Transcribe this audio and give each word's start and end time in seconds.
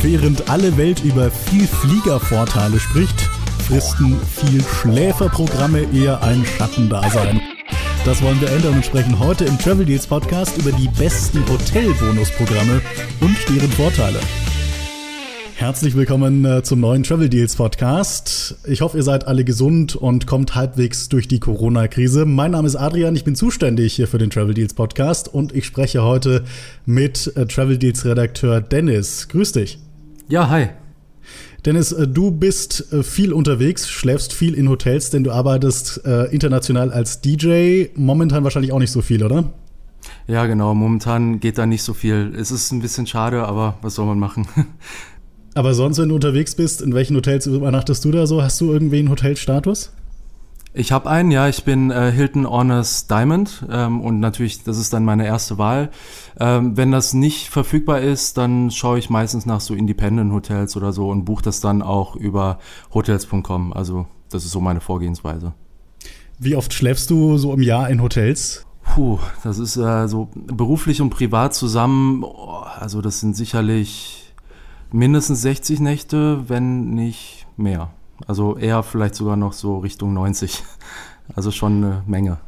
Während 0.00 0.48
alle 0.48 0.76
Welt 0.76 1.02
über 1.04 1.28
viel 1.28 1.66
Fliegervorteile 1.66 2.78
spricht, 2.78 3.28
fristen 3.66 4.16
viel 4.20 4.62
Schläferprogramme 4.62 5.92
eher 5.92 6.22
ein 6.22 6.44
Schattendasein. 6.44 7.40
Das 8.04 8.22
wollen 8.22 8.40
wir 8.40 8.48
ändern 8.48 8.74
und 8.74 8.86
sprechen 8.86 9.18
heute 9.18 9.44
im 9.44 9.58
Travel 9.58 9.84
Deals 9.84 10.06
Podcast 10.06 10.56
über 10.56 10.70
die 10.70 10.88
besten 10.96 11.44
Hotelbonusprogramme 11.48 12.80
und 13.20 13.36
deren 13.48 13.72
Vorteile. 13.72 14.20
Herzlich 15.56 15.96
willkommen 15.96 16.44
äh, 16.44 16.62
zum 16.62 16.78
neuen 16.78 17.02
Travel 17.02 17.28
Deals 17.28 17.56
Podcast. 17.56 18.54
Ich 18.68 18.82
hoffe, 18.82 18.98
ihr 18.98 19.02
seid 19.02 19.26
alle 19.26 19.42
gesund 19.42 19.96
und 19.96 20.28
kommt 20.28 20.54
halbwegs 20.54 21.08
durch 21.08 21.26
die 21.26 21.40
Corona-Krise. 21.40 22.24
Mein 22.24 22.52
Name 22.52 22.68
ist 22.68 22.76
Adrian, 22.76 23.16
ich 23.16 23.24
bin 23.24 23.34
zuständig 23.34 23.94
hier 23.94 24.06
für 24.06 24.18
den 24.18 24.30
Travel 24.30 24.54
Deals 24.54 24.74
Podcast 24.74 25.26
und 25.26 25.52
ich 25.52 25.66
spreche 25.66 26.04
heute 26.04 26.44
mit 26.86 27.32
äh, 27.34 27.46
Travel 27.46 27.78
Deals 27.78 28.04
Redakteur 28.04 28.60
Dennis. 28.60 29.26
Grüß 29.28 29.50
dich. 29.50 29.80
Ja, 30.28 30.50
hi. 30.50 30.68
Dennis, 31.64 31.92
äh, 31.92 32.06
du 32.06 32.30
bist 32.30 32.84
viel 33.02 33.32
unterwegs, 33.32 33.88
schläfst 33.88 34.32
viel 34.32 34.54
in 34.54 34.68
Hotels, 34.68 35.10
denn 35.10 35.24
du 35.24 35.30
arbeitest 35.30 35.98
international 36.30 36.92
als 36.92 37.20
DJ. 37.20 37.86
Momentan 37.94 38.44
wahrscheinlich 38.44 38.72
auch 38.72 38.78
nicht 38.78 38.92
so 38.92 39.00
viel, 39.02 39.24
oder? 39.24 39.52
Ja, 40.26 40.46
genau. 40.46 40.74
Momentan 40.74 41.40
geht 41.40 41.58
da 41.58 41.66
nicht 41.66 41.82
so 41.82 41.94
viel. 41.94 42.34
Es 42.36 42.50
ist 42.50 42.72
ein 42.72 42.80
bisschen 42.80 43.06
schade, 43.06 43.44
aber 43.44 43.78
was 43.82 43.94
soll 43.94 44.06
man 44.06 44.18
machen? 44.18 44.46
Aber 45.54 45.74
sonst, 45.74 45.98
wenn 45.98 46.10
du 46.10 46.14
unterwegs 46.14 46.54
bist, 46.54 46.82
in 46.82 46.94
welchen 46.94 47.16
Hotels 47.16 47.46
übernachtest 47.46 48.04
du 48.04 48.12
da 48.12 48.28
so? 48.28 48.42
Hast 48.42 48.60
du 48.60 48.70
irgendwie 48.70 49.00
einen 49.00 49.10
Hotelstatus? 49.10 49.90
Ich 50.78 50.92
habe 50.92 51.10
einen, 51.10 51.32
ja. 51.32 51.48
Ich 51.48 51.64
bin 51.64 51.90
äh, 51.90 52.12
Hilton 52.12 52.48
Honors 52.48 53.08
Diamond 53.08 53.66
ähm, 53.68 54.00
und 54.00 54.20
natürlich, 54.20 54.62
das 54.62 54.78
ist 54.78 54.92
dann 54.92 55.04
meine 55.04 55.26
erste 55.26 55.58
Wahl. 55.58 55.90
Ähm, 56.38 56.76
wenn 56.76 56.92
das 56.92 57.14
nicht 57.14 57.48
verfügbar 57.48 58.00
ist, 58.00 58.38
dann 58.38 58.70
schaue 58.70 59.00
ich 59.00 59.10
meistens 59.10 59.44
nach 59.44 59.60
so 59.60 59.74
Independent 59.74 60.32
Hotels 60.32 60.76
oder 60.76 60.92
so 60.92 61.10
und 61.10 61.24
buche 61.24 61.42
das 61.42 61.60
dann 61.60 61.82
auch 61.82 62.14
über 62.14 62.60
hotels.com. 62.94 63.72
Also 63.72 64.06
das 64.30 64.44
ist 64.44 64.52
so 64.52 64.60
meine 64.60 64.80
Vorgehensweise. 64.80 65.52
Wie 66.38 66.54
oft 66.54 66.72
schläfst 66.72 67.10
du 67.10 67.38
so 67.38 67.52
im 67.52 67.62
Jahr 67.62 67.90
in 67.90 68.00
Hotels? 68.00 68.64
Puh, 68.84 69.18
das 69.42 69.58
ist 69.58 69.76
äh, 69.76 70.06
so 70.06 70.28
beruflich 70.32 71.00
und 71.00 71.10
privat 71.10 71.54
zusammen. 71.54 72.22
Oh, 72.22 72.62
also 72.78 73.02
das 73.02 73.18
sind 73.18 73.34
sicherlich 73.34 74.32
mindestens 74.92 75.42
60 75.42 75.80
Nächte, 75.80 76.48
wenn 76.48 76.90
nicht 76.90 77.48
mehr. 77.56 77.90
Also 78.26 78.56
eher 78.56 78.82
vielleicht 78.82 79.14
sogar 79.14 79.36
noch 79.36 79.52
so 79.52 79.78
Richtung 79.78 80.12
90. 80.14 80.62
Also 81.34 81.50
schon 81.50 81.84
eine 81.84 82.02
Menge. 82.06 82.38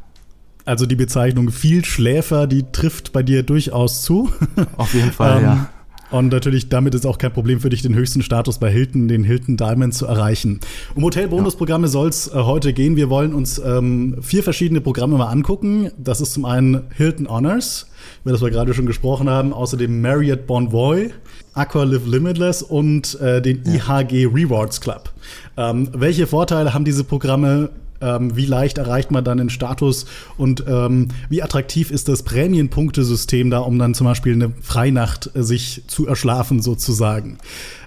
Also 0.64 0.86
die 0.86 0.96
Bezeichnung 0.96 1.50
viel 1.50 1.84
Schläfer, 1.84 2.46
die 2.46 2.64
trifft 2.72 3.12
bei 3.12 3.22
dir 3.22 3.42
durchaus 3.42 4.02
zu. 4.02 4.30
Auf 4.76 4.94
jeden 4.94 5.12
Fall, 5.12 5.38
ähm, 5.38 5.44
ja. 5.44 5.68
Und 6.10 6.32
natürlich, 6.32 6.68
damit 6.68 6.94
ist 6.94 7.06
auch 7.06 7.18
kein 7.18 7.32
Problem 7.32 7.60
für 7.60 7.70
dich, 7.70 7.82
den 7.82 7.94
höchsten 7.94 8.22
Status 8.22 8.58
bei 8.58 8.70
Hilton, 8.70 9.06
den 9.06 9.22
Hilton 9.22 9.56
Diamond 9.56 9.94
zu 9.94 10.06
erreichen. 10.06 10.60
Um 10.94 11.04
Hotelbonusprogramme 11.04 11.86
ja. 11.86 11.91
soll 11.91 12.08
es 12.08 12.28
äh, 12.28 12.32
heute 12.34 12.72
gehen. 12.72 12.96
Wir 12.96 13.10
wollen 13.10 13.32
uns 13.32 13.60
ähm, 13.64 14.16
vier 14.20 14.42
verschiedene 14.42 14.80
Programme 14.80 15.16
mal 15.16 15.28
angucken. 15.28 15.91
Das 15.98 16.20
ist 16.20 16.32
zum 16.32 16.44
einen 16.44 16.82
Hilton 16.96 17.28
Honors, 17.28 17.86
über 18.22 18.32
das 18.32 18.42
wir 18.42 18.50
gerade 18.50 18.74
schon 18.74 18.86
gesprochen 18.86 19.28
haben, 19.30 19.52
außerdem 19.52 20.00
Marriott 20.00 20.46
Bonvoy, 20.46 21.10
Aqua 21.54 21.84
Live 21.84 22.06
Limitless 22.06 22.62
und 22.62 23.20
äh, 23.20 23.40
den. 23.40 23.62
IHG 23.64 24.26
Rewards 24.26 24.80
Club. 24.80 25.10
Ähm, 25.56 25.88
welche 25.92 26.26
Vorteile 26.26 26.74
haben 26.74 26.84
diese 26.84 27.04
Programme 27.04 27.70
ähm, 28.00 28.34
wie 28.36 28.46
leicht 28.46 28.78
erreicht 28.78 29.10
man 29.10 29.24
dann 29.24 29.38
den 29.38 29.50
Status 29.50 30.06
und 30.36 30.64
ähm, 30.66 31.08
wie 31.28 31.42
attraktiv 31.42 31.91
ist 31.91 32.08
das 32.08 32.22
Prämienpunktesystem 32.22 33.50
da, 33.50 33.58
um 33.58 33.78
dann 33.78 33.94
zum 33.94 34.06
Beispiel 34.06 34.32
eine 34.32 34.52
Freinacht 34.62 35.30
äh, 35.34 35.42
sich 35.42 35.84
zu 35.86 36.06
erschlafen 36.06 36.62
sozusagen. 36.62 37.38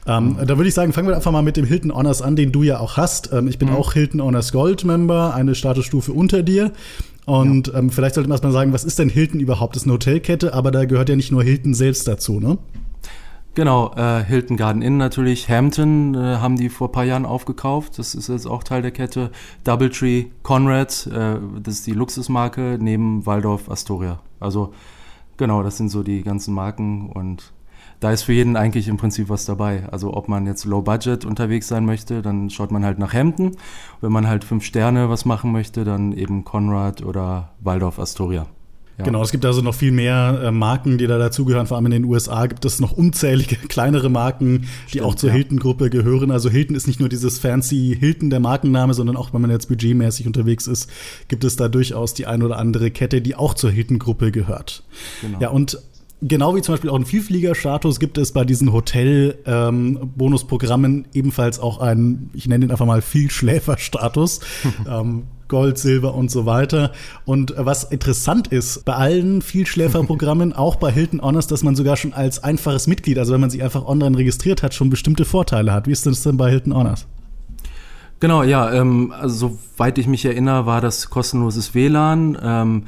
Ähm, 0.05 0.33
mhm. 0.33 0.45
Da 0.45 0.57
würde 0.57 0.67
ich 0.67 0.73
sagen, 0.73 0.93
fangen 0.93 1.07
wir 1.07 1.15
einfach 1.15 1.31
mal 1.31 1.41
mit 1.41 1.57
dem 1.57 1.65
Hilton 1.65 1.93
Honors 1.93 2.21
an, 2.21 2.35
den 2.35 2.51
du 2.51 2.63
ja 2.63 2.79
auch 2.79 2.97
hast. 2.97 3.31
Ähm, 3.33 3.47
ich 3.47 3.57
bin 3.57 3.69
mhm. 3.69 3.75
auch 3.75 3.93
Hilton 3.93 4.21
Honors 4.21 4.51
Gold 4.51 4.85
Member, 4.85 5.33
eine 5.33 5.55
Statusstufe 5.55 6.11
unter 6.11 6.43
dir. 6.43 6.71
Und 7.25 7.67
ja. 7.67 7.75
ähm, 7.75 7.89
vielleicht 7.89 8.15
sollte 8.15 8.29
man 8.29 8.35
erstmal 8.35 8.51
sagen, 8.51 8.73
was 8.73 8.83
ist 8.83 8.99
denn 8.99 9.09
Hilton 9.09 9.39
überhaupt? 9.39 9.75
Das 9.75 9.83
ist 9.83 9.87
eine 9.87 9.93
Hotelkette, 9.93 10.53
aber 10.53 10.71
da 10.71 10.85
gehört 10.85 11.09
ja 11.09 11.15
nicht 11.15 11.31
nur 11.31 11.43
Hilton 11.43 11.73
selbst 11.73 12.07
dazu, 12.07 12.39
ne? 12.39 12.57
Genau, 13.55 13.93
äh, 13.95 14.23
Hilton 14.23 14.57
Garden 14.57 14.81
Inn 14.81 14.97
natürlich. 14.97 15.47
Hampton 15.47 16.15
äh, 16.15 16.37
haben 16.37 16.55
die 16.55 16.69
vor 16.69 16.89
ein 16.89 16.91
paar 16.91 17.03
Jahren 17.03 17.25
aufgekauft. 17.25 17.99
Das 17.99 18.15
ist 18.15 18.27
jetzt 18.27 18.47
auch 18.47 18.63
Teil 18.63 18.81
der 18.81 18.89
Kette. 18.89 19.29
Doubletree, 19.63 20.25
Conrad, 20.41 21.07
äh, 21.07 21.35
das 21.61 21.75
ist 21.75 21.87
die 21.87 21.91
Luxusmarke 21.91 22.79
neben 22.81 23.27
Waldorf 23.27 23.69
Astoria. 23.69 24.19
Also 24.39 24.73
genau, 25.37 25.61
das 25.61 25.77
sind 25.77 25.89
so 25.89 26.01
die 26.01 26.23
ganzen 26.23 26.53
Marken 26.55 27.09
und 27.11 27.52
da 28.03 28.11
ist 28.11 28.23
für 28.23 28.33
jeden 28.33 28.57
eigentlich 28.57 28.89
im 28.89 28.97
Prinzip 28.97 29.29
was 29.29 29.45
dabei. 29.45 29.87
Also 29.89 30.13
ob 30.13 30.27
man 30.27 30.45
jetzt 30.45 30.65
Low 30.65 30.81
Budget 30.81 31.23
unterwegs 31.23 31.69
sein 31.69 31.85
möchte, 31.85 32.21
dann 32.21 32.49
schaut 32.49 32.71
man 32.71 32.83
halt 32.83 32.99
nach 32.99 33.13
Hampton. 33.13 33.55
Wenn 34.01 34.11
man 34.11 34.27
halt 34.27 34.43
fünf 34.43 34.65
Sterne 34.65 35.09
was 35.09 35.23
machen 35.23 35.53
möchte, 35.53 35.85
dann 35.85 36.11
eben 36.11 36.43
Conrad 36.43 37.01
oder 37.03 37.51
Waldorf 37.61 37.99
Astoria. 37.99 38.47
Ja. 38.97 39.05
Genau, 39.05 39.23
es 39.23 39.31
gibt 39.31 39.43
also 39.45 39.61
noch 39.61 39.73
viel 39.73 39.91
mehr 39.91 40.39
äh, 40.43 40.51
Marken, 40.51 40.97
die 40.99 41.07
da 41.07 41.17
dazugehören. 41.17 41.65
Vor 41.65 41.77
allem 41.77 41.87
in 41.87 41.93
den 41.93 42.03
USA 42.03 42.45
gibt 42.45 42.63
es 42.65 42.79
noch 42.79 42.91
unzählige 42.91 43.55
kleinere 43.67 44.09
Marken, 44.09 44.61
die 44.85 44.89
Stimmt, 44.89 45.05
auch 45.05 45.15
zur 45.15 45.29
ja. 45.29 45.35
Hilton-Gruppe 45.35 45.89
gehören. 45.89 46.29
Also 46.29 46.49
Hilton 46.49 46.75
ist 46.75 46.85
nicht 46.85 46.99
nur 46.99 47.09
dieses 47.09 47.39
fancy 47.39 47.95
Hilton 47.99 48.29
der 48.29 48.39
Markenname, 48.39 48.93
sondern 48.93 49.15
auch, 49.15 49.33
wenn 49.33 49.41
man 49.41 49.49
jetzt 49.49 49.67
budgetmäßig 49.67 50.27
unterwegs 50.27 50.67
ist, 50.67 50.91
gibt 51.27 51.43
es 51.43 51.55
da 51.55 51.69
durchaus 51.69 52.13
die 52.13 52.27
ein 52.27 52.43
oder 52.43 52.59
andere 52.59 52.91
Kette, 52.91 53.21
die 53.21 53.35
auch 53.35 53.53
zur 53.55 53.71
Hilton-Gruppe 53.71 54.31
gehört. 54.31 54.83
Genau. 55.21 55.39
Ja, 55.39 55.49
und 55.49 55.79
genau 56.27 56.55
wie 56.55 56.61
zum 56.61 56.73
Beispiel 56.73 56.89
auch 56.89 56.95
ein 56.95 57.05
Vielfliegerstatus 57.05 57.99
gibt 57.99 58.17
es 58.17 58.31
bei 58.31 58.45
diesen 58.45 58.73
Hotel-Bonusprogrammen 58.73 60.95
ähm, 60.95 61.05
ebenfalls 61.13 61.59
auch 61.59 61.79
einen, 61.79 62.31
ich 62.33 62.47
nenne 62.47 62.65
ihn 62.65 62.71
einfach 62.71 62.85
mal 62.85 63.01
Vielschläferstatus. 63.01 64.39
ähm, 64.89 65.23
Gold, 65.49 65.77
Silber 65.77 66.15
und 66.15 66.31
so 66.31 66.45
weiter. 66.47 66.93
Und 67.25 67.53
was 67.57 67.83
interessant 67.83 68.47
ist, 68.47 68.85
bei 68.85 68.95
allen 68.95 69.43
Vielschläferprogrammen, 69.43 70.53
auch 70.53 70.77
bei 70.77 70.91
Hilton 70.91 71.21
Honors, 71.21 71.45
dass 71.45 71.61
man 71.61 71.75
sogar 71.75 71.95
schon 71.95 72.13
als 72.13 72.43
einfaches 72.43 72.87
Mitglied, 72.87 73.19
also 73.19 73.33
wenn 73.33 73.41
man 73.41 73.51
sich 73.51 73.61
einfach 73.61 73.85
online 73.85 74.17
registriert 74.17 74.63
hat, 74.63 74.73
schon 74.73 74.89
bestimmte 74.89 75.25
Vorteile 75.25 75.71
hat. 75.71 75.85
Wie 75.85 75.91
ist 75.91 76.07
das 76.07 76.23
denn 76.23 76.37
bei 76.37 76.49
Hilton 76.49 76.73
Honors? 76.73 77.05
Genau, 78.19 78.41
ja, 78.41 78.73
ähm, 78.73 79.11
also 79.11 79.59
soweit 79.75 79.97
ich 79.97 80.07
mich 80.07 80.23
erinnere, 80.25 80.65
war 80.65 80.81
das 80.81 81.09
kostenloses 81.09 81.73
WLAN. 81.75 82.37
Ähm, 82.41 82.83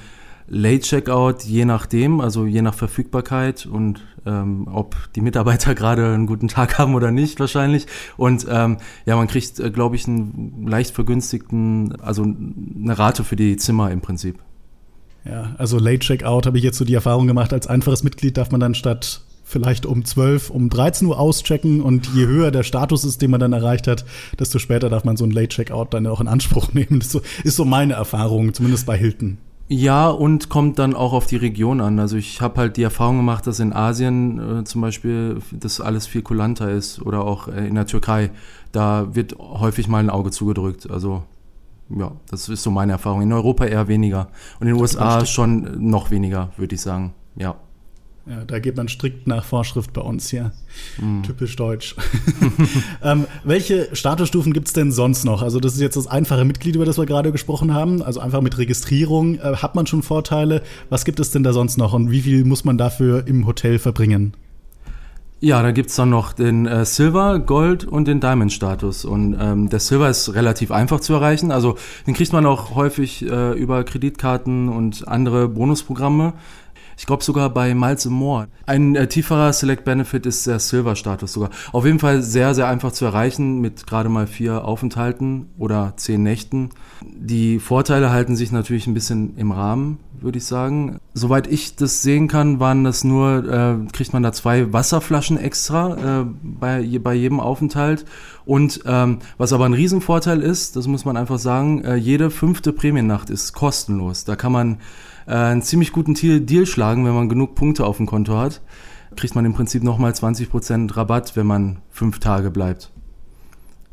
Late 0.47 0.81
Checkout, 0.81 1.44
je 1.44 1.66
nachdem, 1.66 2.22
also 2.22 2.45
je 2.45 2.61
nach 2.61 2.75
Verfügbarkeit 2.75 3.66
und 3.66 4.01
ähm, 4.25 4.67
ob 4.72 4.95
die 5.16 5.22
Mitarbeiter 5.22 5.75
gerade 5.75 6.13
einen 6.13 6.28
guten 6.28 6.47
Tag 6.47 6.78
haben 6.78 6.95
oder 6.95 7.11
nicht, 7.11 7.39
wahrscheinlich. 7.39 7.88
Und 8.17 8.45
ähm, 8.50 8.78
ja, 9.06 9.16
man 9.16 9.28
kriegt, 9.28 9.59
äh, 9.59 9.72
glaube 9.72 9.95
ich, 9.95 10.07
einen 10.07 10.67
leicht 10.67 10.94
vergünstigten, 10.94 12.00
also 12.01 12.23
eine 12.23 12.97
Rate 12.97 13.23
für 13.23 13.35
die 13.35 13.57
Zimmer 13.57 13.91
im 13.91 14.01
Prinzip. 14.01 14.39
Ja, 15.25 15.56
also 15.57 15.79
Late 15.79 16.00
Checkout 16.00 16.45
habe 16.45 16.57
ich 16.57 16.63
jetzt 16.63 16.77
so 16.77 16.85
die 16.85 16.94
Erfahrung 16.94 17.25
gemacht, 17.25 17.51
als 17.51 17.66
einfaches 17.66 18.03
Mitglied 18.03 18.38
darf 18.38 18.51
man 18.51 18.59
dann 18.59 18.75
statt 18.75 19.22
vielleicht 19.44 19.85
um 19.85 20.06
12, 20.06 20.50
um 20.50 20.69
13 20.69 21.07
Uhr 21.07 21.19
auschecken 21.19 21.81
und 21.81 22.07
je 22.13 22.25
höher 22.25 22.51
der 22.51 22.63
Status 22.63 23.03
ist, 23.03 23.22
den 23.22 23.31
man 23.31 23.39
dann 23.39 23.53
erreicht 23.53 23.88
hat, 23.88 24.06
desto 24.39 24.59
später 24.59 24.89
darf 24.89 25.03
man 25.03 25.17
so 25.17 25.23
ein 25.23 25.31
Late 25.31 25.50
Checkout 25.50 25.88
dann 25.91 26.06
auch 26.07 26.22
in 26.22 26.27
Anspruch 26.27 26.73
nehmen. 26.73 27.00
Das 27.00 27.07
ist 27.07 27.12
so, 27.12 27.22
ist 27.44 27.56
so 27.56 27.66
meine 27.66 27.94
Erfahrung, 27.94 28.53
zumindest 28.53 28.85
bei 28.85 28.97
Hilton. 28.97 29.38
Ja, 29.67 30.09
und 30.09 30.49
kommt 30.49 30.77
dann 30.77 30.93
auch 30.93 31.13
auf 31.13 31.25
die 31.25 31.37
Region 31.37 31.81
an. 31.81 31.99
Also 31.99 32.17
ich 32.17 32.39
habe 32.39 32.61
halt 32.61 32.77
die 32.77 32.83
Erfahrung 32.83 33.17
gemacht, 33.17 33.47
dass 33.47 33.59
in 33.59 33.73
Asien 33.73 34.59
äh, 34.59 34.63
zum 34.63 34.81
Beispiel 34.81 35.39
das 35.51 35.81
alles 35.81 36.05
viel 36.05 36.21
kulanter 36.21 36.69
ist 36.69 37.01
oder 37.01 37.23
auch 37.23 37.47
äh, 37.47 37.67
in 37.67 37.73
der 37.73 37.87
Türkei. 37.87 38.29
Da 38.71 39.15
wird 39.15 39.39
häufig 39.39 39.87
mal 39.87 39.99
ein 39.99 40.11
Auge 40.11 40.29
zugedrückt. 40.29 40.89
Also 40.91 41.23
ja, 41.89 42.11
das 42.29 42.47
ist 42.47 42.61
so 42.61 42.69
meine 42.69 42.91
Erfahrung. 42.91 43.23
In 43.23 43.33
Europa 43.33 43.65
eher 43.65 43.87
weniger 43.87 44.27
und 44.59 44.67
in 44.67 44.73
den 44.73 44.81
USA 44.81 45.25
schon 45.25 45.89
noch 45.89 46.11
weniger, 46.11 46.51
würde 46.57 46.75
ich 46.75 46.81
sagen. 46.81 47.13
Ja. 47.35 47.55
Ja, 48.28 48.44
da 48.44 48.58
geht 48.58 48.75
man 48.75 48.88
strikt 48.88 49.28
nach 49.28 49.46
Vorschrift 49.46 49.94
bei 49.94 50.02
uns 50.02 50.30
hier. 50.30 50.51
Mm. 50.98 51.22
Typisch 51.22 51.56
deutsch. 51.56 51.95
ähm, 53.04 53.27
welche 53.44 53.95
Statusstufen 53.95 54.51
gibt 54.51 54.68
es 54.68 54.74
denn 54.74 54.92
sonst 54.92 55.25
noch? 55.25 55.44
Also, 55.44 55.60
das 55.60 55.75
ist 55.75 55.81
jetzt 55.81 55.95
das 55.95 56.07
einfache 56.07 56.44
Mitglied, 56.44 56.75
über 56.75 56.86
das 56.86 56.98
wir 56.98 57.06
gerade 57.06 57.31
gesprochen 57.31 57.74
haben. 57.74 58.01
Also 58.01 58.19
einfach 58.19 58.42
mit 58.42 58.57
Registrierung 58.57 59.36
äh, 59.36 59.57
hat 59.57 59.75
man 59.75 59.86
schon 59.86 60.01
Vorteile. 60.01 60.63
Was 60.89 61.06
gibt 61.06 61.19
es 61.19 61.30
denn 61.30 61.44
da 61.44 61.54
sonst 61.54 61.77
noch 61.77 61.94
und 61.94 62.10
wie 62.10 62.22
viel 62.22 62.45
muss 62.45 62.66
man 62.66 62.80
dafür 62.80 63.27
im 63.27 63.45
Hotel 63.45 63.77
verbringen? 63.77 64.33
Ja, 65.42 65.62
da 65.62 65.71
gibt 65.71 65.92
es 65.92 65.95
dann 65.95 66.10
noch 66.10 66.33
den 66.33 66.66
äh, 66.66 66.86
Silver, 66.86 67.39
Gold 67.39 67.86
und 67.86 68.07
den 68.07 68.21
Diamond-Status. 68.21 69.06
Und 69.06 69.38
ähm, 69.39 69.69
der 69.69 69.80
Silver 69.80 70.10
ist 70.10 70.33
relativ 70.33 70.71
einfach 70.71 71.01
zu 71.01 71.13
erreichen. 71.13 71.51
Also 71.51 71.75
den 72.07 72.16
kriegt 72.16 72.33
man 72.33 72.45
auch 72.45 72.74
häufig 72.74 73.24
äh, 73.30 73.51
über 73.51 73.83
Kreditkarten 73.83 74.69
und 74.69 75.07
andere 75.07 75.48
Bonusprogramme. 75.50 76.33
Ich 76.97 77.06
glaube 77.06 77.24
sogar 77.24 77.50
bei 77.50 77.74
Miles 77.74 78.06
More. 78.06 78.47
Ein 78.65 78.95
äh, 78.95 79.07
tieferer 79.07 79.53
Select 79.53 79.83
Benefit 79.83 80.25
ist 80.25 80.47
der 80.47 80.59
Silver-Status 80.59 81.33
sogar. 81.33 81.50
Auf 81.71 81.86
jeden 81.86 82.00
Fall 82.00 82.21
sehr, 82.21 82.53
sehr 82.56 82.68
einfach 82.68 82.92
zu 82.92 83.06
erreichen 83.06 83.59
mit 83.62 83.86
gerade 83.86 84.09
mal 84.09 84.27
vier 84.27 84.65
Aufenthalten 84.65 85.47
oder 85.57 85.94
zehn 85.97 86.24
Nächten. 86.24 86.69
Die 87.03 87.59
Vorteile 87.59 88.12
halten 88.12 88.36
sich 88.36 88.51
natürlich 88.51 88.88
ein 88.88 88.94
bisschen 88.94 89.36
im 89.38 89.51
Rahmen, 89.51 90.00
würde 90.21 90.38
ich 90.38 90.45
sagen. 90.45 91.00
Soweit 91.13 91.47
ich 91.47 91.75
das 91.75 92.01
sehen 92.01 92.27
kann, 92.27 92.59
waren 92.59 92.83
das 92.83 93.03
nur, 93.03 93.45
äh, 93.51 93.92
kriegt 93.92 94.13
man 94.13 94.24
da 94.24 94.31
zwei 94.31 94.71
Wasserflaschen 94.71 95.38
extra 95.38 96.21
äh, 96.21 96.25
bei, 96.42 97.00
bei 97.00 97.13
jedem 97.13 97.39
Aufenthalt. 97.39 98.06
Und 98.45 98.81
ähm, 98.86 99.19
was 99.38 99.53
aber 99.53 99.65
ein 99.65 99.74
Riesenvorteil 99.74 100.42
ist, 100.42 100.75
das 100.75 100.88
muss 100.88 101.06
man 101.06 101.18
einfach 101.18 101.39
sagen, 101.39 101.83
äh, 101.83 101.95
jede 101.95 102.30
fünfte 102.30 102.74
Prämiennacht 102.74 103.30
ist 103.30 103.53
kostenlos. 103.53 104.24
Da 104.24 104.36
kann 104.36 104.51
man 104.51 104.77
äh, 105.27 105.33
einen 105.33 105.62
ziemlich 105.62 105.92
guten 105.92 106.13
Deal 106.13 106.66
schlagen, 106.66 107.06
wenn 107.06 107.13
man 107.13 107.30
genug 107.30 107.56
Punkte 107.56 107.86
auf 107.86 107.98
dem 107.98 108.06
Konto 108.06 108.38
hat. 108.38 108.62
Kriegt 109.16 109.36
man 109.36 109.45
im 109.45 109.54
Prinzip 109.54 109.83
nochmal 109.83 110.12
20% 110.12 110.95
Rabatt, 110.95 111.36
wenn 111.36 111.48
man 111.48 111.80
fünf 111.89 112.19
Tage 112.19 112.51
bleibt. 112.51 112.92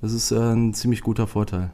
Das 0.01 0.13
ist 0.13 0.33
äh, 0.33 0.37
ein 0.37 0.75
ziemlich 0.75 1.03
guter 1.03 1.27
Vorteil. 1.27 1.73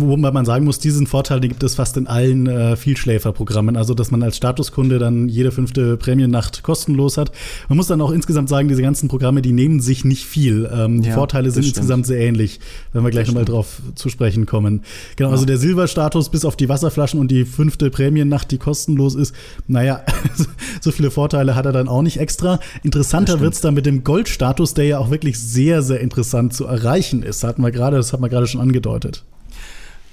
Wobei 0.00 0.32
man 0.32 0.44
sagen 0.44 0.64
muss, 0.64 0.78
diesen 0.78 1.06
Vorteil 1.06 1.40
den 1.40 1.50
gibt 1.50 1.62
es 1.62 1.76
fast 1.76 1.96
in 1.96 2.06
allen 2.06 2.46
äh, 2.46 2.76
Vielschläferprogrammen. 2.76 3.76
Also, 3.76 3.94
dass 3.94 4.10
man 4.10 4.22
als 4.22 4.36
Statuskunde 4.36 4.98
dann 4.98 5.28
jede 5.28 5.52
fünfte 5.52 5.96
Prämiennacht 5.96 6.62
kostenlos 6.62 7.16
hat. 7.16 7.30
Man 7.68 7.76
muss 7.76 7.86
dann 7.86 8.00
auch 8.00 8.10
insgesamt 8.10 8.48
sagen, 8.48 8.68
diese 8.68 8.82
ganzen 8.82 9.08
Programme, 9.08 9.42
die 9.42 9.52
nehmen 9.52 9.80
sich 9.80 10.04
nicht 10.04 10.24
viel. 10.24 10.68
Ähm, 10.72 11.02
die 11.02 11.08
ja, 11.08 11.14
Vorteile 11.14 11.50
sind 11.50 11.62
stimmt. 11.62 11.76
insgesamt 11.76 12.06
sehr 12.06 12.20
ähnlich, 12.20 12.60
wenn 12.92 13.04
wir 13.04 13.10
gleich 13.10 13.28
nochmal 13.28 13.44
drauf 13.44 13.82
zu 13.94 14.08
sprechen 14.08 14.46
kommen. 14.46 14.82
Genau, 15.16 15.30
ja. 15.30 15.32
also 15.32 15.44
der 15.44 15.58
Silberstatus 15.58 16.28
bis 16.28 16.44
auf 16.44 16.56
die 16.56 16.68
Wasserflaschen 16.68 17.20
und 17.20 17.30
die 17.30 17.44
fünfte 17.44 17.90
Prämiennacht, 17.90 18.50
die 18.50 18.58
kostenlos 18.58 19.14
ist. 19.14 19.34
Naja, 19.68 20.02
so 20.80 20.90
viele 20.90 21.10
Vorteile 21.10 21.54
hat 21.54 21.66
er 21.66 21.72
dann 21.72 21.88
auch 21.88 22.02
nicht 22.02 22.18
extra. 22.18 22.58
Interessanter 22.82 23.40
wird's 23.40 23.60
dann 23.60 23.74
mit 23.74 23.86
dem 23.86 24.04
Goldstatus, 24.04 24.74
der 24.74 24.86
ja 24.86 24.98
auch 24.98 25.10
wirklich 25.10 25.38
sehr, 25.38 25.82
sehr 25.82 26.00
interessant 26.00 26.54
zu 26.54 26.66
erreichen 26.66 27.22
ist. 27.22 27.44
Hatten 27.44 27.62
wir 27.62 27.70
gerade, 27.70 27.96
das 27.96 28.12
hat 28.12 28.20
man 28.20 28.30
gerade 28.30 28.46
schon 28.46 28.60
angedeutet. 28.60 29.24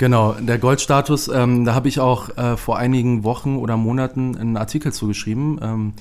Genau, 0.01 0.33
der 0.33 0.57
Goldstatus, 0.57 1.27
ähm, 1.27 1.63
da 1.63 1.75
habe 1.75 1.87
ich 1.87 1.99
auch 1.99 2.35
äh, 2.35 2.57
vor 2.57 2.75
einigen 2.79 3.23
Wochen 3.23 3.57
oder 3.57 3.77
Monaten 3.77 4.35
einen 4.35 4.57
Artikel 4.57 4.91
zugeschrieben. 4.91 5.59
Ähm, 5.61 5.93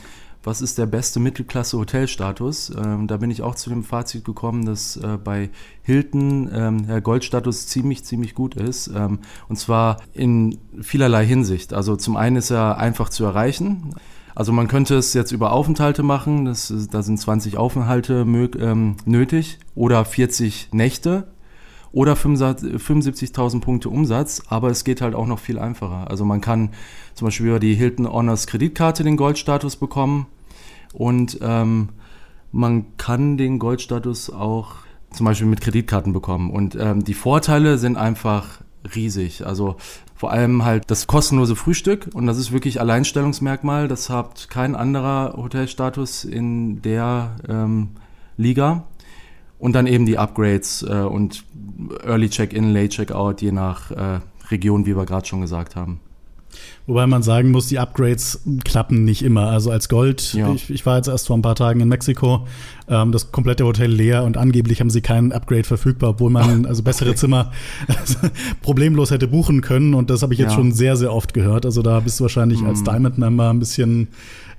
was 0.42 0.62
ist 0.62 0.78
der 0.78 0.86
beste 0.86 1.20
Mittelklasse-Hotelstatus? 1.20 2.72
Ähm, 2.82 3.08
da 3.08 3.18
bin 3.18 3.30
ich 3.30 3.42
auch 3.42 3.56
zu 3.56 3.68
dem 3.68 3.84
Fazit 3.84 4.24
gekommen, 4.24 4.64
dass 4.64 4.96
äh, 4.96 5.18
bei 5.22 5.50
Hilton 5.82 6.50
ähm, 6.50 6.86
der 6.86 7.02
Goldstatus 7.02 7.66
ziemlich, 7.66 8.02
ziemlich 8.02 8.34
gut 8.34 8.54
ist. 8.54 8.86
Ähm, 8.88 9.18
und 9.50 9.56
zwar 9.56 9.98
in 10.14 10.56
vielerlei 10.80 11.26
Hinsicht. 11.26 11.74
Also 11.74 11.94
zum 11.94 12.16
einen 12.16 12.36
ist 12.36 12.48
er 12.48 12.78
einfach 12.78 13.10
zu 13.10 13.26
erreichen. 13.26 13.94
Also 14.34 14.50
man 14.50 14.66
könnte 14.66 14.96
es 14.96 15.12
jetzt 15.12 15.32
über 15.32 15.52
Aufenthalte 15.52 16.02
machen, 16.02 16.46
das, 16.46 16.72
da 16.90 17.02
sind 17.02 17.20
20 17.20 17.58
Aufenthalte 17.58 18.24
ähm, 18.24 18.96
nötig 19.04 19.58
oder 19.74 20.06
40 20.06 20.70
Nächte 20.72 21.26
oder 21.92 22.14
75.000 22.14 23.60
Punkte 23.60 23.88
Umsatz, 23.88 24.42
aber 24.48 24.70
es 24.70 24.84
geht 24.84 25.00
halt 25.00 25.14
auch 25.14 25.26
noch 25.26 25.38
viel 25.38 25.58
einfacher. 25.58 26.08
Also 26.10 26.24
man 26.24 26.40
kann 26.40 26.70
zum 27.14 27.26
Beispiel 27.26 27.46
über 27.48 27.60
die 27.60 27.74
Hilton 27.74 28.10
Honors 28.10 28.46
Kreditkarte 28.46 29.02
den 29.02 29.16
Goldstatus 29.16 29.76
bekommen 29.76 30.26
und 30.92 31.38
ähm, 31.42 31.90
man 32.52 32.96
kann 32.96 33.36
den 33.36 33.58
Goldstatus 33.58 34.30
auch 34.30 34.74
zum 35.10 35.26
Beispiel 35.26 35.46
mit 35.46 35.60
Kreditkarten 35.60 36.12
bekommen. 36.12 36.50
Und 36.50 36.76
ähm, 36.76 37.04
die 37.04 37.14
Vorteile 37.14 37.78
sind 37.78 37.96
einfach 37.96 38.60
riesig. 38.94 39.46
Also 39.46 39.76
vor 40.14 40.30
allem 40.30 40.64
halt 40.64 40.90
das 40.90 41.06
kostenlose 41.06 41.56
Frühstück 41.56 42.08
und 42.12 42.26
das 42.26 42.38
ist 42.38 42.52
wirklich 42.52 42.80
Alleinstellungsmerkmal. 42.80 43.88
Das 43.88 44.10
hat 44.10 44.48
kein 44.50 44.74
anderer 44.74 45.34
Hotelstatus 45.36 46.24
in 46.24 46.82
der 46.82 47.36
ähm, 47.48 47.90
Liga. 48.36 48.84
Und 49.60 49.74
dann 49.74 49.86
eben 49.86 50.06
die 50.06 50.18
Upgrades 50.18 50.82
äh, 50.82 51.02
und 51.02 51.44
Early 52.04 52.30
Check-in, 52.30 52.72
Late 52.72 52.88
Check-out, 52.88 53.42
je 53.42 53.52
nach 53.52 53.90
äh, 53.90 54.20
Region, 54.50 54.86
wie 54.86 54.96
wir 54.96 55.04
gerade 55.04 55.26
schon 55.26 55.42
gesagt 55.42 55.76
haben. 55.76 56.00
Wobei 56.86 57.06
man 57.06 57.22
sagen 57.22 57.50
muss, 57.50 57.68
die 57.68 57.78
Upgrades 57.78 58.42
klappen 58.64 59.04
nicht 59.04 59.22
immer. 59.22 59.50
Also 59.50 59.70
als 59.70 59.88
Gold, 59.88 60.32
ja. 60.34 60.52
ich, 60.52 60.70
ich, 60.70 60.84
war 60.86 60.96
jetzt 60.96 61.06
erst 61.06 61.28
vor 61.28 61.38
ein 61.38 61.42
paar 61.42 61.54
Tagen 61.54 61.80
in 61.80 61.88
Mexiko, 61.88 62.46
ähm, 62.88 63.12
das 63.12 63.30
komplette 63.30 63.64
Hotel 63.64 63.90
leer 63.90 64.24
und 64.24 64.36
angeblich 64.36 64.80
haben 64.80 64.90
sie 64.90 65.00
kein 65.00 65.30
Upgrade 65.32 65.64
verfügbar, 65.64 66.10
obwohl 66.10 66.30
man 66.30 66.66
also 66.66 66.82
bessere 66.82 67.14
Zimmer 67.14 67.52
problemlos 68.62 69.10
hätte 69.10 69.28
buchen 69.28 69.60
können. 69.60 69.94
Und 69.94 70.10
das 70.10 70.22
habe 70.22 70.32
ich 70.32 70.40
jetzt 70.40 70.50
ja. 70.50 70.56
schon 70.56 70.72
sehr, 70.72 70.96
sehr 70.96 71.12
oft 71.12 71.34
gehört. 71.34 71.64
Also 71.64 71.82
da 71.82 72.00
bist 72.00 72.18
du 72.18 72.24
wahrscheinlich 72.24 72.60
mhm. 72.60 72.68
als 72.68 72.82
Diamond-Member 72.82 73.50
ein 73.50 73.60
bisschen 73.60 74.08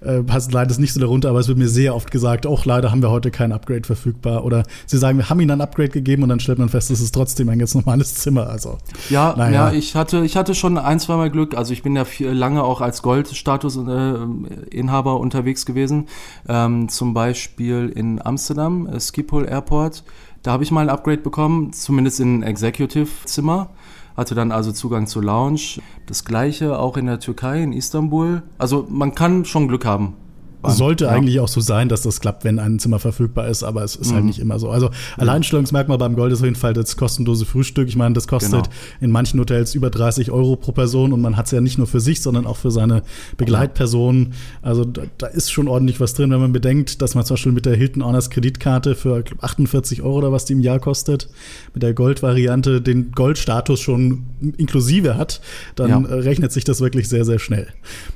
äh, 0.02 0.24
passt 0.24 0.52
leider 0.52 0.78
nicht 0.80 0.94
so 0.94 1.00
darunter, 1.00 1.30
aber 1.30 1.40
es 1.40 1.48
wird 1.48 1.58
mir 1.58 1.68
sehr 1.68 1.96
oft 1.96 2.12
gesagt, 2.12 2.48
auch 2.48 2.66
leider 2.66 2.92
haben 2.92 3.02
wir 3.02 3.12
heute 3.12 3.32
kein 3.32 3.52
Upgrade 3.52 3.86
verfügbar. 3.86 4.44
Oder 4.44 4.64
sie 4.86 4.98
sagen, 4.98 5.18
wir 5.18 5.30
haben 5.30 5.40
ihnen 5.40 5.52
ein 5.52 5.62
Upgrade 5.62 5.90
gegeben 5.90 6.24
und 6.24 6.30
dann 6.30 6.40
stellt 6.40 6.60
man 6.60 6.70
fest, 6.70 6.92
es 6.92 7.02
ist 7.02 7.14
trotzdem 7.14 7.50
ein 7.50 7.60
ganz 7.60 7.76
normales 7.76 8.16
Zimmer. 8.16 8.50
Also, 8.50 8.78
ja, 9.10 9.34
naja. 9.38 9.70
ja, 9.70 9.74
ich 9.74 9.96
hatte, 9.96 10.26
ich 10.26 10.36
hatte 10.36 10.56
schon 10.56 10.78
ein, 10.78 11.00
zweimal 11.00 11.30
Glück. 11.30 11.56
Also 11.56 11.74
ich 11.74 11.84
bin 11.84 11.96
ja 11.96 12.06
viel, 12.06 12.32
lange 12.32 12.64
auch 12.64 12.82
als 12.82 13.02
Goldstatus-Inhaber 13.04 15.12
äh, 15.12 15.16
unterwegs 15.16 15.66
gewesen. 15.66 16.08
Ähm, 16.48 16.90
zum 16.90 17.14
Beispiel 17.14 17.92
in 17.94 18.26
Amsterdam, 18.26 18.88
äh, 18.88 19.00
Schiphol 19.00 19.48
Airport. 19.48 20.04
Da 20.44 20.52
habe 20.52 20.64
ich 20.64 20.72
mal 20.72 20.82
ein 20.82 20.90
Upgrade 20.90 21.22
bekommen, 21.22 21.72
zumindest 21.74 22.20
in 22.20 22.42
Executive-Zimmer 22.42 23.70
hatte 24.16 24.36
dann 24.36 24.52
also 24.52 24.72
Zugang 24.72 25.08
zur 25.08 25.24
Lounge. 25.24 25.82
Das 26.06 26.26
gleiche 26.26 26.80
auch 26.80 26.98
in 26.98 27.06
der 27.06 27.20
Türkei, 27.20 27.64
in 27.64 27.74
Istanbul. 27.74 28.44
Also 28.58 28.86
man 28.90 29.16
kann 29.16 29.46
schon 29.46 29.68
Glück 29.68 29.86
haben. 29.86 30.16
Sollte 30.64 31.06
ja. 31.06 31.12
eigentlich 31.12 31.40
auch 31.40 31.48
so 31.48 31.62
sein, 31.62 31.90
dass 31.90 32.02
das 32.02 32.20
klappt, 32.22 32.44
wenn 32.44 32.60
ein 32.60 32.80
Zimmer 32.80 33.00
verfügbar 33.00 33.48
ist, 33.48 33.64
aber 33.64 33.84
es 33.84 33.96
ist 33.96 34.08
halt 34.08 34.12
mhm. 34.12 34.16
halt 34.16 34.26
nicht 34.26 34.40
immer 34.40 34.60
so. 34.60 34.70
Also 34.70 34.90
Alleinstellungsmerkmal 35.18 35.98
beim 35.98 36.16
Gold 36.16 36.32
ist 36.32 36.40
auf 36.40 36.46
jeden 36.46 36.56
Fall 36.56 36.74
das 36.74 36.98
kostenlose 36.98 37.46
Frühstück. 37.46 37.88
Ich 37.88 37.96
meine, 37.96 38.14
das 38.14 38.28
kostet 38.28 38.52
genau. 38.52 38.76
in 39.00 39.12
manchen 39.12 39.40
Hotels 39.40 39.76
über 39.76 39.90
30 39.90 40.32
Euro 40.32 40.56
pro 40.56 40.72
Person 40.72 41.14
und 41.14 41.22
man 41.22 41.38
hat 41.38 41.48
es 41.48 41.52
ja 41.52 41.62
nicht 41.62 41.78
nur 41.78 41.88
für 41.88 42.00
sich, 42.00 42.22
sondern 42.22 42.46
auch 42.46 42.58
für 42.58 42.72
seine 42.72 43.04
Begleitperson. 43.38 44.34
Also 44.62 44.86
da, 44.86 45.04
da, 45.18 45.28
ist 45.28 45.52
schon 45.52 45.68
ordentlich 45.68 46.00
was 46.00 46.14
drin, 46.14 46.30
wenn 46.32 46.40
man 46.40 46.54
bedenkt, 46.54 47.02
dass 47.02 47.16
man 47.16 47.26
zum 47.26 47.36
Beispiel 47.36 47.52
mit 47.52 47.66
der 47.66 47.76
Hilton 47.76 48.06
Honors 48.06 48.30
Kreditkarte 48.30 48.96
für 48.96 49.24
48 49.40 50.02
Euro 50.02 50.18
oder 50.18 50.32
was 50.32 50.46
die 50.46 50.54
im 50.54 50.60
Jahr 50.60 50.80
kostet, 50.80 51.30
mit 51.74 51.84
der 51.84 51.94
Goldvariante 51.94 52.82
den 52.82 53.12
Goldstatus 53.12 53.80
schon 53.80 54.24
inklusive 54.58 55.18
hat, 55.18 55.42
dann 55.76 55.90
ja. 55.90 55.98
rechnet 55.98 56.52
sich 56.52 56.64
das 56.64 56.82
wirklich 56.82 57.10
sehr, 57.10 57.26
sehr 57.26 57.40
schnell. 57.40 57.68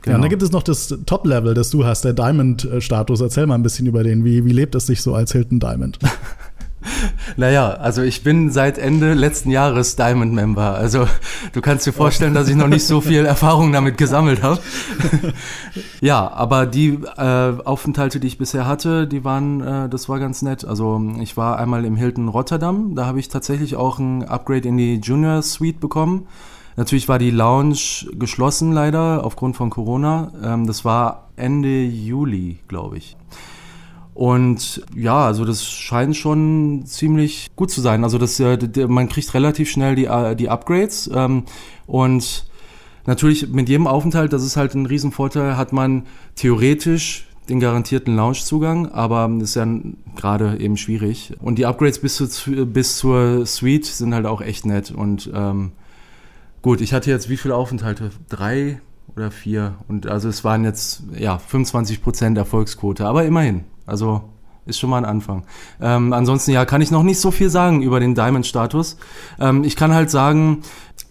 Genau. 0.02 0.12
Ja, 0.12 0.16
und 0.16 0.22
dann 0.22 0.30
gibt 0.30 0.44
es 0.44 0.52
noch 0.52 0.64
das 0.64 0.96
Top-Level, 1.06 1.54
das 1.54 1.70
du 1.70 1.86
hast, 1.86 2.06
der 2.06 2.14
Diamond 2.14 2.35
Diamond-Status. 2.36 3.22
Erzähl 3.22 3.46
mal 3.48 3.56
ein 3.56 3.64
bisschen 3.64 3.88
über 3.88 4.04
den. 4.04 4.24
Wie, 4.26 4.46
wie 4.46 4.52
lebt 4.52 4.76
es 4.76 4.86
sich 4.88 5.02
so 5.02 5.16
als 5.16 5.32
Hilton 5.32 5.60
Diamond? 5.60 6.00
Naja, 7.36 7.72
also 7.72 8.04
ich 8.04 8.22
bin 8.22 8.52
seit 8.52 8.78
Ende 8.78 9.16
letzten 9.16 9.50
Jahres 9.50 9.96
Diamond-Member. 9.96 10.76
Also 10.76 11.08
du 11.52 11.60
kannst 11.60 11.88
dir 11.88 11.94
vorstellen, 11.94 12.36
dass 12.36 12.48
ich 12.48 12.56
noch 12.56 12.68
nicht 12.68 12.86
so 12.86 13.02
viel 13.02 13.26
Erfahrung 13.26 13.72
damit 13.72 13.98
gesammelt 13.98 14.44
habe. 14.44 14.60
ja, 16.00 16.32
aber 16.32 16.68
die 16.68 17.00
äh, 17.18 17.54
Aufenthalte, 17.66 18.20
die 18.20 18.28
ich 18.28 18.38
bisher 18.38 18.68
hatte, 18.68 19.08
die 19.08 19.24
waren, 19.24 19.62
äh, 19.62 19.90
das 19.90 20.08
war 20.10 20.20
ganz 20.20 20.44
nett. 20.44 20.64
Also 20.64 21.02
ich 21.20 21.36
war 21.38 21.58
einmal 21.58 21.86
im 21.86 21.96
Hilton 21.96 22.28
Rotterdam, 22.28 22.94
da 22.94 23.08
habe 23.08 23.20
ich 23.20 23.30
tatsächlich 23.30 23.76
auch 23.76 23.98
ein 23.98 24.24
Upgrade 24.24 24.68
in 24.68 24.78
die 24.78 24.98
Junior 24.98 25.42
Suite 25.42 25.80
bekommen. 25.80 26.28
Natürlich 26.76 27.10
war 27.10 27.18
die 27.18 27.32
Lounge 27.32 28.12
geschlossen 28.14 28.72
leider 28.72 29.24
aufgrund 29.24 29.56
von 29.56 29.72
Corona. 29.72 30.32
Ähm, 30.44 30.68
das 30.68 30.86
war 30.86 31.25
Ende 31.36 31.84
Juli, 31.84 32.60
glaube 32.68 32.98
ich. 32.98 33.18
Und 34.14 34.82
ja, 34.96 35.26
also 35.26 35.44
das 35.44 35.66
scheint 35.66 36.16
schon 36.16 36.84
ziemlich 36.86 37.48
gut 37.56 37.70
zu 37.70 37.82
sein. 37.82 38.04
Also 38.04 38.18
das, 38.18 38.40
äh, 38.40 38.58
man 38.88 39.10
kriegt 39.10 39.34
relativ 39.34 39.70
schnell 39.70 39.96
die, 39.96 40.06
äh, 40.06 40.36
die 40.36 40.50
Upgrades. 40.50 41.10
Ähm, 41.14 41.44
und 41.86 42.46
natürlich 43.06 43.50
mit 43.50 43.68
jedem 43.68 43.88
Aufenthalt, 43.88 44.32
das 44.32 44.44
ist 44.44 44.56
halt 44.56 44.74
ein 44.74 44.86
Riesenvorteil, 44.86 45.58
hat 45.58 45.74
man 45.74 46.04
theoretisch 46.36 47.28
den 47.50 47.60
garantierten 47.60 48.16
Loungezugang, 48.16 48.92
aber 48.92 49.30
ist 49.42 49.56
ja 49.56 49.68
gerade 50.16 50.58
eben 50.60 50.78
schwierig. 50.78 51.34
Und 51.42 51.60
die 51.60 51.66
Upgrades 51.66 52.00
bis, 52.00 52.16
zu, 52.16 52.66
bis 52.66 52.98
zur 52.98 53.46
Suite 53.46 53.86
sind 53.86 54.16
halt 54.16 54.26
auch 54.26 54.42
echt 54.42 54.66
nett. 54.66 54.92
Und 54.92 55.30
ähm, 55.34 55.74
Gut, 56.66 56.82
ich 56.82 56.94
hatte 56.94 57.12
jetzt 57.12 57.30
wie 57.30 57.38
viele 57.38 57.56
Aufenthalte? 57.56 58.10
Drei 58.28 58.82
oder 59.16 59.32
vier. 59.32 59.76
Und 59.88 60.08
also 60.08 60.30
es 60.30 60.44
waren 60.44 60.64
jetzt 60.64 61.04
ja 61.18 61.38
25 61.38 62.02
Prozent 62.02 62.38
Erfolgsquote, 62.38 63.06
aber 63.06 63.26
immerhin. 63.26 63.64
Also 63.86 64.22
ist 64.66 64.80
schon 64.80 64.90
mal 64.90 64.98
ein 64.98 65.06
Anfang. 65.06 65.46
Ähm, 65.80 66.12
ansonsten 66.12 66.52
ja, 66.52 66.66
kann 66.66 66.82
ich 66.82 66.90
noch 66.90 67.04
nicht 67.04 67.20
so 67.20 67.30
viel 67.30 67.50
sagen 67.50 67.84
über 67.84 68.00
den 68.00 68.16
Diamond-Status. 68.16 68.98
Ähm, 69.40 69.64
ich 69.64 69.76
kann 69.76 69.94
halt 69.94 70.10
sagen, 70.10 70.64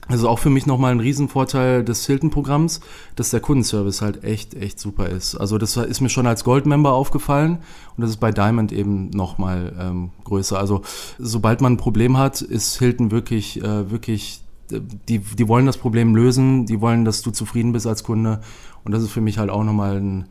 also 0.08 0.28
auch 0.28 0.38
für 0.40 0.50
mich 0.50 0.66
nochmal 0.66 0.92
ein 0.92 1.00
Riesenvorteil 1.00 1.84
des 1.84 2.04
Hilton-Programms, 2.06 2.80
dass 3.16 3.30
der 3.30 3.40
Kundenservice 3.40 4.02
halt 4.02 4.25
echt, 4.25 4.54
echt 4.54 4.80
super 4.80 5.08
ist. 5.08 5.37
Also 5.37 5.56
das 5.56 5.76
ist 5.76 6.00
mir 6.00 6.08
schon 6.08 6.26
als 6.26 6.44
Gold-Member 6.44 6.92
aufgefallen 6.92 7.58
und 7.96 8.02
das 8.02 8.11
ist 8.11 8.18
bei 8.18 8.32
Diamond 8.32 8.73
eben 8.73 9.11
nochmal 9.11 9.73
ähm, 9.80 10.11
größer. 10.25 10.58
Also 10.58 10.82
sobald 11.18 11.61
man 11.61 11.75
ein 11.75 11.78
Problem 11.78 12.18
hat, 12.18 12.42
ist 12.42 12.78
Hilton 12.78 13.12
wirklich, 13.12 13.62
äh, 13.62 13.90
wirklich 13.90 14.42
die, 14.81 15.19
die 15.19 15.49
wollen 15.49 15.66
das 15.66 15.76
Problem 15.76 16.14
lösen, 16.14 16.66
die 16.66 16.81
wollen, 16.81 17.04
dass 17.04 17.23
du 17.23 17.31
zufrieden 17.31 17.73
bist 17.73 17.87
als 17.87 18.04
Kunde. 18.04 18.40
Und 18.85 18.93
das 18.93 19.02
ist 19.02 19.11
für 19.11 19.21
mich 19.21 19.38
halt 19.38 19.50
auch 19.50 19.64
nochmal 19.64 19.97
ein, 19.97 20.26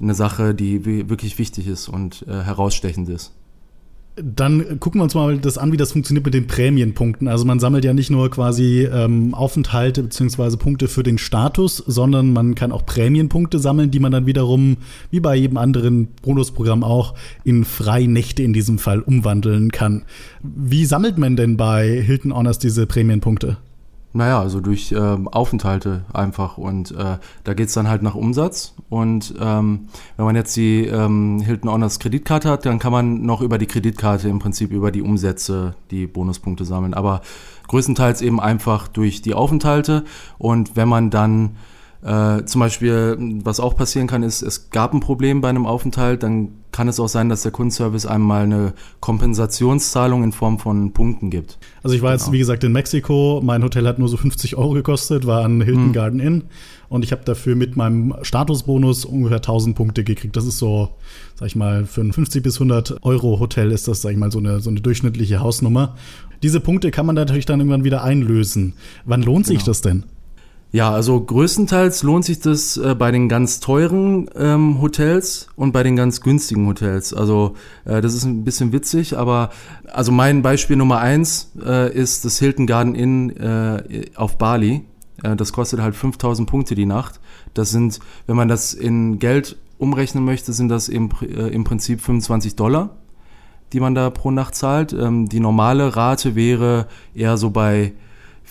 eine 0.00 0.14
Sache, 0.14 0.54
die 0.54 0.84
wirklich 0.84 1.38
wichtig 1.38 1.68
ist 1.68 1.88
und 1.88 2.24
äh, 2.28 2.42
herausstechend 2.42 3.08
ist. 3.08 3.32
Dann 4.16 4.78
gucken 4.78 5.00
wir 5.00 5.04
uns 5.04 5.14
mal 5.16 5.38
das 5.38 5.58
an, 5.58 5.72
wie 5.72 5.76
das 5.76 5.90
funktioniert 5.90 6.24
mit 6.24 6.34
den 6.34 6.46
Prämienpunkten. 6.46 7.26
Also 7.26 7.44
man 7.44 7.58
sammelt 7.58 7.84
ja 7.84 7.92
nicht 7.92 8.10
nur 8.10 8.30
quasi 8.30 8.84
ähm, 8.84 9.34
Aufenthalte 9.34 10.04
bzw. 10.04 10.56
Punkte 10.56 10.86
für 10.86 11.02
den 11.02 11.18
Status, 11.18 11.78
sondern 11.78 12.32
man 12.32 12.54
kann 12.54 12.70
auch 12.70 12.86
Prämienpunkte 12.86 13.58
sammeln, 13.58 13.90
die 13.90 13.98
man 13.98 14.12
dann 14.12 14.26
wiederum, 14.26 14.76
wie 15.10 15.18
bei 15.18 15.34
jedem 15.34 15.56
anderen 15.56 16.06
Bonusprogramm 16.22 16.84
auch, 16.84 17.14
in 17.42 17.64
Freinächte 17.64 18.44
in 18.44 18.52
diesem 18.52 18.78
Fall 18.78 19.00
umwandeln 19.00 19.72
kann. 19.72 20.04
Wie 20.42 20.84
sammelt 20.84 21.18
man 21.18 21.34
denn 21.34 21.56
bei 21.56 22.00
Hilton 22.00 22.32
Honors 22.32 22.60
diese 22.60 22.86
Prämienpunkte? 22.86 23.56
Naja, 24.16 24.40
also 24.40 24.60
durch 24.60 24.92
äh, 24.92 24.96
Aufenthalte 24.96 26.04
einfach. 26.12 26.56
Und 26.56 26.92
äh, 26.92 27.18
da 27.42 27.54
geht's 27.54 27.74
dann 27.74 27.88
halt 27.88 28.02
nach 28.02 28.14
Umsatz. 28.14 28.74
Und 28.88 29.34
ähm, 29.40 29.88
wenn 30.16 30.24
man 30.24 30.36
jetzt 30.36 30.54
die 30.56 30.86
ähm, 30.86 31.40
Hilton 31.40 31.68
Honors 31.68 31.98
Kreditkarte 31.98 32.48
hat, 32.48 32.64
dann 32.64 32.78
kann 32.78 32.92
man 32.92 33.22
noch 33.22 33.40
über 33.40 33.58
die 33.58 33.66
Kreditkarte 33.66 34.28
im 34.28 34.38
Prinzip 34.38 34.70
über 34.70 34.92
die 34.92 35.02
Umsätze 35.02 35.74
die 35.90 36.06
Bonuspunkte 36.06 36.64
sammeln. 36.64 36.94
Aber 36.94 37.22
größtenteils 37.66 38.22
eben 38.22 38.38
einfach 38.38 38.86
durch 38.86 39.20
die 39.20 39.34
Aufenthalte. 39.34 40.04
Und 40.38 40.76
wenn 40.76 40.88
man 40.88 41.10
dann 41.10 41.56
äh, 42.04 42.44
zum 42.44 42.60
Beispiel, 42.60 43.16
was 43.44 43.60
auch 43.60 43.76
passieren 43.76 44.06
kann, 44.06 44.22
ist, 44.22 44.42
es 44.42 44.68
gab 44.68 44.92
ein 44.92 45.00
Problem 45.00 45.40
bei 45.40 45.48
einem 45.48 45.64
Aufenthalt, 45.64 46.22
dann 46.22 46.50
kann 46.70 46.86
es 46.86 47.00
auch 47.00 47.08
sein, 47.08 47.30
dass 47.30 47.42
der 47.42 47.52
Kundenservice 47.52 48.04
einem 48.04 48.24
mal 48.24 48.42
eine 48.42 48.74
Kompensationszahlung 49.00 50.22
in 50.22 50.32
Form 50.32 50.58
von 50.58 50.92
Punkten 50.92 51.30
gibt. 51.30 51.58
Also 51.82 51.96
ich 51.96 52.02
war 52.02 52.10
genau. 52.10 52.22
jetzt, 52.22 52.32
wie 52.32 52.38
gesagt, 52.38 52.62
in 52.62 52.72
Mexiko. 52.72 53.40
Mein 53.42 53.62
Hotel 53.62 53.86
hat 53.86 53.98
nur 53.98 54.08
so 54.08 54.18
50 54.18 54.56
Euro 54.56 54.72
gekostet, 54.72 55.26
war 55.26 55.44
an 55.44 55.62
Hilton 55.62 55.86
hm. 55.86 55.92
Garden 55.94 56.20
Inn. 56.20 56.42
Und 56.90 57.04
ich 57.04 57.12
habe 57.12 57.24
dafür 57.24 57.56
mit 57.56 57.76
meinem 57.76 58.14
Statusbonus 58.20 59.06
ungefähr 59.06 59.38
1000 59.38 59.74
Punkte 59.74 60.04
gekriegt. 60.04 60.36
Das 60.36 60.44
ist 60.44 60.58
so, 60.58 60.90
sag 61.36 61.46
ich 61.46 61.56
mal, 61.56 61.86
für 61.86 62.02
ein 62.02 62.12
50 62.12 62.42
bis 62.42 62.56
100 62.56 63.02
Euro 63.02 63.40
Hotel 63.40 63.70
ist 63.70 63.88
das, 63.88 64.02
sag 64.02 64.10
ich 64.10 64.18
mal, 64.18 64.30
so 64.30 64.40
eine, 64.40 64.60
so 64.60 64.68
eine 64.68 64.80
durchschnittliche 64.80 65.40
Hausnummer. 65.40 65.96
Diese 66.42 66.60
Punkte 66.60 66.90
kann 66.90 67.06
man 67.06 67.14
natürlich 67.14 67.46
dann 67.46 67.60
irgendwann 67.60 67.84
wieder 67.84 68.04
einlösen. 68.04 68.74
Wann 69.06 69.22
lohnt 69.22 69.46
genau. 69.46 69.58
sich 69.58 69.64
das 69.64 69.80
denn? 69.80 70.04
Ja, 70.74 70.90
also 70.90 71.20
größtenteils 71.20 72.02
lohnt 72.02 72.24
sich 72.24 72.40
das 72.40 72.76
äh, 72.76 72.96
bei 72.96 73.12
den 73.12 73.28
ganz 73.28 73.60
teuren 73.60 74.28
ähm, 74.34 74.82
Hotels 74.82 75.46
und 75.54 75.70
bei 75.70 75.84
den 75.84 75.94
ganz 75.94 76.20
günstigen 76.20 76.66
Hotels. 76.66 77.14
Also 77.14 77.54
äh, 77.84 78.00
das 78.00 78.12
ist 78.12 78.24
ein 78.24 78.42
bisschen 78.42 78.72
witzig, 78.72 79.16
aber 79.16 79.50
also 79.92 80.10
mein 80.10 80.42
Beispiel 80.42 80.74
Nummer 80.74 80.98
eins 80.98 81.52
äh, 81.64 81.94
ist 81.94 82.24
das 82.24 82.40
Hilton 82.40 82.66
Garden 82.66 82.96
Inn 82.96 83.30
äh, 83.36 84.06
auf 84.16 84.36
Bali. 84.36 84.84
Äh, 85.22 85.36
das 85.36 85.52
kostet 85.52 85.80
halt 85.80 85.94
5000 85.94 86.50
Punkte 86.50 86.74
die 86.74 86.86
Nacht. 86.86 87.20
Das 87.54 87.70
sind, 87.70 88.00
wenn 88.26 88.34
man 88.34 88.48
das 88.48 88.74
in 88.74 89.20
Geld 89.20 89.56
umrechnen 89.78 90.24
möchte, 90.24 90.52
sind 90.52 90.70
das 90.70 90.88
im, 90.88 91.10
äh, 91.22 91.54
im 91.54 91.62
Prinzip 91.62 92.00
25 92.00 92.56
Dollar, 92.56 92.96
die 93.72 93.78
man 93.78 93.94
da 93.94 94.10
pro 94.10 94.32
Nacht 94.32 94.56
zahlt. 94.56 94.92
Ähm, 94.92 95.28
die 95.28 95.38
normale 95.38 95.94
Rate 95.94 96.34
wäre 96.34 96.88
eher 97.14 97.36
so 97.36 97.50
bei 97.50 97.92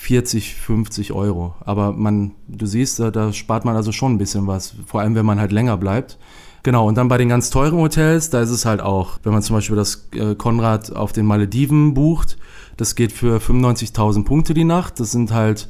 40, 0.04 0.56
50 0.56 1.14
Euro. 1.14 1.56
Aber 1.62 1.94
man, 1.94 2.32
du 2.50 2.66
siehst, 2.66 3.00
da, 3.00 3.10
da 3.10 3.32
spart 3.32 3.64
man 3.64 3.78
also 3.78 3.94
schon 3.94 4.14
ein 4.14 4.18
bisschen 4.18 4.48
was, 4.48 4.76
vor 4.86 5.00
allem 5.00 5.16
wenn 5.16 5.26
man 5.26 5.40
halt 5.40 5.54
länger 5.54 5.78
bleibt. 5.78 6.18
Genau, 6.62 6.88
und 6.88 6.96
dann 6.96 7.08
bei 7.08 7.18
den 7.18 7.30
ganz 7.30 7.50
teuren 7.50 7.78
Hotels, 7.78 8.30
da 8.30 8.42
ist 8.42 8.50
es 8.50 8.66
halt 8.66 8.82
auch, 8.82 9.20
wenn 9.24 9.32
man 9.32 9.42
zum 9.42 9.56
Beispiel 9.56 9.78
das 9.78 10.10
äh, 10.14 10.36
Konrad 10.36 10.94
auf 10.94 11.14
den 11.14 11.26
Malediven 11.26 11.94
bucht, 11.94 12.38
das 12.76 12.96
geht 12.96 13.14
für 13.14 13.38
95.000 13.38 14.26
Punkte 14.26 14.54
die 14.54 14.66
Nacht. 14.66 15.00
Das 15.00 15.12
sind 15.12 15.32
halt, 15.32 15.70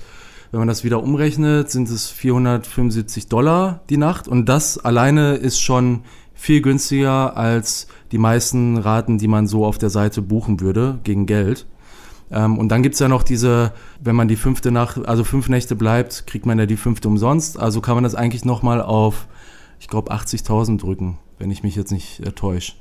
wenn 0.49 0.59
man 0.59 0.67
das 0.67 0.83
wieder 0.83 1.03
umrechnet, 1.03 1.69
sind 1.69 1.87
es 1.89 2.09
475 2.09 3.27
Dollar 3.27 3.81
die 3.89 3.97
Nacht. 3.97 4.27
Und 4.27 4.49
das 4.49 4.79
alleine 4.79 5.35
ist 5.35 5.61
schon 5.61 6.01
viel 6.33 6.61
günstiger 6.61 7.37
als 7.37 7.85
die 8.11 8.17
meisten 8.17 8.77
Raten, 8.77 9.19
die 9.19 9.27
man 9.27 9.45
so 9.45 9.63
auf 9.63 9.77
der 9.77 9.91
Seite 9.91 10.23
buchen 10.23 10.59
würde, 10.59 10.99
gegen 11.03 11.27
Geld. 11.27 11.67
Ähm, 12.33 12.57
und 12.57 12.69
dann 12.69 12.81
gibt's 12.83 12.99
ja 12.99 13.07
noch 13.07 13.23
diese, 13.23 13.71
wenn 14.01 14.15
man 14.15 14.27
die 14.27 14.35
fünfte 14.35 14.71
Nacht, 14.71 15.05
also 15.07 15.23
fünf 15.23 15.47
Nächte 15.49 15.75
bleibt, 15.75 16.25
kriegt 16.25 16.45
man 16.45 16.57
ja 16.57 16.65
die 16.65 16.77
fünfte 16.77 17.07
umsonst. 17.07 17.59
Also 17.59 17.79
kann 17.79 17.95
man 17.95 18.03
das 18.03 18.15
eigentlich 18.15 18.43
nochmal 18.43 18.81
auf, 18.81 19.27
ich 19.79 19.87
glaube, 19.87 20.11
80.000 20.11 20.79
drücken, 20.79 21.19
wenn 21.37 21.51
ich 21.51 21.63
mich 21.63 21.75
jetzt 21.75 21.91
nicht 21.91 22.19
äh, 22.21 22.31
täusche. 22.31 22.73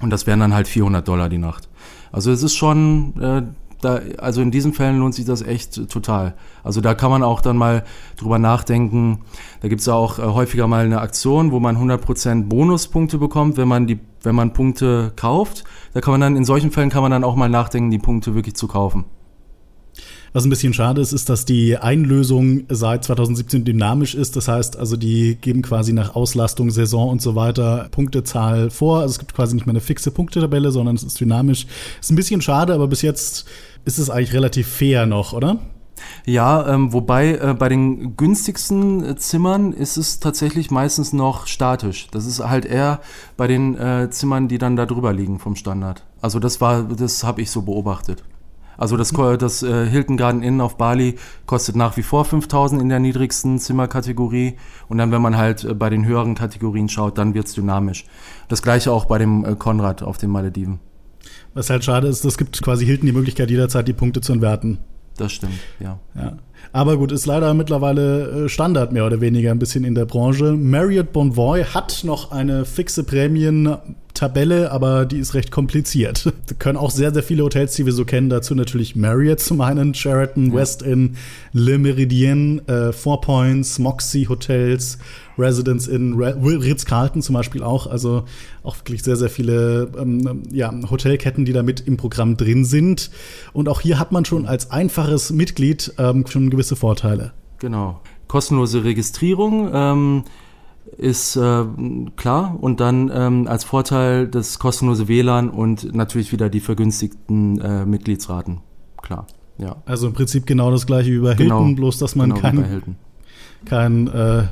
Und 0.00 0.10
das 0.10 0.26
wären 0.26 0.40
dann 0.40 0.54
halt 0.54 0.68
400 0.68 1.06
Dollar 1.06 1.28
die 1.28 1.38
Nacht. 1.38 1.68
Also 2.12 2.30
es 2.30 2.42
ist 2.42 2.56
schon 2.56 3.20
äh, 3.20 3.42
da, 3.80 4.00
also 4.18 4.42
in 4.42 4.50
diesen 4.50 4.72
Fällen 4.72 4.98
lohnt 4.98 5.14
sich 5.14 5.24
das 5.24 5.42
echt 5.42 5.88
total. 5.88 6.34
Also 6.62 6.80
da 6.80 6.94
kann 6.94 7.10
man 7.10 7.22
auch 7.22 7.40
dann 7.40 7.56
mal 7.56 7.84
drüber 8.16 8.38
nachdenken. 8.38 9.20
Da 9.60 9.68
gibt 9.68 9.80
es 9.80 9.88
auch 9.88 10.18
äh, 10.18 10.22
häufiger 10.22 10.66
mal 10.66 10.84
eine 10.84 11.00
Aktion, 11.00 11.52
wo 11.52 11.60
man 11.60 11.76
100% 11.76 12.44
Bonuspunkte 12.44 13.18
bekommt, 13.18 13.56
wenn 13.56 13.68
man 13.68 13.86
die, 13.86 13.98
wenn 14.22 14.34
man 14.34 14.52
Punkte 14.52 15.12
kauft. 15.16 15.64
Da 15.94 16.00
kann 16.00 16.12
man 16.12 16.20
dann, 16.20 16.36
in 16.36 16.44
solchen 16.44 16.70
Fällen 16.70 16.90
kann 16.90 17.02
man 17.02 17.10
dann 17.10 17.24
auch 17.24 17.36
mal 17.36 17.48
nachdenken, 17.48 17.90
die 17.90 17.98
Punkte 17.98 18.34
wirklich 18.34 18.54
zu 18.54 18.68
kaufen. 18.68 19.04
Was 20.32 20.44
ein 20.44 20.50
bisschen 20.50 20.72
schade 20.72 21.00
ist, 21.00 21.12
ist, 21.12 21.28
dass 21.28 21.44
die 21.44 21.76
Einlösung 21.76 22.62
seit 22.68 23.02
2017 23.02 23.64
dynamisch 23.64 24.14
ist. 24.14 24.36
Das 24.36 24.46
heißt, 24.46 24.76
also 24.76 24.96
die 24.96 25.36
geben 25.40 25.62
quasi 25.62 25.92
nach 25.92 26.14
Auslastung, 26.14 26.70
Saison 26.70 27.08
und 27.08 27.20
so 27.20 27.34
weiter 27.34 27.88
Punktezahl 27.90 28.70
vor. 28.70 29.00
Also 29.00 29.12
es 29.12 29.18
gibt 29.18 29.34
quasi 29.34 29.54
nicht 29.54 29.66
mehr 29.66 29.72
eine 29.72 29.80
fixe 29.80 30.12
Punktetabelle, 30.12 30.70
sondern 30.70 30.94
es 30.94 31.02
ist 31.02 31.20
dynamisch. 31.20 31.66
Ist 32.00 32.12
ein 32.12 32.16
bisschen 32.16 32.42
schade, 32.42 32.74
aber 32.74 32.86
bis 32.86 33.02
jetzt 33.02 33.46
ist 33.84 33.98
es 33.98 34.10
eigentlich 34.10 34.32
relativ 34.32 34.68
fair 34.68 35.06
noch, 35.06 35.32
oder? 35.32 35.58
Ja, 36.24 36.66
ähm, 36.68 36.92
wobei 36.92 37.34
äh, 37.34 37.54
bei 37.58 37.68
den 37.68 38.16
günstigsten 38.16 39.04
äh, 39.04 39.16
Zimmern 39.16 39.72
ist 39.72 39.96
es 39.96 40.20
tatsächlich 40.20 40.70
meistens 40.70 41.12
noch 41.12 41.46
statisch. 41.46 42.08
Das 42.10 42.26
ist 42.26 42.40
halt 42.40 42.64
eher 42.64 43.00
bei 43.36 43.46
den 43.46 43.76
äh, 43.76 44.10
Zimmern, 44.10 44.48
die 44.48 44.58
dann 44.58 44.76
da 44.76 44.86
drüber 44.86 45.12
liegen 45.12 45.38
vom 45.38 45.56
Standard. 45.56 46.04
Also 46.20 46.38
das 46.38 46.60
war, 46.60 46.84
das 46.84 47.24
habe 47.24 47.42
ich 47.42 47.50
so 47.50 47.62
beobachtet. 47.62 48.24
Also 48.76 48.96
das, 48.96 49.12
das 49.38 49.62
äh, 49.62 49.86
Hilton 49.86 50.16
Garden 50.16 50.42
Inn 50.42 50.62
auf 50.62 50.78
Bali 50.78 51.16
kostet 51.44 51.76
nach 51.76 51.98
wie 51.98 52.02
vor 52.02 52.24
5000 52.24 52.80
in 52.80 52.88
der 52.88 52.98
niedrigsten 52.98 53.58
Zimmerkategorie. 53.58 54.56
Und 54.88 54.96
dann, 54.96 55.12
wenn 55.12 55.20
man 55.20 55.36
halt 55.36 55.64
äh, 55.64 55.74
bei 55.74 55.90
den 55.90 56.06
höheren 56.06 56.34
Kategorien 56.34 56.88
schaut, 56.88 57.18
dann 57.18 57.34
wird's 57.34 57.52
dynamisch. 57.52 58.06
Das 58.48 58.62
gleiche 58.62 58.90
auch 58.90 59.04
bei 59.04 59.18
dem 59.18 59.44
äh, 59.44 59.54
Konrad 59.54 60.02
auf 60.02 60.16
den 60.16 60.30
Malediven. 60.30 60.80
Was 61.54 61.70
halt 61.70 61.84
schade 61.84 62.06
ist, 62.06 62.24
es 62.24 62.38
gibt 62.38 62.62
quasi 62.62 62.86
Hilton 62.86 63.06
die 63.06 63.12
Möglichkeit, 63.12 63.50
jederzeit 63.50 63.88
die 63.88 63.92
Punkte 63.92 64.20
zu 64.20 64.32
entwerten. 64.32 64.78
Das 65.16 65.32
stimmt, 65.32 65.58
ja. 65.80 65.98
ja. 66.14 66.38
Aber 66.72 66.96
gut, 66.96 67.12
ist 67.12 67.26
leider 67.26 67.52
mittlerweile 67.52 68.44
äh, 68.44 68.48
Standard 68.48 68.92
mehr 68.92 69.04
oder 69.04 69.20
weniger 69.20 69.50
ein 69.50 69.58
bisschen 69.58 69.84
in 69.84 69.94
der 69.94 70.06
Branche. 70.06 70.52
Marriott 70.52 71.12
Bonvoy 71.12 71.64
hat 71.64 72.04
noch 72.04 72.30
eine 72.30 72.64
fixe 72.64 73.04
Prämien 73.04 73.76
Tabelle, 74.20 74.70
aber 74.70 75.06
die 75.06 75.18
ist 75.18 75.32
recht 75.32 75.50
kompliziert. 75.50 76.30
Da 76.46 76.54
können 76.58 76.76
auch 76.76 76.90
sehr, 76.90 77.12
sehr 77.14 77.22
viele 77.22 77.44
Hotels, 77.44 77.74
die 77.74 77.86
wir 77.86 77.92
so 77.92 78.04
kennen, 78.04 78.28
dazu 78.28 78.54
natürlich 78.54 78.96
Marriott 78.96 79.40
zum 79.40 79.60
einen, 79.60 79.94
Sheraton, 79.94 80.48
ja. 80.48 80.54
West 80.54 80.82
Inn, 80.82 81.16
Le 81.52 81.78
Meridien, 81.78 82.66
äh, 82.68 82.92
Four 82.92 83.20
Points, 83.22 83.78
Moxie 83.78 84.28
Hotels, 84.28 84.98
Residence 85.38 85.86
Inn, 85.86 86.14
Ritz-Carlton 86.14 87.22
zum 87.22 87.34
Beispiel 87.34 87.62
auch. 87.62 87.86
Also 87.86 88.24
auch 88.62 88.76
wirklich 88.76 89.02
sehr, 89.02 89.16
sehr 89.16 89.30
viele 89.30 89.90
ähm, 89.98 90.42
ja, 90.52 90.70
Hotelketten, 90.90 91.46
die 91.46 91.52
da 91.52 91.62
mit 91.62 91.80
im 91.80 91.96
Programm 91.96 92.36
drin 92.36 92.64
sind. 92.64 93.10
Und 93.54 93.68
auch 93.68 93.80
hier 93.80 93.98
hat 93.98 94.12
man 94.12 94.26
schon 94.26 94.44
als 94.44 94.70
einfaches 94.70 95.30
Mitglied 95.30 95.94
ähm, 95.98 96.26
schon 96.26 96.50
gewisse 96.50 96.76
Vorteile. 96.76 97.32
Genau. 97.58 98.00
Kostenlose 98.28 98.84
Registrierung. 98.84 99.70
Ähm 99.72 100.24
ist 100.96 101.36
äh, 101.36 101.64
klar. 102.16 102.56
Und 102.60 102.80
dann 102.80 103.10
ähm, 103.12 103.46
als 103.48 103.64
Vorteil 103.64 104.28
das 104.28 104.58
kostenlose 104.58 105.08
WLAN 105.08 105.50
und 105.50 105.94
natürlich 105.94 106.32
wieder 106.32 106.48
die 106.48 106.60
vergünstigten 106.60 107.60
äh, 107.60 107.86
Mitgliedsraten. 107.86 108.60
Klar, 109.02 109.26
ja. 109.58 109.76
Also 109.86 110.06
im 110.06 110.12
Prinzip 110.12 110.46
genau 110.46 110.70
das 110.70 110.86
gleiche 110.86 111.10
wie 111.10 111.18
bei 111.18 111.34
Hilton, 111.34 111.66
genau, 111.66 111.74
bloß 111.74 111.98
dass 111.98 112.16
man 112.16 112.30
genau 112.30 112.40
kein, 112.40 112.96
kein 113.64 114.08
äh, 114.08 114.44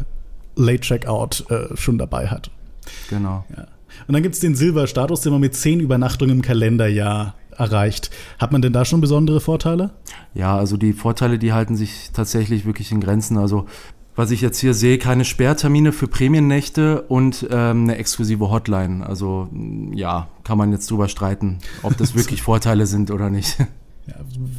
Late 0.56 0.80
Checkout 0.80 1.44
äh, 1.50 1.76
schon 1.76 1.98
dabei 1.98 2.28
hat. 2.28 2.50
Genau. 3.10 3.44
Ja. 3.56 3.66
Und 4.06 4.14
dann 4.14 4.22
gibt 4.22 4.34
es 4.34 4.40
den 4.40 4.54
Silberstatus, 4.54 5.22
den 5.22 5.32
man 5.32 5.40
mit 5.40 5.54
zehn 5.54 5.80
Übernachtungen 5.80 6.36
im 6.36 6.42
Kalenderjahr 6.42 7.34
erreicht. 7.56 8.10
Hat 8.38 8.52
man 8.52 8.62
denn 8.62 8.72
da 8.72 8.84
schon 8.84 9.00
besondere 9.00 9.40
Vorteile? 9.40 9.90
Ja, 10.34 10.56
also 10.56 10.76
die 10.76 10.92
Vorteile, 10.92 11.38
die 11.38 11.52
halten 11.52 11.76
sich 11.76 12.10
tatsächlich 12.12 12.64
wirklich 12.64 12.92
in 12.92 13.00
Grenzen. 13.00 13.36
Also 13.36 13.66
was 14.18 14.32
ich 14.32 14.40
jetzt 14.40 14.58
hier 14.58 14.74
sehe, 14.74 14.98
keine 14.98 15.24
Sperrtermine 15.24 15.92
für 15.92 16.08
Prämiennächte 16.08 17.02
und 17.02 17.46
ähm, 17.52 17.84
eine 17.84 17.98
exklusive 17.98 18.50
Hotline. 18.50 19.06
Also 19.06 19.48
ja, 19.94 20.26
kann 20.42 20.58
man 20.58 20.72
jetzt 20.72 20.90
drüber 20.90 21.06
streiten, 21.06 21.58
ob 21.84 21.96
das 21.96 22.14
wirklich 22.16 22.42
Vorteile 22.42 22.86
sind 22.86 23.12
oder 23.12 23.30
nicht. 23.30 23.58
Ja, 24.08 24.14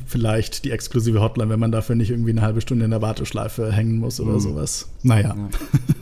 vielleicht 0.06 0.64
die 0.64 0.70
exklusive 0.70 1.22
Hotline, 1.22 1.50
wenn 1.50 1.60
man 1.60 1.72
dafür 1.72 1.96
nicht 1.96 2.12
irgendwie 2.12 2.30
eine 2.30 2.42
halbe 2.42 2.62
Stunde 2.62 2.86
in 2.86 2.92
der 2.92 3.02
Warteschleife 3.02 3.72
hängen 3.72 3.98
muss 3.98 4.20
oder 4.20 4.34
mhm. 4.34 4.40
sowas. 4.40 4.90
Naja. 5.02 5.36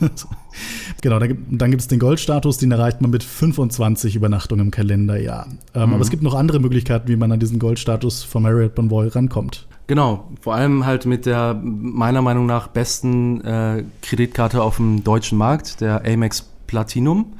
Ja. 0.02 0.10
genau, 1.02 1.18
dann, 1.20 1.72
gibt 1.72 1.82
es 1.82 1.88
den 1.88 2.00
Goldstatus, 2.00 2.58
den 2.58 2.72
erreicht 2.72 3.00
man 3.00 3.10
mit 3.10 3.24
25 3.24 4.18
Übernachtungen 4.18 4.66
im 4.66 4.72
Kalenderjahr. 4.72 5.48
Ähm, 5.74 5.88
mhm. 5.88 5.94
Aber 5.94 6.02
es 6.02 6.10
gibt 6.10 6.24
noch 6.24 6.34
andere 6.34 6.60
Möglichkeiten, 6.60 7.08
wie 7.08 7.16
man 7.16 7.32
an 7.32 7.40
diesen 7.40 7.58
Goldstatus 7.58 8.24
von 8.24 8.44
Marriott 8.44 8.76
Bonvoy 8.76 9.08
rankommt. 9.08 9.66
Genau, 9.88 10.30
vor 10.42 10.56
allem 10.56 10.86
halt 10.86 11.06
mit 11.06 11.26
der 11.26 11.54
meiner 11.64 12.22
Meinung 12.22 12.46
nach 12.48 12.68
besten 12.68 13.40
äh, 13.46 13.86
Kreditkarte 14.02 14.62
auf 14.62 14.76
dem 14.76 15.06
deutschen 15.06 15.38
Markt, 15.38 15.80
der 15.80 16.04
Amex 16.06 16.50
Platinum. 16.68 17.38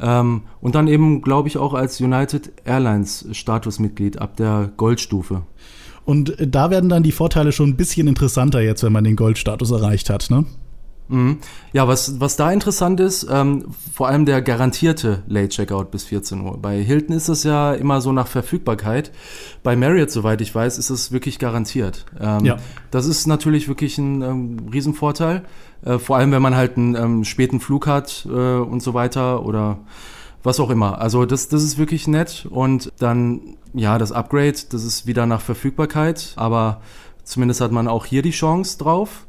Ähm, 0.00 0.42
und 0.60 0.74
dann 0.74 0.88
eben, 0.88 1.22
glaube 1.22 1.48
ich, 1.48 1.58
auch 1.58 1.74
als 1.74 2.00
United 2.00 2.52
Airlines 2.64 3.26
Statusmitglied 3.32 4.20
ab 4.20 4.36
der 4.36 4.70
Goldstufe. 4.76 5.42
Und 6.04 6.36
da 6.38 6.70
werden 6.70 6.90
dann 6.90 7.02
die 7.02 7.12
Vorteile 7.12 7.52
schon 7.52 7.70
ein 7.70 7.76
bisschen 7.76 8.08
interessanter 8.08 8.60
jetzt, 8.60 8.82
wenn 8.82 8.92
man 8.92 9.04
den 9.04 9.16
Goldstatus 9.16 9.70
erreicht 9.70 10.10
hat, 10.10 10.30
ne? 10.30 10.44
Mhm. 11.08 11.38
Ja, 11.72 11.86
was, 11.86 12.18
was 12.20 12.36
da 12.36 12.50
interessant 12.50 12.98
ist, 13.00 13.26
ähm, 13.30 13.66
vor 13.92 14.08
allem 14.08 14.24
der 14.24 14.40
garantierte 14.40 15.22
Late 15.26 15.50
Checkout 15.50 15.90
bis 15.90 16.04
14 16.04 16.40
Uhr. 16.40 16.58
Bei 16.58 16.82
Hilton 16.82 17.14
ist 17.14 17.28
es 17.28 17.44
ja 17.44 17.74
immer 17.74 18.00
so 18.00 18.12
nach 18.12 18.26
Verfügbarkeit. 18.26 19.12
Bei 19.62 19.76
Marriott, 19.76 20.10
soweit 20.10 20.40
ich 20.40 20.54
weiß, 20.54 20.78
ist 20.78 20.90
es 20.90 21.12
wirklich 21.12 21.38
garantiert. 21.38 22.06
Ähm, 22.18 22.44
ja. 22.44 22.56
Das 22.90 23.06
ist 23.06 23.26
natürlich 23.26 23.68
wirklich 23.68 23.98
ein 23.98 24.22
ähm, 24.22 24.56
Riesenvorteil. 24.72 25.42
Äh, 25.84 25.98
vor 25.98 26.16
allem, 26.16 26.32
wenn 26.32 26.42
man 26.42 26.54
halt 26.54 26.76
einen 26.76 26.94
ähm, 26.94 27.24
späten 27.24 27.60
Flug 27.60 27.86
hat 27.86 28.26
äh, 28.26 28.30
und 28.30 28.82
so 28.82 28.94
weiter 28.94 29.44
oder 29.44 29.78
was 30.42 30.60
auch 30.60 30.70
immer. 30.70 31.00
Also 31.00 31.26
das, 31.26 31.48
das 31.48 31.62
ist 31.62 31.78
wirklich 31.78 32.06
nett. 32.06 32.46
Und 32.48 32.92
dann, 32.98 33.56
ja, 33.72 33.98
das 33.98 34.12
Upgrade, 34.12 34.56
das 34.70 34.84
ist 34.84 35.06
wieder 35.06 35.26
nach 35.26 35.40
Verfügbarkeit, 35.40 36.32
aber 36.36 36.80
zumindest 37.24 37.60
hat 37.60 37.72
man 37.72 37.88
auch 37.88 38.06
hier 38.06 38.22
die 38.22 38.30
Chance 38.30 38.78
drauf. 38.78 39.26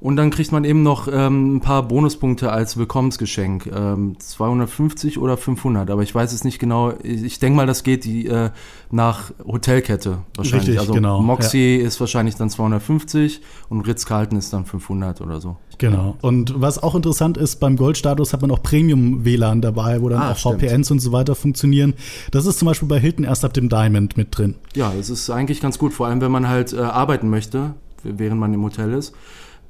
Und 0.00 0.16
dann 0.16 0.30
kriegt 0.30 0.52
man 0.52 0.64
eben 0.64 0.82
noch 0.82 1.08
ähm, 1.10 1.56
ein 1.56 1.60
paar 1.60 1.82
Bonuspunkte 1.82 2.52
als 2.52 2.76
Willkommensgeschenk. 2.76 3.66
Ähm, 3.66 4.16
250 4.18 5.18
oder 5.18 5.36
500, 5.36 5.90
aber 5.90 6.02
ich 6.02 6.14
weiß 6.14 6.32
es 6.32 6.44
nicht 6.44 6.58
genau. 6.58 6.92
Ich, 7.02 7.22
ich 7.22 7.38
denke 7.38 7.56
mal, 7.56 7.66
das 7.66 7.84
geht 7.84 8.04
die, 8.04 8.26
äh, 8.26 8.50
nach 8.90 9.32
Hotelkette 9.44 10.18
wahrscheinlich. 10.36 10.68
Richtig, 10.68 10.80
also 10.80 10.92
genau. 10.92 11.20
Moxie 11.20 11.78
ja. 11.78 11.86
ist 11.86 11.98
wahrscheinlich 12.00 12.36
dann 12.36 12.50
250 12.50 13.40
und 13.68 13.80
Ritz-Carlton 13.82 14.38
ist 14.38 14.52
dann 14.52 14.66
500 14.66 15.20
oder 15.20 15.40
so. 15.40 15.56
Genau. 15.78 16.16
Und 16.20 16.60
was 16.60 16.82
auch 16.82 16.94
interessant 16.94 17.36
ist, 17.36 17.56
beim 17.56 17.76
Goldstatus 17.76 18.32
hat 18.32 18.42
man 18.42 18.50
auch 18.50 18.62
Premium-WLAN 18.62 19.60
dabei, 19.60 20.00
wo 20.00 20.08
dann 20.08 20.22
ah, 20.22 20.32
auch 20.32 20.36
stimmt. 20.36 20.60
VPNs 20.60 20.90
und 20.90 21.00
so 21.00 21.12
weiter 21.12 21.34
funktionieren. 21.34 21.94
Das 22.30 22.46
ist 22.46 22.58
zum 22.58 22.66
Beispiel 22.66 22.88
bei 22.88 23.00
Hilton 23.00 23.24
erst 23.24 23.44
ab 23.44 23.52
dem 23.54 23.68
Diamond 23.68 24.16
mit 24.16 24.36
drin. 24.36 24.54
Ja, 24.74 24.92
das 24.96 25.10
ist 25.10 25.30
eigentlich 25.30 25.60
ganz 25.60 25.78
gut, 25.78 25.92
vor 25.92 26.06
allem 26.06 26.20
wenn 26.20 26.30
man 26.30 26.48
halt 26.48 26.72
äh, 26.72 26.78
arbeiten 26.78 27.28
möchte, 27.28 27.74
während 28.02 28.38
man 28.38 28.52
im 28.54 28.62
Hotel 28.62 28.92
ist. 28.92 29.14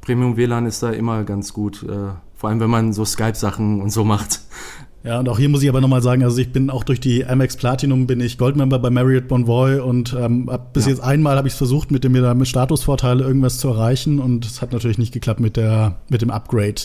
Premium 0.05 0.37
WLAN 0.37 0.67
ist 0.67 0.83
da 0.83 0.91
immer 0.91 1.25
ganz 1.25 1.53
gut, 1.53 1.83
äh, 1.83 2.13
vor 2.35 2.51
allem 2.51 2.61
wenn 2.61 2.71
man 2.71 2.93
so 2.93 3.05
Skype-Sachen 3.05 3.81
und 3.81 3.91
so 3.91 4.05
macht. 4.05 4.41
Ja, 5.03 5.19
und 5.19 5.29
auch 5.29 5.39
hier 5.39 5.51
muss 5.51 5.63
ich 5.63 5.69
aber 5.69 5.83
nochmal 5.83 6.01
sagen, 6.01 6.25
also 6.25 6.39
ich 6.39 6.51
bin 6.51 6.71
auch 6.71 6.83
durch 6.83 6.99
die 6.99 7.27
Amex 7.27 7.59
Platinum 7.59 8.07
bin 8.07 8.21
ich 8.21 8.39
Goldmember 8.39 8.79
bei 8.79 8.89
Marriott 8.89 9.29
Bonvoy 9.29 9.79
und 9.79 10.17
ähm, 10.19 10.51
bis 10.73 10.87
ja. 10.87 10.93
jetzt 10.93 11.01
einmal 11.03 11.37
habe 11.37 11.47
ich 11.47 11.53
es 11.53 11.59
versucht, 11.59 11.91
mit 11.91 12.05
dem 12.05 12.13
mir 12.13 12.23
da 12.23 12.33
mit 12.33 12.49
Statusvorteile 12.49 13.23
irgendwas 13.23 13.59
zu 13.59 13.69
erreichen 13.69 14.19
und 14.19 14.47
es 14.47 14.63
hat 14.63 14.73
natürlich 14.73 14.97
nicht 14.97 15.13
geklappt 15.13 15.41
mit 15.41 15.59
der 15.59 15.97
mit 16.09 16.23
dem 16.23 16.31
Upgrade. 16.31 16.81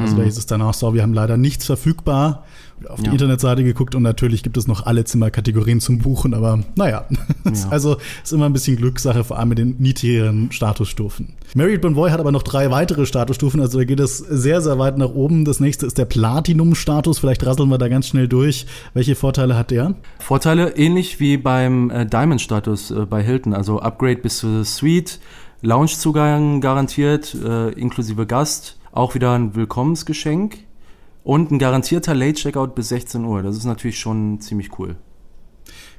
Also 0.00 0.14
mhm. 0.14 0.18
da 0.18 0.24
hieß 0.24 0.38
es 0.38 0.46
danach 0.46 0.74
so, 0.74 0.94
wir 0.94 1.02
haben 1.02 1.14
leider 1.14 1.36
nichts 1.36 1.66
verfügbar 1.66 2.44
auf 2.88 3.00
die 3.00 3.06
ja. 3.06 3.12
Internetseite 3.12 3.64
geguckt 3.64 3.94
und 3.94 4.02
natürlich 4.02 4.42
gibt 4.42 4.56
es 4.56 4.66
noch 4.66 4.84
alle 4.84 5.04
Zimmerkategorien 5.04 5.80
zum 5.80 5.98
Buchen, 5.98 6.34
aber 6.34 6.60
naja, 6.76 7.06
ja. 7.08 7.52
also 7.70 7.96
ist 8.22 8.32
immer 8.32 8.46
ein 8.46 8.52
bisschen 8.52 8.76
Glückssache, 8.76 9.24
vor 9.24 9.38
allem 9.38 9.48
mit 9.48 9.58
den 9.58 9.76
niedrigeren 9.78 10.52
Statusstufen. 10.52 11.34
Marriott 11.54 11.80
Bonvoy 11.80 12.10
hat 12.10 12.20
aber 12.20 12.32
noch 12.32 12.42
drei 12.42 12.70
weitere 12.70 13.06
Statusstufen, 13.06 13.60
also 13.60 13.78
da 13.78 13.84
geht 13.84 14.00
es 14.00 14.18
sehr, 14.18 14.60
sehr 14.60 14.78
weit 14.78 14.98
nach 14.98 15.10
oben. 15.10 15.44
Das 15.44 15.58
nächste 15.58 15.86
ist 15.86 15.96
der 15.96 16.04
Platinum-Status, 16.04 17.18
vielleicht 17.18 17.46
rasseln 17.46 17.70
wir 17.70 17.78
da 17.78 17.88
ganz 17.88 18.08
schnell 18.08 18.28
durch. 18.28 18.66
Welche 18.92 19.14
Vorteile 19.14 19.56
hat 19.56 19.70
der? 19.70 19.94
Vorteile 20.18 20.76
ähnlich 20.76 21.18
wie 21.18 21.38
beim 21.38 21.90
äh, 21.90 22.04
Diamond-Status 22.04 22.90
äh, 22.90 23.06
bei 23.06 23.22
Hilton, 23.22 23.54
also 23.54 23.80
Upgrade 23.80 24.16
bis 24.16 24.38
zur 24.38 24.64
Suite, 24.64 25.18
Loungezugang 25.62 26.60
garantiert, 26.60 27.34
äh, 27.34 27.70
inklusive 27.70 28.26
Gast, 28.26 28.75
auch 28.96 29.14
wieder 29.14 29.32
ein 29.32 29.54
Willkommensgeschenk 29.54 30.58
und 31.22 31.50
ein 31.50 31.58
garantierter 31.58 32.14
Late-Checkout 32.14 32.74
bis 32.74 32.88
16 32.88 33.24
Uhr. 33.24 33.42
Das 33.42 33.56
ist 33.56 33.64
natürlich 33.64 33.98
schon 33.98 34.40
ziemlich 34.40 34.78
cool. 34.78 34.96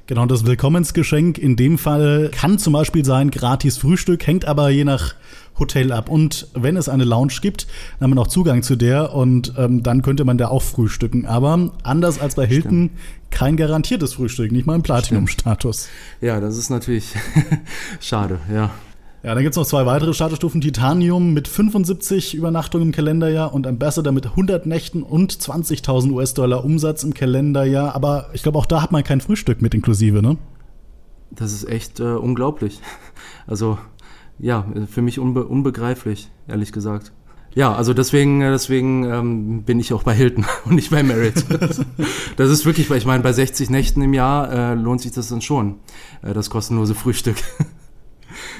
Genau, 0.06 0.24
das 0.24 0.46
Willkommensgeschenk 0.46 1.36
in 1.36 1.54
dem 1.56 1.76
Fall 1.76 2.30
kann 2.32 2.58
zum 2.58 2.72
Beispiel 2.72 3.04
sein 3.04 3.30
gratis 3.30 3.76
Frühstück, 3.76 4.26
hängt 4.26 4.46
aber 4.46 4.70
je 4.70 4.84
nach 4.84 5.14
Hotel 5.58 5.92
ab. 5.92 6.08
Und 6.08 6.48
wenn 6.54 6.78
es 6.78 6.88
eine 6.88 7.04
Lounge 7.04 7.34
gibt, 7.42 7.66
dann 7.98 8.08
hat 8.08 8.16
man 8.16 8.24
auch 8.24 8.28
Zugang 8.28 8.62
zu 8.62 8.74
der 8.74 9.14
und 9.14 9.52
ähm, 9.58 9.82
dann 9.82 10.00
könnte 10.00 10.24
man 10.24 10.38
da 10.38 10.48
auch 10.48 10.62
frühstücken. 10.62 11.26
Aber 11.26 11.72
anders 11.82 12.18
als 12.18 12.36
bei 12.36 12.46
Hilton 12.46 12.90
Stimmt. 12.90 13.30
kein 13.30 13.56
garantiertes 13.58 14.14
Frühstück, 14.14 14.50
nicht 14.50 14.66
mal 14.66 14.76
im 14.76 14.82
Platinum-Status. 14.82 15.88
Ja, 16.22 16.40
das 16.40 16.56
ist 16.56 16.70
natürlich 16.70 17.12
schade, 18.00 18.38
ja. 18.50 18.70
Ja, 19.28 19.34
dann 19.34 19.42
gibt 19.42 19.52
es 19.52 19.58
noch 19.58 19.66
zwei 19.66 19.84
weitere 19.84 20.14
Statusstufen. 20.14 20.62
Titanium 20.62 21.34
mit 21.34 21.48
75 21.48 22.34
Übernachtungen 22.34 22.86
im 22.86 22.92
Kalenderjahr 22.92 23.52
und 23.52 23.66
Ambassador 23.66 24.10
mit 24.10 24.24
100 24.24 24.64
Nächten 24.64 25.02
und 25.02 25.34
20.000 25.34 26.12
US-Dollar 26.12 26.64
Umsatz 26.64 27.04
im 27.04 27.12
Kalenderjahr. 27.12 27.94
Aber 27.94 28.30
ich 28.32 28.42
glaube, 28.42 28.56
auch 28.56 28.64
da 28.64 28.80
hat 28.80 28.90
man 28.90 29.04
kein 29.04 29.20
Frühstück 29.20 29.60
mit 29.60 29.74
inklusive, 29.74 30.22
ne? 30.22 30.38
Das 31.30 31.52
ist 31.52 31.68
echt 31.68 32.00
äh, 32.00 32.04
unglaublich. 32.04 32.80
Also, 33.46 33.76
ja, 34.38 34.64
für 34.90 35.02
mich 35.02 35.18
unbe 35.18 35.44
unbegreiflich, 35.44 36.30
ehrlich 36.46 36.72
gesagt. 36.72 37.12
Ja, 37.54 37.74
also 37.74 37.92
deswegen, 37.92 38.40
äh, 38.40 38.50
deswegen 38.50 39.04
ähm, 39.04 39.62
bin 39.62 39.78
ich 39.78 39.92
auch 39.92 40.04
bei 40.04 40.14
Hilton 40.14 40.46
und 40.64 40.76
nicht 40.76 40.90
bei 40.90 41.02
Merit. 41.02 41.44
das 42.36 42.50
ist 42.50 42.64
wirklich, 42.64 42.88
weil 42.88 42.96
ich 42.96 43.04
meine, 43.04 43.22
bei 43.22 43.34
60 43.34 43.68
Nächten 43.68 44.00
im 44.00 44.14
Jahr 44.14 44.50
äh, 44.50 44.74
lohnt 44.74 45.02
sich 45.02 45.12
das 45.12 45.28
dann 45.28 45.42
schon, 45.42 45.80
äh, 46.22 46.32
das 46.32 46.48
kostenlose 46.48 46.94
Frühstück. 46.94 47.36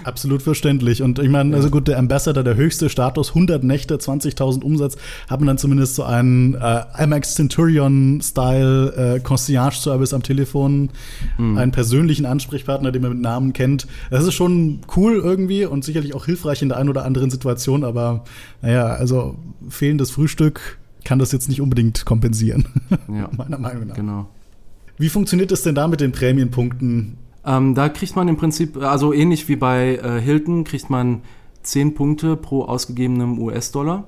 Absolut 0.05 0.42
verständlich. 0.42 1.03
Und 1.03 1.18
ich 1.18 1.29
meine, 1.29 1.55
also 1.55 1.70
gut, 1.70 1.88
der 1.88 1.98
Ambassador, 1.98 2.44
der 2.44 2.57
höchste 2.57 2.88
Status, 2.88 3.31
100 3.31 3.64
Nächte, 3.64 3.96
20.000 3.96 4.62
Umsatz, 4.62 4.96
haben 5.29 5.46
dann 5.46 5.59
zumindest 5.59 5.94
so 5.94 6.05
einen 6.05 6.55
äh, 6.55 6.59
Amex 6.92 7.35
Centurion-Style 7.35 9.16
äh, 9.16 9.20
Concierge-Service 9.20 10.14
am 10.14 10.22
Telefon, 10.22 10.90
mhm. 11.37 11.59
einen 11.59 11.72
persönlichen 11.72 12.27
Ansprechpartner, 12.27 12.92
den 12.92 13.03
man 13.03 13.12
mit 13.12 13.20
Namen 13.20 13.53
kennt. 13.53 13.87
Das 14.11 14.24
ist 14.24 14.35
schon 14.35 14.81
cool 14.96 15.14
irgendwie 15.14 15.64
und 15.64 15.85
sicherlich 15.85 16.14
auch 16.14 16.27
hilfreich 16.27 16.62
in 16.62 16.68
der 16.68 16.79
einen 16.79 16.88
oder 16.88 17.05
anderen 17.05 17.31
Situation, 17.31 17.85
aber 17.85 18.24
naja, 18.62 18.87
also 18.87 19.37
fehlendes 19.68 20.11
Frühstück 20.11 20.79
kann 21.05 21.18
das 21.18 21.33
jetzt 21.33 21.48
nicht 21.48 21.61
unbedingt 21.61 22.05
kompensieren. 22.05 22.66
Ja, 23.09 23.31
meiner 23.37 23.59
Meinung 23.59 23.88
nach. 23.88 23.96
Genau. 23.96 24.29
Wie 24.98 25.09
funktioniert 25.09 25.53
es 25.53 25.62
denn 25.62 25.74
da 25.74 25.87
mit 25.87 26.01
den 26.01 26.12
Prämienpunkten? 26.12 27.16
Ähm, 27.48 27.74
da 27.74 27.88
kriegt 27.88 28.14
man 28.14 28.28
im 28.28 28.37
Prinzip, 28.37 28.76
also 28.76 29.14
ähnlich 29.14 29.48
wie 29.48 29.56
bei 29.56 29.96
äh, 29.96 30.20
Hilton, 30.20 30.64
kriegt 30.64 30.90
man 30.90 31.22
10 31.62 31.94
Punkte 31.94 32.37
pro 32.37 32.64
ausgegebenem 32.64 33.38
US-Dollar. 33.38 34.04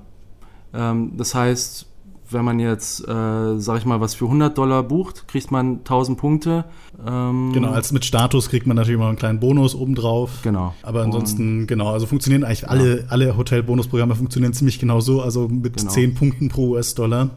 Ähm, 0.75 1.13
das 1.17 1.33
heißt, 1.33 1.87
wenn 2.29 2.45
man 2.45 2.59
jetzt, 2.59 3.01
äh, 3.07 3.57
sag 3.57 3.79
ich 3.79 3.85
mal, 3.85 3.99
was 3.99 4.13
für 4.13 4.25
100 4.25 4.55
Dollar 4.55 4.83
bucht, 4.83 5.27
kriegt 5.27 5.49
man 5.51 5.79
1000 5.79 6.19
Punkte. 6.19 6.65
Ähm 7.05 7.51
genau, 7.51 7.71
als 7.71 7.91
mit 7.91 8.05
Status 8.05 8.49
kriegt 8.49 8.67
man 8.67 8.77
natürlich 8.77 8.99
mal 8.99 9.09
einen 9.09 9.17
kleinen 9.17 9.39
Bonus 9.39 9.73
obendrauf. 9.73 10.43
Genau. 10.43 10.75
Aber 10.83 11.01
ansonsten, 11.01 11.61
Und, 11.61 11.67
genau, 11.67 11.91
also 11.91 12.05
funktionieren 12.05 12.43
eigentlich 12.43 12.69
alle, 12.69 12.99
ja. 12.99 13.05
alle 13.09 13.37
Hotel-Bonusprogramme 13.37 14.15
funktionieren 14.15 14.53
ziemlich 14.53 14.79
genau 14.79 14.99
so, 14.99 15.19
also 15.19 15.47
mit 15.47 15.77
genau. 15.77 15.91
10 15.91 16.13
Punkten 16.13 16.49
pro 16.49 16.75
US-Dollar. 16.75 17.31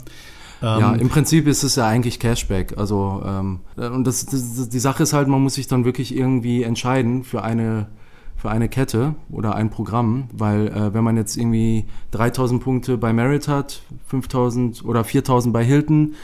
Ja, 0.64 0.94
ähm, 0.94 1.00
im 1.00 1.09
Prinzip 1.11 1.46
ist 1.46 1.62
es 1.62 1.77
ja 1.77 1.87
eigentlich 1.87 2.18
Cashback. 2.18 2.79
Also 2.79 3.22
ähm, 3.27 3.61
und 3.77 4.07
das, 4.07 4.24
das, 4.24 4.68
die 4.68 4.79
Sache 4.79 5.03
ist 5.03 5.12
halt, 5.12 5.29
man 5.29 5.42
muss 5.42 5.55
sich 5.55 5.66
dann 5.66 5.85
wirklich 5.85 6.16
irgendwie 6.16 6.62
entscheiden 6.62 7.22
für 7.22 7.42
eine 7.42 7.88
für 8.37 8.50
eine 8.50 8.68
Kette 8.68 9.14
oder 9.31 9.55
ein 9.55 9.70
Programm, 9.70 10.29
weil 10.33 10.68
äh, 10.68 10.92
wenn 10.92 11.05
man 11.05 11.16
jetzt 11.16 11.37
irgendwie 11.37 11.87
3000 12.11 12.62
Punkte 12.62 12.98
bei 12.98 13.12
Merit 13.12 13.48
hat, 13.48 13.83
5000 14.09 14.85
oder 14.85 15.03
4000 15.03 15.53
bei 15.53 15.64
Hilton, 15.64 16.14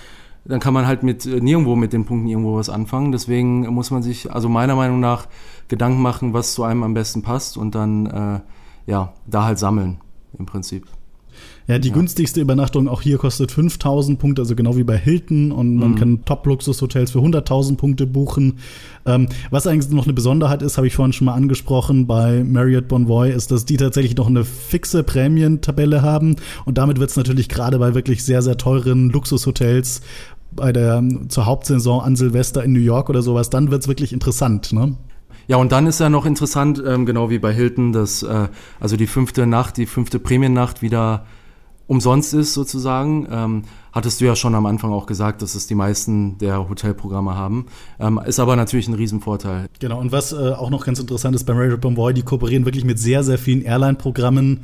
dann 0.45 0.61
kann 0.61 0.75
man 0.75 0.87
halt 0.87 1.03
mit 1.03 1.25
äh, 1.25 1.41
nirgendwo 1.41 1.77
mit 1.77 1.93
den 1.93 2.05
Punkten 2.05 2.29
irgendwo 2.29 2.57
was 2.57 2.69
anfangen. 2.69 3.13
Deswegen 3.13 3.67
muss 3.69 3.91
man 3.91 4.03
sich 4.03 4.33
also 4.33 4.49
meiner 4.49 4.77
Meinung 4.77 5.01
nach 5.01 5.29
Gedanken 5.69 6.03
machen, 6.03 6.35
was 6.35 6.55
zu 6.55 6.63
einem 6.63 6.83
am 6.83 6.95
besten 6.95 7.23
passt 7.23 7.57
und 7.57 7.75
dann 7.75 8.07
äh, 8.07 8.41
ja 8.91 9.13
da 9.27 9.45
halt 9.45 9.59
sammeln 9.59 9.99
im 10.39 10.47
Prinzip. 10.47 10.87
Ja, 11.67 11.79
die 11.79 11.89
ja. 11.89 11.95
günstigste 11.95 12.41
Übernachtung 12.41 12.89
auch 12.89 13.03
hier 13.03 13.19
kostet 13.19 13.53
5000 13.53 14.19
Punkte, 14.19 14.43
also 14.43 14.57
genau 14.57 14.77
wie 14.77 14.83
bei 14.83 14.97
Hilton. 14.97 15.53
Und 15.53 15.77
man 15.77 15.93
mhm. 15.93 15.95
kann 15.97 16.25
Top-Luxus-Hotels 16.25 17.13
für 17.13 17.21
100.000 17.21 17.77
Punkte 17.77 18.07
buchen. 18.07 18.59
Ähm, 19.07 19.29
was 19.51 19.67
eigentlich 19.67 19.91
noch 19.93 20.05
eine 20.05 20.13
Besonderheit 20.13 20.63
ist, 20.63 20.77
habe 20.77 20.87
ich 20.87 20.97
vorhin 20.97 21.13
schon 21.13 21.27
mal 21.27 21.35
angesprochen, 21.35 22.07
bei 22.07 22.43
Marriott 22.45 22.89
Bonvoy, 22.89 23.31
ist, 23.31 23.51
dass 23.51 23.65
die 23.65 23.77
tatsächlich 23.77 24.17
noch 24.17 24.27
eine 24.27 24.45
fixe 24.45 25.03
Prämientabelle 25.03 26.03
haben. 26.03 26.37
Und 26.65 26.79
damit 26.79 26.99
wird 26.99 27.11
es 27.11 27.17
natürlich 27.17 27.49
gerade 27.49 27.79
bei 27.79 27.95
wirklich 27.95 28.25
sehr, 28.25 28.43
sehr 28.43 28.57
teuren 28.57 29.11
Luxushotels 29.11 30.03
bei 30.53 30.73
der 30.73 31.03
zur 31.29 31.47
Hauptsaison 31.47 32.01
an 32.01 32.17
Silvester 32.17 32.65
in 32.65 32.73
New 32.73 32.81
York 32.81 33.09
oder 33.09 33.23
sowas, 33.23 33.51
dann 33.51 33.71
wird 33.71 33.83
es 33.83 33.89
wirklich 33.89 34.13
interessant, 34.13 34.73
ne? 34.73 34.97
Ja, 35.51 35.57
und 35.57 35.73
dann 35.73 35.89
ist 35.89 35.99
ja 35.99 36.09
noch 36.09 36.27
interessant, 36.27 36.81
ähm, 36.87 37.07
genau 37.07 37.29
wie 37.29 37.41
bei 37.41 37.53
Hilton, 37.53 37.93
dass 37.93 38.23
äh, 38.23 38.47
also 38.79 38.97
die 38.97 39.09
fünfte 39.09 39.49
Nacht, 39.49 39.79
die 39.79 39.87
fünfte 39.87 40.21
Prämiennacht 40.21 40.81
wieder 40.81 41.27
umsonst 41.89 42.35
ist 42.35 42.55
sozusagen. 42.55 43.27
Ähm, 43.29 43.63
hattest 43.91 44.21
du 44.21 44.27
ja 44.27 44.37
schon 44.37 44.55
am 44.55 44.65
Anfang 44.65 44.93
auch 44.93 45.07
gesagt, 45.07 45.43
dass 45.43 45.57
es 45.57 45.67
die 45.67 45.75
meisten 45.75 46.39
der 46.39 46.69
Hotelprogramme 46.69 47.35
haben. 47.35 47.67
Ähm, 47.99 48.21
ist 48.25 48.39
aber 48.39 48.55
natürlich 48.55 48.87
ein 48.87 48.95
Riesenvorteil. 48.95 49.67
Genau, 49.81 49.99
und 49.99 50.13
was 50.13 50.33
äh, 50.33 50.37
auch 50.37 50.71
noch 50.71 50.87
ganz 50.87 51.01
interessant 51.01 51.35
ist 51.35 51.43
beim 51.47 51.57
Marriott 51.57 51.81
Bonvoy, 51.81 52.15
die 52.15 52.23
kooperieren 52.23 52.65
wirklich 52.65 52.85
mit 52.85 53.01
sehr, 53.01 53.25
sehr 53.25 53.37
vielen 53.37 53.63
Airline-Programmen. 53.63 54.61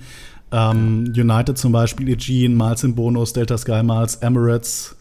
Ähm, 0.52 1.12
United 1.16 1.58
zum 1.58 1.72
Beispiel, 1.72 2.10
Aegean, 2.10 2.56
Miles 2.56 2.84
in 2.84 2.94
Bonus, 2.94 3.32
Delta 3.32 3.58
Sky 3.58 3.82
Miles, 3.82 4.14
Emirates. 4.14 4.94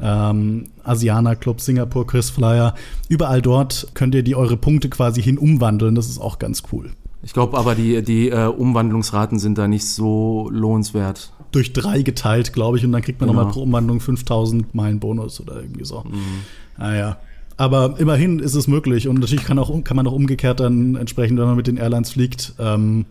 Ähm, 0.00 0.64
Asiana 0.84 1.34
Club, 1.34 1.60
Singapur, 1.60 2.06
Chris 2.06 2.30
Flyer. 2.30 2.74
Überall 3.08 3.42
dort 3.42 3.88
könnt 3.94 4.14
ihr 4.14 4.22
die 4.22 4.34
eure 4.34 4.56
Punkte 4.56 4.88
quasi 4.88 5.22
hin 5.22 5.38
umwandeln. 5.38 5.94
Das 5.94 6.08
ist 6.08 6.20
auch 6.20 6.38
ganz 6.38 6.62
cool. 6.72 6.90
Ich 7.22 7.32
glaube 7.32 7.58
aber, 7.58 7.74
die, 7.74 8.02
die 8.02 8.28
äh, 8.28 8.46
Umwandlungsraten 8.46 9.38
sind 9.38 9.58
da 9.58 9.66
nicht 9.68 9.86
so 9.86 10.48
lohnenswert. 10.52 11.32
Durch 11.50 11.72
drei 11.72 12.02
geteilt, 12.02 12.52
glaube 12.52 12.78
ich, 12.78 12.84
und 12.84 12.92
dann 12.92 13.02
kriegt 13.02 13.20
man 13.20 13.28
genau. 13.28 13.40
nochmal 13.40 13.52
pro 13.52 13.62
Umwandlung 13.62 14.00
5000 14.00 14.74
Meilen 14.74 15.00
Bonus 15.00 15.40
oder 15.40 15.60
irgendwie 15.60 15.84
so. 15.84 16.04
Mhm. 16.04 16.44
Naja. 16.76 17.18
Aber 17.56 17.96
immerhin 17.98 18.38
ist 18.38 18.54
es 18.54 18.68
möglich 18.68 19.08
und 19.08 19.18
natürlich 19.18 19.44
kann, 19.44 19.58
auch, 19.58 19.82
kann 19.82 19.96
man 19.96 20.06
auch 20.06 20.12
umgekehrt 20.12 20.60
dann 20.60 20.94
entsprechend, 20.94 21.40
wenn 21.40 21.46
man 21.46 21.56
mit 21.56 21.66
den 21.66 21.76
Airlines 21.76 22.10
fliegt, 22.10 22.54
ähm, 22.60 23.06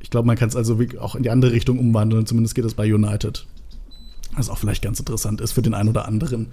ich 0.00 0.10
glaube, 0.10 0.26
man 0.26 0.36
kann 0.36 0.48
es 0.48 0.56
also 0.56 0.78
auch 1.00 1.16
in 1.16 1.24
die 1.24 1.30
andere 1.30 1.52
Richtung 1.52 1.78
umwandeln. 1.78 2.26
Zumindest 2.26 2.54
geht 2.54 2.64
es 2.64 2.74
bei 2.74 2.94
United. 2.94 3.44
Was 4.34 4.50
auch 4.50 4.58
vielleicht 4.58 4.82
ganz 4.82 4.98
interessant 4.98 5.40
ist 5.40 5.52
für 5.52 5.62
den 5.62 5.74
einen 5.74 5.88
oder 5.88 6.06
anderen. 6.06 6.48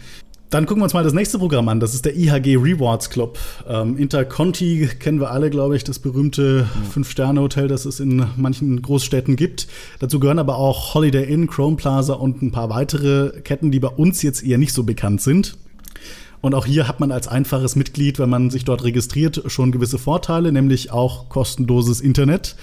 Dann 0.53 0.67
gucken 0.67 0.81
wir 0.81 0.83
uns 0.83 0.93
mal 0.93 1.03
das 1.03 1.13
nächste 1.13 1.39
Programm 1.39 1.67
an. 1.67 1.79
Das 1.79 1.95
ist 1.95 2.05
der 2.05 2.15
IHG 2.15 2.57
Rewards 2.57 3.09
Club. 3.09 3.39
Ähm, 3.67 3.97
Interconti 3.97 4.87
kennen 4.99 5.19
wir 5.19 5.31
alle, 5.31 5.49
glaube 5.49 5.75
ich, 5.75 5.83
das 5.83 5.97
berühmte 5.97 6.69
Fünf-Sterne-Hotel, 6.91 7.67
das 7.67 7.85
es 7.85 7.99
in 7.99 8.23
manchen 8.37 8.79
Großstädten 8.83 9.35
gibt. 9.35 9.67
Dazu 9.97 10.19
gehören 10.19 10.37
aber 10.37 10.57
auch 10.57 10.93
Holiday 10.93 11.23
Inn, 11.23 11.47
Chrome 11.47 11.75
Plaza 11.75 12.13
und 12.13 12.43
ein 12.43 12.51
paar 12.51 12.69
weitere 12.69 13.41
Ketten, 13.41 13.71
die 13.71 13.79
bei 13.79 13.87
uns 13.87 14.21
jetzt 14.21 14.43
eher 14.43 14.59
nicht 14.59 14.73
so 14.73 14.83
bekannt 14.83 15.21
sind. 15.21 15.57
Und 16.43 16.55
auch 16.55 16.65
hier 16.65 16.89
hat 16.89 16.99
man 16.99 17.13
als 17.13 17.29
einfaches 17.29 17.77
Mitglied, 17.77 18.19
wenn 18.19 18.29
man 18.29 18.49
sich 18.49 18.65
dort 18.65 18.83
registriert, 18.83 19.43
schon 19.47 19.71
gewisse 19.71 19.97
Vorteile, 19.97 20.51
nämlich 20.51 20.91
auch 20.91 21.29
kostenloses 21.29 22.01
Internet. 22.01 22.57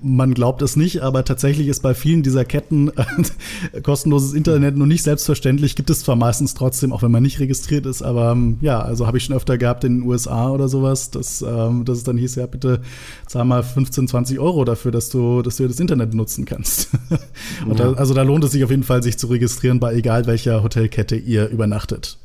Man 0.00 0.34
glaubt 0.34 0.62
es 0.62 0.76
nicht, 0.76 1.02
aber 1.02 1.24
tatsächlich 1.24 1.66
ist 1.66 1.82
bei 1.82 1.94
vielen 1.94 2.22
dieser 2.22 2.44
Ketten 2.44 2.92
äh, 2.94 3.80
kostenloses 3.82 4.34
Internet 4.34 4.76
nur 4.76 4.86
nicht 4.86 5.02
selbstverständlich. 5.02 5.74
Gibt 5.74 5.90
es 5.90 5.98
zwar 5.98 6.14
meistens 6.14 6.54
trotzdem, 6.54 6.92
auch 6.92 7.02
wenn 7.02 7.10
man 7.10 7.24
nicht 7.24 7.40
registriert 7.40 7.86
ist, 7.86 8.02
aber 8.02 8.30
ähm, 8.30 8.58
ja, 8.60 8.80
also 8.80 9.08
habe 9.08 9.18
ich 9.18 9.24
schon 9.24 9.34
öfter 9.34 9.58
gehabt 9.58 9.82
in 9.82 9.98
den 9.98 10.08
USA 10.08 10.50
oder 10.50 10.68
sowas, 10.68 11.10
dass, 11.10 11.42
ähm, 11.42 11.84
dass 11.84 11.98
es 11.98 12.04
dann 12.04 12.16
hieß, 12.16 12.36
ja 12.36 12.46
bitte 12.46 12.82
zahl 13.26 13.44
mal 13.44 13.64
15, 13.64 14.06
20 14.06 14.38
Euro 14.38 14.64
dafür, 14.64 14.92
dass 14.92 15.08
du, 15.08 15.42
dass 15.42 15.56
du 15.56 15.66
das 15.66 15.80
Internet 15.80 16.14
nutzen 16.14 16.44
kannst. 16.44 16.90
Und 17.66 17.80
ja. 17.80 17.90
da, 17.90 17.92
also 17.94 18.14
da 18.14 18.22
lohnt 18.22 18.44
es 18.44 18.52
sich 18.52 18.62
auf 18.62 18.70
jeden 18.70 18.84
Fall, 18.84 19.02
sich 19.02 19.18
zu 19.18 19.26
registrieren 19.26 19.80
bei 19.80 19.92
egal 19.92 20.28
welcher 20.28 20.62
Hotelkette 20.62 21.16
ihr 21.16 21.48
übernachtet. 21.48 22.16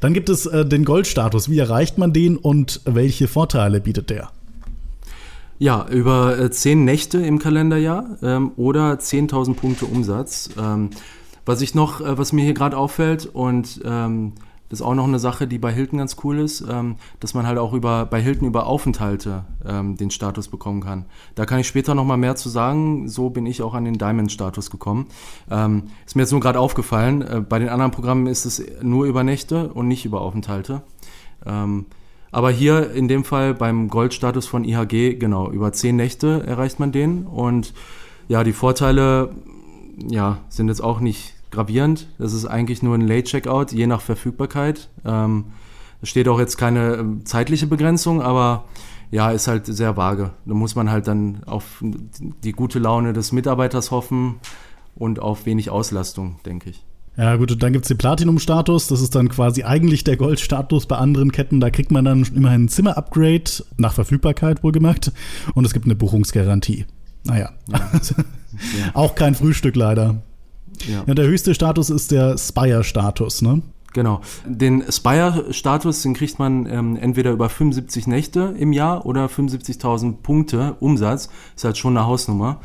Dann 0.00 0.14
gibt 0.14 0.28
es 0.28 0.46
äh, 0.46 0.64
den 0.64 0.84
Goldstatus. 0.84 1.50
Wie 1.50 1.58
erreicht 1.58 1.98
man 1.98 2.12
den 2.12 2.36
und 2.36 2.80
welche 2.84 3.28
Vorteile 3.28 3.80
bietet 3.80 4.10
der? 4.10 4.30
Ja, 5.58 5.86
über 5.90 6.38
äh, 6.38 6.50
zehn 6.50 6.84
Nächte 6.84 7.18
im 7.18 7.38
Kalenderjahr 7.38 8.16
ähm, 8.22 8.52
oder 8.56 8.94
10.000 8.94 9.54
Punkte 9.54 9.84
Umsatz. 9.84 10.48
Ähm, 10.58 10.90
was 11.44 11.60
ich 11.60 11.74
noch, 11.74 12.00
äh, 12.00 12.16
was 12.16 12.32
mir 12.32 12.44
hier 12.44 12.54
gerade 12.54 12.76
auffällt 12.76 13.26
und 13.26 13.80
ähm, 13.84 14.32
das 14.70 14.78
ist 14.78 14.86
auch 14.86 14.94
noch 14.94 15.06
eine 15.06 15.18
Sache, 15.18 15.48
die 15.48 15.58
bei 15.58 15.72
Hilton 15.72 15.98
ganz 15.98 16.16
cool 16.22 16.38
ist, 16.38 16.64
ähm, 16.68 16.94
dass 17.18 17.34
man 17.34 17.44
halt 17.44 17.58
auch 17.58 17.72
über, 17.72 18.06
bei 18.06 18.22
Hilton 18.22 18.46
über 18.46 18.66
Aufenthalte 18.66 19.44
ähm, 19.66 19.96
den 19.96 20.12
Status 20.12 20.46
bekommen 20.46 20.80
kann. 20.80 21.06
Da 21.34 21.44
kann 21.44 21.58
ich 21.58 21.66
später 21.66 21.96
noch 21.96 22.04
mal 22.04 22.16
mehr 22.16 22.36
zu 22.36 22.48
sagen. 22.48 23.08
So 23.08 23.30
bin 23.30 23.46
ich 23.46 23.62
auch 23.62 23.74
an 23.74 23.84
den 23.84 23.98
Diamond-Status 23.98 24.70
gekommen. 24.70 25.08
Ähm, 25.50 25.88
ist 26.06 26.14
mir 26.14 26.22
jetzt 26.22 26.30
nur 26.30 26.40
gerade 26.40 26.60
aufgefallen. 26.60 27.22
Äh, 27.22 27.40
bei 27.40 27.58
den 27.58 27.68
anderen 27.68 27.90
Programmen 27.90 28.28
ist 28.28 28.44
es 28.44 28.62
nur 28.80 29.06
über 29.06 29.24
Nächte 29.24 29.70
und 29.70 29.88
nicht 29.88 30.04
über 30.04 30.20
Aufenthalte. 30.20 30.82
Ähm, 31.44 31.86
aber 32.30 32.52
hier 32.52 32.92
in 32.92 33.08
dem 33.08 33.24
Fall 33.24 33.54
beim 33.54 33.88
Goldstatus 33.88 34.46
von 34.46 34.62
IHG, 34.62 35.16
genau, 35.18 35.50
über 35.50 35.72
zehn 35.72 35.96
Nächte 35.96 36.44
erreicht 36.46 36.78
man 36.78 36.92
den. 36.92 37.26
Und 37.26 37.74
ja, 38.28 38.44
die 38.44 38.52
Vorteile 38.52 39.30
ja, 40.08 40.38
sind 40.48 40.68
jetzt 40.68 40.80
auch 40.80 41.00
nicht 41.00 41.34
gravierend. 41.50 42.08
Das 42.18 42.32
ist 42.32 42.46
eigentlich 42.46 42.82
nur 42.82 42.94
ein 42.94 43.06
Late-Checkout, 43.06 43.72
je 43.72 43.86
nach 43.86 44.00
Verfügbarkeit. 44.00 44.88
Ähm, 45.04 45.46
es 46.02 46.08
steht 46.08 46.28
auch 46.28 46.38
jetzt 46.38 46.56
keine 46.56 46.94
ähm, 46.94 47.26
zeitliche 47.26 47.66
Begrenzung, 47.66 48.22
aber 48.22 48.64
ja, 49.10 49.30
ist 49.30 49.48
halt 49.48 49.66
sehr 49.66 49.96
vage. 49.96 50.30
Da 50.46 50.54
muss 50.54 50.76
man 50.76 50.90
halt 50.90 51.08
dann 51.08 51.42
auf 51.44 51.82
die 52.44 52.52
gute 52.52 52.78
Laune 52.78 53.12
des 53.12 53.32
Mitarbeiters 53.32 53.90
hoffen 53.90 54.36
und 54.94 55.20
auf 55.20 55.46
wenig 55.46 55.70
Auslastung, 55.70 56.36
denke 56.46 56.70
ich. 56.70 56.84
Ja, 57.16 57.36
gut, 57.36 57.50
und 57.50 57.62
dann 57.62 57.72
gibt 57.72 57.84
es 57.84 57.88
den 57.88 57.98
Platinum-Status. 57.98 58.86
Das 58.86 59.00
ist 59.00 59.14
dann 59.14 59.28
quasi 59.28 59.64
eigentlich 59.64 60.04
der 60.04 60.16
Gold-Status 60.16 60.86
bei 60.86 60.96
anderen 60.96 61.32
Ketten. 61.32 61.60
Da 61.60 61.70
kriegt 61.70 61.90
man 61.90 62.04
dann 62.04 62.24
immerhin 62.34 62.64
ein 62.64 62.68
Zimmer-Upgrade, 62.68 63.50
nach 63.76 63.92
Verfügbarkeit 63.92 64.62
wohlgemerkt. 64.62 65.12
Und 65.54 65.64
es 65.64 65.74
gibt 65.74 65.86
eine 65.86 65.96
Buchungsgarantie. 65.96 66.86
Naja, 67.24 67.50
ja. 67.66 67.78
ja. 67.78 67.90
auch 68.94 69.16
kein 69.16 69.34
Frühstück 69.34 69.76
leider. 69.76 70.22
Ja. 70.88 71.04
ja, 71.06 71.14
der 71.14 71.26
höchste 71.26 71.54
Status 71.54 71.90
ist 71.90 72.10
der 72.10 72.38
Spire-Status, 72.38 73.42
ne? 73.42 73.62
Genau. 73.92 74.20
Den 74.46 74.84
Spire-Status, 74.90 76.02
den 76.02 76.14
kriegt 76.14 76.38
man 76.38 76.66
ähm, 76.66 76.96
entweder 76.96 77.32
über 77.32 77.48
75 77.48 78.06
Nächte 78.06 78.54
im 78.56 78.72
Jahr 78.72 79.04
oder 79.04 79.26
75.000 79.26 80.18
Punkte 80.22 80.76
Umsatz. 80.80 81.28
Ist 81.56 81.64
halt 81.64 81.76
schon 81.76 81.96
eine 81.96 82.06
Hausnummer. 82.06 82.60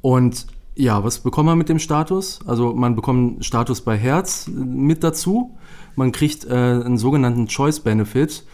Und 0.00 0.46
ja, 0.74 1.04
was 1.04 1.18
bekommt 1.18 1.46
man 1.46 1.58
mit 1.58 1.68
dem 1.68 1.78
Status? 1.78 2.40
Also 2.46 2.72
man 2.72 2.96
bekommt 2.96 3.44
Status 3.44 3.82
bei 3.82 3.98
Herz 3.98 4.48
mit 4.48 5.04
dazu. 5.04 5.58
Man 5.96 6.12
kriegt 6.12 6.46
äh, 6.46 6.54
einen 6.54 6.96
sogenannten 6.96 7.48
Choice 7.48 7.80
Benefit. 7.80 8.44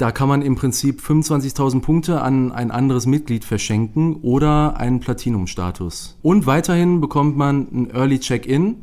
Da 0.00 0.12
kann 0.12 0.30
man 0.30 0.40
im 0.40 0.54
Prinzip 0.54 1.02
25.000 1.02 1.82
Punkte 1.82 2.22
an 2.22 2.52
ein 2.52 2.70
anderes 2.70 3.04
Mitglied 3.04 3.44
verschenken 3.44 4.16
oder 4.22 4.78
einen 4.78 5.00
Platinum-Status. 5.00 6.16
Und 6.22 6.46
weiterhin 6.46 7.02
bekommt 7.02 7.36
man 7.36 7.68
ein 7.70 7.90
Early 7.90 8.18
Check-in 8.18 8.76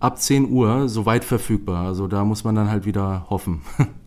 ab 0.00 0.20
10 0.20 0.50
Uhr, 0.50 0.88
soweit 0.88 1.24
verfügbar. 1.24 1.86
Also 1.86 2.08
da 2.08 2.24
muss 2.24 2.42
man 2.42 2.56
dann 2.56 2.72
halt 2.72 2.86
wieder 2.86 3.26
hoffen. 3.30 3.60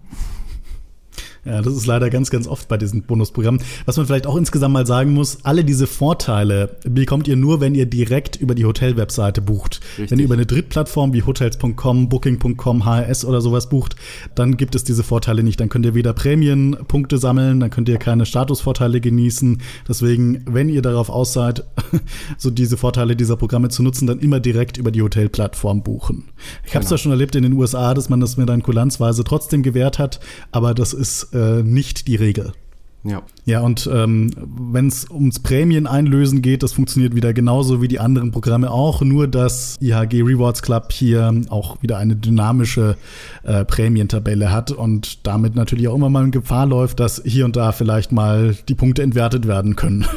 Ja, 1.44 1.62
das 1.62 1.74
ist 1.74 1.88
leider 1.88 2.12
ganz, 2.12 2.30
ganz 2.30 2.48
oft 2.48 2.68
bei 2.68 2.78
diesen 2.78 3.02
Bonusprogrammen. 3.02 3.62
Was 3.86 3.98
man 3.98 4.06
vielleicht 4.06 4.28
auch 4.28 4.36
insgesamt 4.36 4.74
mal 4.74 4.86
sagen 4.86 5.12
muss, 5.14 5.40
alle 5.42 5.64
diese 5.64 5.88
Vorteile 5.88 6.78
bekommt 6.84 7.28
ihr 7.28 7.36
nur, 7.36 7.60
wenn 7.62 7.74
ihr 7.74 7.88
direkt 7.88 8.36
über 8.36 8.54
die 8.54 8.66
Hotel-Webseite 8.66 9.42
bucht. 9.42 9.80
Richtig. 9.98 10.12
Wenn 10.12 10.20
ihr 10.20 10.26
über 10.26 10.36
eine 10.36 10.46
Drittplattform 10.46 11.14
wie 11.14 11.24
Hotels.com, 11.24 12.10
Booking.com, 12.10 12.86
HRS 12.86 13.26
oder 13.26 13.42
sowas 13.42 13.70
bucht, 13.70 13.96
dann 14.36 14.56
gibt 14.56 14.76
es 14.76 14.84
diese 14.84 15.02
Vorteile 15.02 15.42
nicht. 15.42 15.60
Dann 15.60 15.70
könnt 15.70 15.86
ihr 15.86 15.96
weder 15.96 16.14
Prämienpunkte 16.14 17.18
sammeln, 17.18 17.60
dann 17.60 17.72
könnt 17.72 17.90
ihr 17.90 17.98
keine 17.98 18.28
Statusvorteile 18.28 19.02
genießen. 19.02 19.64
Deswegen, 19.90 20.46
wenn 20.46 20.70
ihr 20.70 20.84
darauf 20.84 21.10
aus 21.10 21.34
seid, 21.34 21.64
so 22.38 22.52
diese 22.52 22.78
Vorteile 22.78 23.16
dieser 23.16 23.36
Programme 23.36 23.70
zu 23.70 23.82
nutzen, 23.82 24.06
dann 24.06 24.20
immer 24.20 24.40
direkt 24.40 24.78
über 24.78 24.92
die 24.92 25.02
Hotelplattform 25.02 25.82
buchen. 25.82 26.26
Ich 26.66 26.76
habe 26.76 26.84
es 26.84 26.90
genau. 26.90 26.92
ja 26.92 26.98
schon 27.00 27.12
erlebt 27.12 27.36
in 27.36 27.42
den 27.42 27.54
USA, 27.54 27.96
dass 27.96 28.10
man 28.10 28.20
das 28.20 28.38
mir 28.38 28.46
dann 28.46 28.62
kulanzweise 28.62 29.24
trotzdem 29.24 29.64
gewährt 29.64 29.98
hat, 29.98 30.20
aber 30.52 30.76
das 30.76 30.94
ist 30.94 31.31
äh, 31.34 31.64
nicht 31.64 32.08
die 32.08 32.16
Regel. 32.16 32.54
Ja. 33.04 33.24
Ja, 33.46 33.62
und 33.62 33.90
ähm, 33.92 34.32
wenn 34.38 34.88
es 34.88 35.10
ums 35.10 35.40
Prämien 35.40 35.88
einlösen 35.88 36.44
geht, 36.44 36.62
das 36.62 36.74
funktioniert 36.74 37.16
wieder 37.16 37.34
genauso 37.34 37.82
wie 37.82 37.88
die 37.88 38.00
anderen 38.00 38.32
Programme 38.32 38.70
auch, 38.70 39.02
nur 39.02 39.28
dass 39.28 39.78
IHG 39.82 40.22
Rewards 40.22 40.62
Club 40.62 40.92
hier 40.92 41.34
auch 41.50 41.82
wieder 41.82 41.98
eine 41.98 42.16
dynamische 42.16 42.98
äh, 43.44 43.66
Prämientabelle 43.66 44.52
hat 44.52 44.70
und 44.70 45.26
damit 45.26 45.56
natürlich 45.56 45.88
auch 45.88 45.96
immer 45.96 46.12
mal 46.12 46.26
in 46.26 46.32
Gefahr 46.32 46.68
läuft, 46.68 47.00
dass 47.00 47.22
hier 47.26 47.46
und 47.46 47.56
da 47.56 47.72
vielleicht 47.72 48.12
mal 48.12 48.56
die 48.70 48.76
Punkte 48.76 49.02
entwertet 49.02 49.48
werden 49.48 49.76
können. 49.76 50.06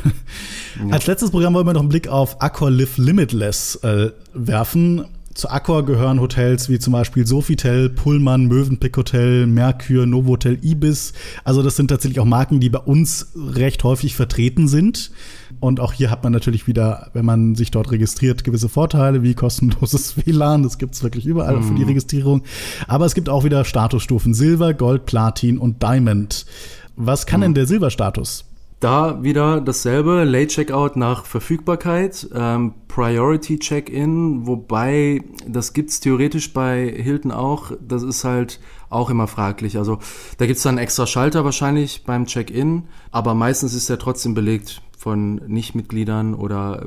Ja. 0.84 0.94
Als 0.94 1.06
letztes 1.06 1.30
Programm 1.30 1.54
wollen 1.54 1.68
wir 1.68 1.72
noch 1.72 1.82
einen 1.82 1.88
Blick 1.88 2.08
auf 2.08 2.42
Accor 2.42 2.68
Live 2.68 2.98
Limitless 2.98 3.76
äh, 3.84 4.10
werfen. 4.32 5.04
Zu 5.34 5.50
Accor 5.50 5.84
gehören 5.84 6.20
Hotels 6.20 6.68
wie 6.68 6.78
zum 6.78 6.92
Beispiel 6.92 7.26
Sofitel, 7.26 7.90
Pullman, 7.90 8.46
Mövenpick 8.46 8.96
Hotel, 8.96 9.48
Mercure, 9.48 10.06
Novotel, 10.06 10.58
Ibis. 10.62 11.12
Also 11.42 11.60
das 11.64 11.74
sind 11.74 11.88
tatsächlich 11.88 12.20
auch 12.20 12.24
Marken, 12.24 12.60
die 12.60 12.70
bei 12.70 12.78
uns 12.78 13.32
recht 13.34 13.82
häufig 13.82 14.14
vertreten 14.14 14.68
sind. 14.68 15.10
Und 15.58 15.80
auch 15.80 15.92
hier 15.92 16.12
hat 16.12 16.22
man 16.22 16.32
natürlich 16.32 16.68
wieder, 16.68 17.10
wenn 17.14 17.24
man 17.24 17.56
sich 17.56 17.72
dort 17.72 17.90
registriert, 17.90 18.44
gewisse 18.44 18.68
Vorteile 18.68 19.24
wie 19.24 19.34
kostenloses 19.34 20.16
WLAN. 20.24 20.62
Das 20.62 20.78
gibt 20.78 20.94
es 20.94 21.02
wirklich 21.02 21.26
überall 21.26 21.56
mhm. 21.56 21.64
für 21.64 21.74
die 21.74 21.82
Registrierung. 21.82 22.44
Aber 22.86 23.04
es 23.04 23.14
gibt 23.14 23.28
auch 23.28 23.42
wieder 23.42 23.64
Statusstufen 23.64 24.34
Silber, 24.34 24.72
Gold, 24.72 25.04
Platin 25.04 25.58
und 25.58 25.82
Diamond. 25.82 26.46
Was 26.94 27.26
kann 27.26 27.40
mhm. 27.40 27.44
denn 27.44 27.54
der 27.54 27.66
Silberstatus? 27.66 28.44
Da 28.80 29.22
wieder 29.22 29.60
dasselbe, 29.60 30.24
Late 30.24 30.48
Checkout 30.48 30.96
nach 30.96 31.24
Verfügbarkeit, 31.24 32.28
ähm, 32.34 32.74
Priority 32.88 33.58
Check-in, 33.58 34.46
wobei 34.46 35.22
das 35.48 35.72
gibt 35.72 35.90
es 35.90 36.00
theoretisch 36.00 36.52
bei 36.52 36.86
Hilton 36.94 37.32
auch, 37.32 37.72
das 37.80 38.02
ist 38.02 38.24
halt 38.24 38.60
auch 38.90 39.10
immer 39.10 39.26
fraglich. 39.26 39.78
Also 39.78 39.98
da 40.38 40.46
gibt 40.46 40.58
es 40.58 40.62
dann 40.62 40.78
extra 40.78 41.06
Schalter 41.06 41.44
wahrscheinlich 41.44 42.04
beim 42.04 42.26
Check-in, 42.26 42.84
aber 43.10 43.34
meistens 43.34 43.74
ist 43.74 43.88
der 43.88 43.98
trotzdem 43.98 44.34
belegt 44.34 44.82
von 44.96 45.36
Nichtmitgliedern 45.46 46.34
oder 46.34 46.86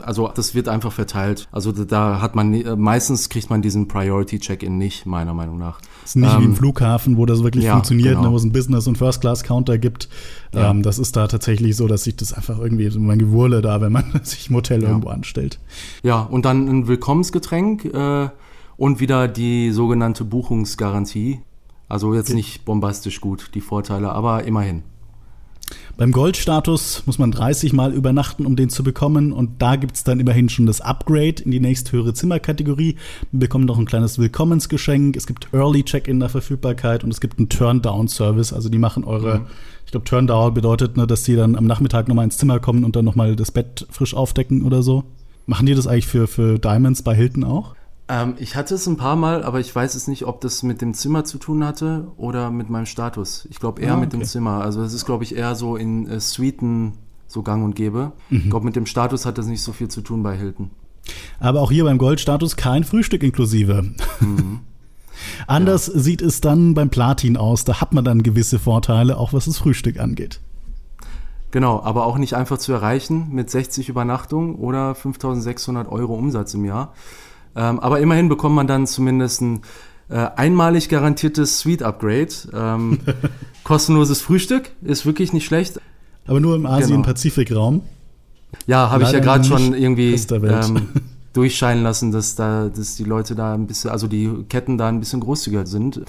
also 0.00 0.28
das 0.34 0.54
wird 0.54 0.68
einfach 0.68 0.92
verteilt. 0.92 1.48
Also 1.52 1.72
da 1.72 2.20
hat 2.20 2.34
man 2.34 2.78
meistens 2.78 3.28
kriegt 3.28 3.50
man 3.50 3.62
diesen 3.62 3.88
Priority 3.88 4.40
Check-in 4.40 4.76
nicht, 4.76 5.06
meiner 5.06 5.32
Meinung 5.32 5.58
nach. 5.58 5.80
Das 6.06 6.12
ist 6.12 6.22
nicht 6.22 6.32
ähm, 6.32 6.40
wie 6.40 6.44
im 6.44 6.50
ähm, 6.50 6.56
Flughafen, 6.56 7.16
wo 7.16 7.26
das 7.26 7.42
wirklich 7.42 7.64
ja, 7.64 7.72
funktioniert, 7.72 8.14
ne, 8.14 8.20
genau. 8.20 8.30
wo 8.30 8.36
es 8.36 8.44
einen 8.44 8.52
Business- 8.52 8.86
und 8.86 8.96
First-Class-Counter 8.96 9.76
gibt. 9.76 10.08
Ja. 10.54 10.70
Ähm, 10.70 10.84
das 10.84 11.00
ist 11.00 11.16
da 11.16 11.26
tatsächlich 11.26 11.74
so, 11.74 11.88
dass 11.88 12.04
sich 12.04 12.14
das 12.14 12.32
einfach 12.32 12.60
irgendwie 12.60 12.88
so 12.90 13.00
ein 13.00 13.18
Gewurle 13.18 13.60
da, 13.60 13.80
wenn 13.80 13.90
man 13.90 14.04
sich 14.22 14.48
im 14.48 14.54
Hotel 14.54 14.84
ja. 14.84 14.90
irgendwo 14.90 15.08
anstellt. 15.08 15.58
Ja, 16.04 16.20
und 16.20 16.44
dann 16.44 16.68
ein 16.68 16.86
Willkommensgetränk. 16.86 17.86
Äh, 17.86 18.28
Und 18.76 19.00
wieder 19.00 19.26
die 19.26 19.72
sogenannte 19.72 20.24
Buchungsgarantie. 20.24 21.40
Also 21.88 22.14
jetzt 22.14 22.32
nicht 22.32 22.64
bombastisch 22.64 23.20
gut, 23.20 23.50
die 23.54 23.60
Vorteile, 23.60 24.12
aber 24.12 24.44
immerhin. 24.44 24.82
Beim 25.96 26.12
Goldstatus 26.12 27.02
muss 27.06 27.18
man 27.18 27.30
30 27.30 27.72
Mal 27.72 27.92
übernachten, 27.92 28.44
um 28.44 28.54
den 28.54 28.68
zu 28.68 28.84
bekommen. 28.84 29.32
Und 29.32 29.62
da 29.62 29.76
gibt 29.76 29.96
es 29.96 30.04
dann 30.04 30.20
immerhin 30.20 30.48
schon 30.48 30.66
das 30.66 30.80
Upgrade 30.80 31.42
in 31.42 31.50
die 31.50 31.60
nächsthöhere 31.60 32.12
Zimmerkategorie. 32.14 32.96
Wir 33.32 33.40
bekommen 33.40 33.64
noch 33.64 33.78
ein 33.78 33.86
kleines 33.86 34.18
Willkommensgeschenk. 34.18 35.16
Es 35.16 35.26
gibt 35.26 35.48
Early 35.52 35.84
Check-in 35.84 36.20
der 36.20 36.28
Verfügbarkeit 36.28 37.02
und 37.02 37.10
es 37.10 37.20
gibt 37.20 37.38
einen 37.38 37.48
Turn-Down-Service. 37.48 38.52
Also 38.52 38.68
die 38.68 38.78
machen 38.78 39.04
eure, 39.04 39.40
mhm. 39.40 39.46
ich 39.86 39.90
glaube, 39.90 40.04
Turn-Down 40.04 40.54
bedeutet, 40.54 40.96
ne, 40.96 41.06
dass 41.06 41.22
die 41.22 41.34
dann 41.34 41.56
am 41.56 41.66
Nachmittag 41.66 42.08
nochmal 42.08 42.26
ins 42.26 42.36
Zimmer 42.38 42.60
kommen 42.60 42.84
und 42.84 42.94
dann 42.94 43.04
nochmal 43.04 43.34
das 43.34 43.50
Bett 43.50 43.86
frisch 43.90 44.14
aufdecken 44.14 44.62
oder 44.62 44.82
so. 44.82 45.04
Machen 45.46 45.66
die 45.66 45.74
das 45.74 45.86
eigentlich 45.86 46.06
für, 46.06 46.26
für 46.26 46.58
Diamonds 46.58 47.02
bei 47.02 47.14
Hilton 47.14 47.44
auch? 47.44 47.74
Ähm, 48.08 48.34
ich 48.38 48.54
hatte 48.54 48.74
es 48.74 48.86
ein 48.86 48.96
paar 48.96 49.16
Mal, 49.16 49.42
aber 49.42 49.60
ich 49.60 49.74
weiß 49.74 49.94
es 49.94 50.06
nicht, 50.06 50.26
ob 50.26 50.40
das 50.40 50.62
mit 50.62 50.80
dem 50.80 50.94
Zimmer 50.94 51.24
zu 51.24 51.38
tun 51.38 51.64
hatte 51.64 52.06
oder 52.16 52.50
mit 52.50 52.70
meinem 52.70 52.86
Status. 52.86 53.46
Ich 53.50 53.58
glaube 53.58 53.82
eher 53.82 53.92
ah, 53.92 53.94
okay. 53.94 54.00
mit 54.02 54.12
dem 54.12 54.24
Zimmer. 54.24 54.62
Also 54.62 54.82
es 54.82 54.92
ist, 54.92 55.06
glaube 55.06 55.24
ich, 55.24 55.34
eher 55.34 55.54
so 55.54 55.76
in 55.76 56.06
äh, 56.06 56.20
Suiten 56.20 56.92
so 57.26 57.42
gang 57.42 57.64
und 57.64 57.74
gäbe. 57.74 58.12
Mhm. 58.30 58.38
Ich 58.38 58.50
glaube, 58.50 58.64
mit 58.64 58.76
dem 58.76 58.86
Status 58.86 59.26
hat 59.26 59.38
das 59.38 59.46
nicht 59.46 59.62
so 59.62 59.72
viel 59.72 59.88
zu 59.88 60.00
tun 60.00 60.22
bei 60.22 60.36
Hilton. 60.36 60.70
Aber 61.40 61.60
auch 61.60 61.70
hier 61.70 61.84
beim 61.84 61.98
Goldstatus 61.98 62.56
kein 62.56 62.84
Frühstück 62.84 63.22
inklusive. 63.22 63.82
Mhm. 64.20 64.60
Anders 65.46 65.88
ja. 65.88 65.98
sieht 65.98 66.22
es 66.22 66.40
dann 66.40 66.74
beim 66.74 66.90
Platin 66.90 67.36
aus. 67.36 67.64
Da 67.64 67.80
hat 67.80 67.92
man 67.92 68.04
dann 68.04 68.22
gewisse 68.22 68.58
Vorteile, 68.58 69.18
auch 69.18 69.32
was 69.32 69.46
das 69.46 69.58
Frühstück 69.58 69.98
angeht. 69.98 70.40
Genau, 71.50 71.82
aber 71.82 72.06
auch 72.06 72.18
nicht 72.18 72.34
einfach 72.34 72.58
zu 72.58 72.72
erreichen 72.72 73.28
mit 73.30 73.50
60 73.50 73.88
Übernachtungen 73.88 74.56
oder 74.56 74.94
5600 74.94 75.88
Euro 75.88 76.14
Umsatz 76.14 76.54
im 76.54 76.64
Jahr. 76.64 76.92
Ähm, 77.56 77.80
aber 77.80 78.00
immerhin 78.00 78.28
bekommt 78.28 78.54
man 78.54 78.66
dann 78.66 78.86
zumindest 78.86 79.40
ein 79.40 79.62
äh, 80.08 80.28
einmalig 80.36 80.88
garantiertes 80.88 81.60
Suite-Upgrade. 81.60 82.28
Ähm, 82.52 82.98
kostenloses 83.64 84.20
Frühstück 84.20 84.70
ist 84.82 85.06
wirklich 85.06 85.32
nicht 85.32 85.46
schlecht. 85.46 85.80
Aber 86.26 86.40
nur 86.40 86.54
im 86.54 86.66
Asien-Pazifik-Raum. 86.66 87.82
Ja, 88.66 88.90
habe 88.90 89.04
ich 89.04 89.10
ja 89.10 89.20
gerade 89.20 89.44
schon 89.44 89.74
irgendwie 89.74 90.14
ähm, 90.14 90.88
durchscheinen 91.32 91.82
lassen, 91.82 92.12
dass 92.12 92.34
da, 92.36 92.68
dass 92.68 92.96
die 92.96 93.04
Leute 93.04 93.34
da 93.34 93.54
ein 93.54 93.66
bisschen, 93.66 93.90
also 93.90 94.06
die 94.06 94.44
Ketten 94.48 94.78
da 94.78 94.88
ein 94.88 95.00
bisschen 95.00 95.20
großzügiger 95.20 95.66
sind. 95.66 96.02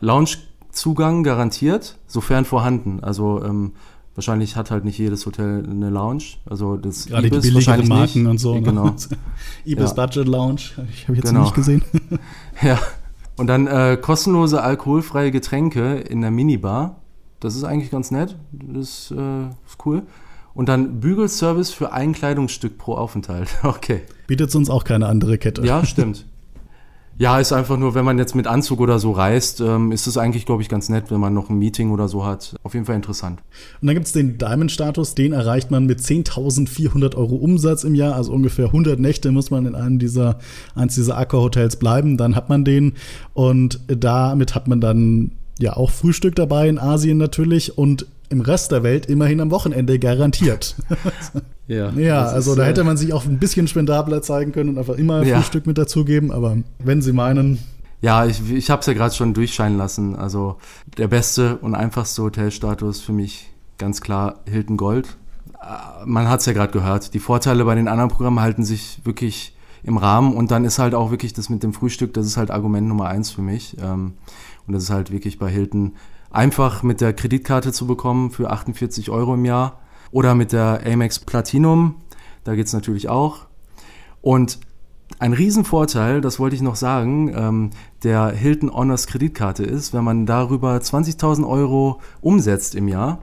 Lounge-Zugang 0.00 1.22
garantiert, 1.22 1.96
sofern 2.06 2.44
vorhanden. 2.44 3.00
Also 3.02 3.42
ähm, 3.44 3.72
Wahrscheinlich 4.14 4.56
hat 4.56 4.70
halt 4.70 4.84
nicht 4.84 4.98
jedes 4.98 5.24
Hotel 5.24 5.64
eine 5.68 5.88
Lounge. 5.88 6.24
Also 6.44 6.76
das 6.76 7.06
Gerade 7.06 7.28
Ibis 7.28 7.42
die 7.42 7.48
billigeren 7.48 7.88
Marken 7.88 8.22
nicht. 8.22 8.30
und 8.30 8.38
so. 8.38 8.54
Ne? 8.54 8.62
Genau. 8.62 8.94
Ibis 9.64 9.90
ja. 9.90 10.06
Budget 10.06 10.28
Lounge, 10.28 10.60
ich 10.92 11.08
habe 11.08 11.16
jetzt 11.16 11.28
genau. 11.28 11.42
nicht 11.42 11.54
gesehen. 11.54 11.82
ja. 12.62 12.78
Und 13.36 13.46
dann 13.46 13.66
äh, 13.66 13.96
kostenlose 14.00 14.62
alkoholfreie 14.62 15.30
Getränke 15.30 15.94
in 15.94 16.20
der 16.20 16.30
Minibar. 16.30 17.00
Das 17.40 17.56
ist 17.56 17.64
eigentlich 17.64 17.90
ganz 17.90 18.10
nett. 18.10 18.36
Das 18.52 19.12
äh, 19.16 19.46
ist 19.66 19.78
cool. 19.86 20.02
Und 20.54 20.68
dann 20.68 21.00
Bügelservice 21.00 21.70
für 21.70 21.92
ein 21.92 22.12
Kleidungsstück 22.12 22.76
pro 22.76 22.94
Aufenthalt. 22.94 23.48
Okay. 23.62 24.02
Bietet 24.26 24.54
uns 24.54 24.68
auch 24.68 24.84
keine 24.84 25.06
andere 25.06 25.38
Kette. 25.38 25.64
Ja, 25.64 25.84
stimmt. 25.84 26.26
Ja, 27.18 27.38
ist 27.38 27.52
einfach 27.52 27.76
nur, 27.76 27.94
wenn 27.94 28.04
man 28.04 28.18
jetzt 28.18 28.34
mit 28.34 28.46
Anzug 28.46 28.80
oder 28.80 28.98
so 28.98 29.12
reist, 29.12 29.60
ähm, 29.60 29.92
ist 29.92 30.06
es 30.06 30.16
eigentlich, 30.16 30.46
glaube 30.46 30.62
ich, 30.62 30.68
ganz 30.68 30.88
nett, 30.88 31.10
wenn 31.10 31.20
man 31.20 31.34
noch 31.34 31.50
ein 31.50 31.58
Meeting 31.58 31.90
oder 31.90 32.08
so 32.08 32.24
hat. 32.24 32.56
Auf 32.62 32.74
jeden 32.74 32.86
Fall 32.86 32.96
interessant. 32.96 33.40
Und 33.80 33.86
dann 33.86 33.94
gibt 33.94 34.06
es 34.06 34.12
den 34.12 34.38
Diamond-Status, 34.38 35.14
den 35.14 35.32
erreicht 35.32 35.70
man 35.70 35.86
mit 35.86 36.00
10.400 36.00 37.14
Euro 37.16 37.36
Umsatz 37.36 37.84
im 37.84 37.94
Jahr, 37.94 38.14
also 38.14 38.32
ungefähr 38.32 38.66
100 38.66 38.98
Nächte 38.98 39.30
muss 39.30 39.50
man 39.50 39.66
in 39.66 39.74
einem 39.74 39.98
dieser, 39.98 40.38
eins 40.74 40.94
dieser 40.94 41.16
Aqua-Hotels 41.18 41.76
bleiben, 41.76 42.16
dann 42.16 42.34
hat 42.34 42.48
man 42.48 42.64
den 42.64 42.94
und 43.34 43.80
damit 43.86 44.54
hat 44.54 44.66
man 44.66 44.80
dann 44.80 45.32
ja 45.58 45.76
auch 45.76 45.90
Frühstück 45.90 46.34
dabei 46.34 46.68
in 46.68 46.78
Asien 46.78 47.18
natürlich 47.18 47.76
und 47.76 48.06
im 48.32 48.40
Rest 48.40 48.72
der 48.72 48.82
Welt 48.82 49.06
immerhin 49.06 49.40
am 49.40 49.50
Wochenende 49.50 49.98
garantiert. 49.98 50.74
ja, 51.68 51.90
ja 51.96 52.24
also 52.24 52.52
ist, 52.52 52.58
da 52.58 52.64
hätte 52.64 52.80
äh, 52.80 52.84
man 52.84 52.96
sich 52.96 53.12
auch 53.12 53.24
ein 53.24 53.38
bisschen 53.38 53.68
spendabler 53.68 54.22
zeigen 54.22 54.52
können 54.52 54.70
und 54.70 54.78
einfach 54.78 54.96
immer 54.96 55.22
ja. 55.22 55.36
Frühstück 55.36 55.66
mit 55.66 55.78
dazugeben. 55.78 56.32
Aber 56.32 56.56
wenn 56.78 57.02
Sie 57.02 57.12
meinen. 57.12 57.58
Ja, 58.00 58.26
ich, 58.26 58.50
ich 58.50 58.70
habe 58.70 58.80
es 58.80 58.86
ja 58.86 58.94
gerade 58.94 59.14
schon 59.14 59.32
durchscheinen 59.34 59.78
lassen. 59.78 60.16
Also 60.16 60.56
der 60.98 61.06
beste 61.06 61.58
und 61.58 61.76
einfachste 61.76 62.22
Hotelstatus 62.22 63.00
für 63.00 63.12
mich 63.12 63.52
ganz 63.78 64.00
klar 64.00 64.40
Hilton 64.50 64.76
Gold. 64.76 65.16
Äh, 65.60 66.04
man 66.06 66.28
hat 66.28 66.40
es 66.40 66.46
ja 66.46 66.52
gerade 66.52 66.72
gehört. 66.72 67.14
Die 67.14 67.20
Vorteile 67.20 67.64
bei 67.64 67.76
den 67.76 67.86
anderen 67.86 68.10
Programmen 68.10 68.40
halten 68.40 68.64
sich 68.64 69.00
wirklich 69.04 69.54
im 69.84 69.96
Rahmen 69.96 70.34
und 70.34 70.50
dann 70.50 70.64
ist 70.64 70.78
halt 70.78 70.94
auch 70.94 71.10
wirklich 71.10 71.32
das 71.32 71.48
mit 71.48 71.62
dem 71.62 71.72
Frühstück, 71.72 72.14
das 72.14 72.26
ist 72.26 72.36
halt 72.36 72.50
Argument 72.52 72.86
Nummer 72.86 73.08
eins 73.08 73.30
für 73.30 73.42
mich. 73.42 73.76
Ähm, 73.80 74.14
und 74.66 74.74
das 74.74 74.84
ist 74.84 74.90
halt 74.90 75.10
wirklich 75.10 75.38
bei 75.38 75.50
Hilton 75.50 75.96
einfach 76.32 76.82
mit 76.82 77.00
der 77.00 77.12
Kreditkarte 77.12 77.72
zu 77.72 77.86
bekommen 77.86 78.30
für 78.30 78.50
48 78.50 79.10
Euro 79.10 79.34
im 79.34 79.44
Jahr 79.44 79.80
oder 80.10 80.34
mit 80.34 80.52
der 80.52 80.82
Amex 80.84 81.20
Platinum. 81.20 81.96
Da 82.44 82.54
geht 82.54 82.66
es 82.66 82.72
natürlich 82.72 83.08
auch. 83.08 83.46
Und 84.20 84.58
ein 85.18 85.34
Riesenvorteil, 85.34 86.20
das 86.20 86.38
wollte 86.38 86.56
ich 86.56 86.62
noch 86.62 86.76
sagen, 86.76 87.32
ähm, 87.34 87.70
der 88.02 88.30
Hilton 88.30 88.72
Honors 88.72 89.06
Kreditkarte 89.06 89.62
ist, 89.62 89.92
wenn 89.92 90.04
man 90.04 90.26
darüber 90.26 90.76
20.000 90.76 91.46
Euro 91.46 92.00
umsetzt 92.20 92.74
im 92.74 92.88
Jahr, 92.88 93.18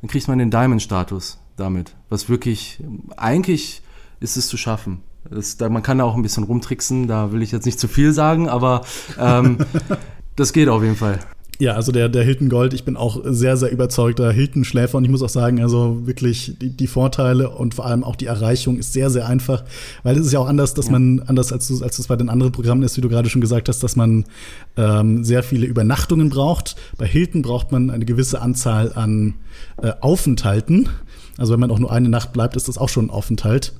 dann 0.00 0.08
kriegt 0.08 0.28
man 0.28 0.38
den 0.38 0.50
Diamond-Status 0.50 1.40
damit. 1.56 1.96
Was 2.08 2.28
wirklich, 2.28 2.82
eigentlich 3.16 3.82
ist 4.20 4.36
es 4.36 4.46
zu 4.46 4.56
schaffen. 4.56 5.02
Das, 5.28 5.56
da, 5.56 5.68
man 5.68 5.82
kann 5.82 5.98
da 5.98 6.04
auch 6.04 6.14
ein 6.14 6.22
bisschen 6.22 6.44
rumtricksen, 6.44 7.06
da 7.06 7.32
will 7.32 7.42
ich 7.42 7.52
jetzt 7.52 7.66
nicht 7.66 7.78
zu 7.78 7.88
viel 7.88 8.12
sagen, 8.12 8.48
aber 8.48 8.82
ähm, 9.18 9.58
das 10.36 10.52
geht 10.52 10.68
auf 10.68 10.82
jeden 10.82 10.96
Fall. 10.96 11.18
Ja, 11.58 11.74
also 11.74 11.92
der, 11.92 12.08
der 12.08 12.24
Hilton 12.24 12.48
Gold, 12.48 12.74
ich 12.74 12.84
bin 12.84 12.96
auch 12.96 13.20
sehr, 13.24 13.56
sehr 13.56 13.70
überzeugter 13.70 14.32
Hilton-Schläfer 14.32 14.98
und 14.98 15.04
ich 15.04 15.10
muss 15.10 15.22
auch 15.22 15.28
sagen, 15.28 15.60
also 15.60 16.06
wirklich 16.06 16.54
die, 16.60 16.70
die 16.70 16.86
Vorteile 16.86 17.50
und 17.50 17.74
vor 17.74 17.86
allem 17.86 18.04
auch 18.04 18.16
die 18.16 18.26
Erreichung 18.26 18.78
ist 18.78 18.92
sehr, 18.92 19.10
sehr 19.10 19.28
einfach, 19.28 19.62
weil 20.02 20.16
es 20.16 20.26
ist 20.26 20.32
ja 20.32 20.40
auch 20.40 20.48
anders, 20.48 20.74
dass 20.74 20.86
ja. 20.86 20.92
man, 20.92 21.20
anders 21.20 21.52
als, 21.52 21.70
als 21.82 21.98
es 21.98 22.08
bei 22.08 22.16
den 22.16 22.30
anderen 22.30 22.52
Programmen 22.52 22.82
ist, 22.82 22.96
wie 22.96 23.00
du 23.00 23.08
gerade 23.08 23.28
schon 23.28 23.40
gesagt 23.40 23.68
hast, 23.68 23.82
dass 23.82 23.96
man 23.96 24.24
ähm, 24.76 25.24
sehr 25.24 25.42
viele 25.42 25.66
Übernachtungen 25.66 26.30
braucht. 26.30 26.74
Bei 26.98 27.06
Hilton 27.06 27.42
braucht 27.42 27.70
man 27.70 27.90
eine 27.90 28.06
gewisse 28.06 28.40
Anzahl 28.40 28.92
an 28.94 29.34
äh, 29.80 29.92
Aufenthalten. 30.00 30.88
Also 31.38 31.52
wenn 31.52 31.60
man 31.60 31.70
auch 31.70 31.78
nur 31.78 31.92
eine 31.92 32.08
Nacht 32.08 32.32
bleibt, 32.32 32.56
ist 32.56 32.68
das 32.68 32.78
auch 32.78 32.88
schon 32.88 33.06
ein 33.06 33.10
Aufenthalt. 33.10 33.72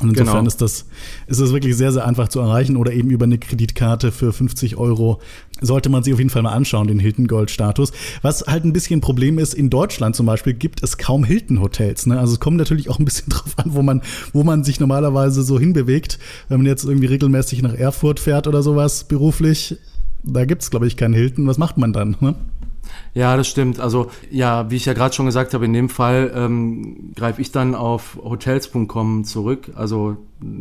Und 0.00 0.10
insofern 0.10 0.38
genau. 0.38 0.46
ist 0.46 0.60
das, 0.60 0.86
ist 1.26 1.40
das 1.40 1.52
wirklich 1.52 1.76
sehr, 1.76 1.92
sehr 1.92 2.06
einfach 2.06 2.28
zu 2.28 2.40
erreichen 2.40 2.76
oder 2.76 2.92
eben 2.92 3.10
über 3.10 3.24
eine 3.24 3.38
Kreditkarte 3.38 4.12
für 4.12 4.32
50 4.32 4.76
Euro 4.76 5.20
sollte 5.60 5.90
man 5.90 6.02
sich 6.02 6.12
auf 6.12 6.18
jeden 6.18 6.30
Fall 6.30 6.42
mal 6.42 6.52
anschauen, 6.52 6.88
den 6.88 6.98
Hilton 6.98 7.26
Gold 7.26 7.50
Status. 7.50 7.92
Was 8.22 8.42
halt 8.46 8.64
ein 8.64 8.72
bisschen 8.72 8.98
ein 8.98 9.00
Problem 9.02 9.38
ist, 9.38 9.54
in 9.54 9.70
Deutschland 9.70 10.16
zum 10.16 10.26
Beispiel 10.26 10.54
gibt 10.54 10.82
es 10.82 10.98
kaum 10.98 11.24
Hilton 11.24 11.60
Hotels. 11.60 12.06
Ne? 12.06 12.18
Also 12.18 12.34
es 12.34 12.40
kommt 12.40 12.56
natürlich 12.56 12.88
auch 12.88 12.98
ein 12.98 13.04
bisschen 13.04 13.28
drauf 13.28 13.52
an, 13.56 13.74
wo 13.74 13.82
man, 13.82 14.02
wo 14.32 14.42
man 14.42 14.64
sich 14.64 14.80
normalerweise 14.80 15.42
so 15.42 15.58
hinbewegt. 15.58 16.18
Wenn 16.48 16.58
man 16.58 16.66
jetzt 16.66 16.84
irgendwie 16.84 17.06
regelmäßig 17.06 17.62
nach 17.62 17.74
Erfurt 17.74 18.20
fährt 18.20 18.46
oder 18.46 18.62
sowas 18.62 19.04
beruflich, 19.04 19.76
da 20.22 20.44
gibt 20.44 20.62
es, 20.62 20.70
glaube 20.70 20.86
ich, 20.86 20.96
keinen 20.96 21.14
Hilton. 21.14 21.46
Was 21.46 21.58
macht 21.58 21.78
man 21.78 21.92
dann? 21.92 22.16
Ne? 22.20 22.34
Ja, 23.14 23.36
das 23.36 23.48
stimmt. 23.48 23.80
Also 23.80 24.10
ja, 24.30 24.70
wie 24.70 24.76
ich 24.76 24.84
ja 24.84 24.92
gerade 24.92 25.14
schon 25.14 25.26
gesagt 25.26 25.54
habe, 25.54 25.64
in 25.64 25.72
dem 25.72 25.88
Fall 25.88 26.32
ähm, 26.34 27.12
greife 27.14 27.40
ich 27.40 27.52
dann 27.52 27.74
auf 27.74 28.18
hotels.com 28.22 29.24
zurück, 29.24 29.72
also 29.74 30.16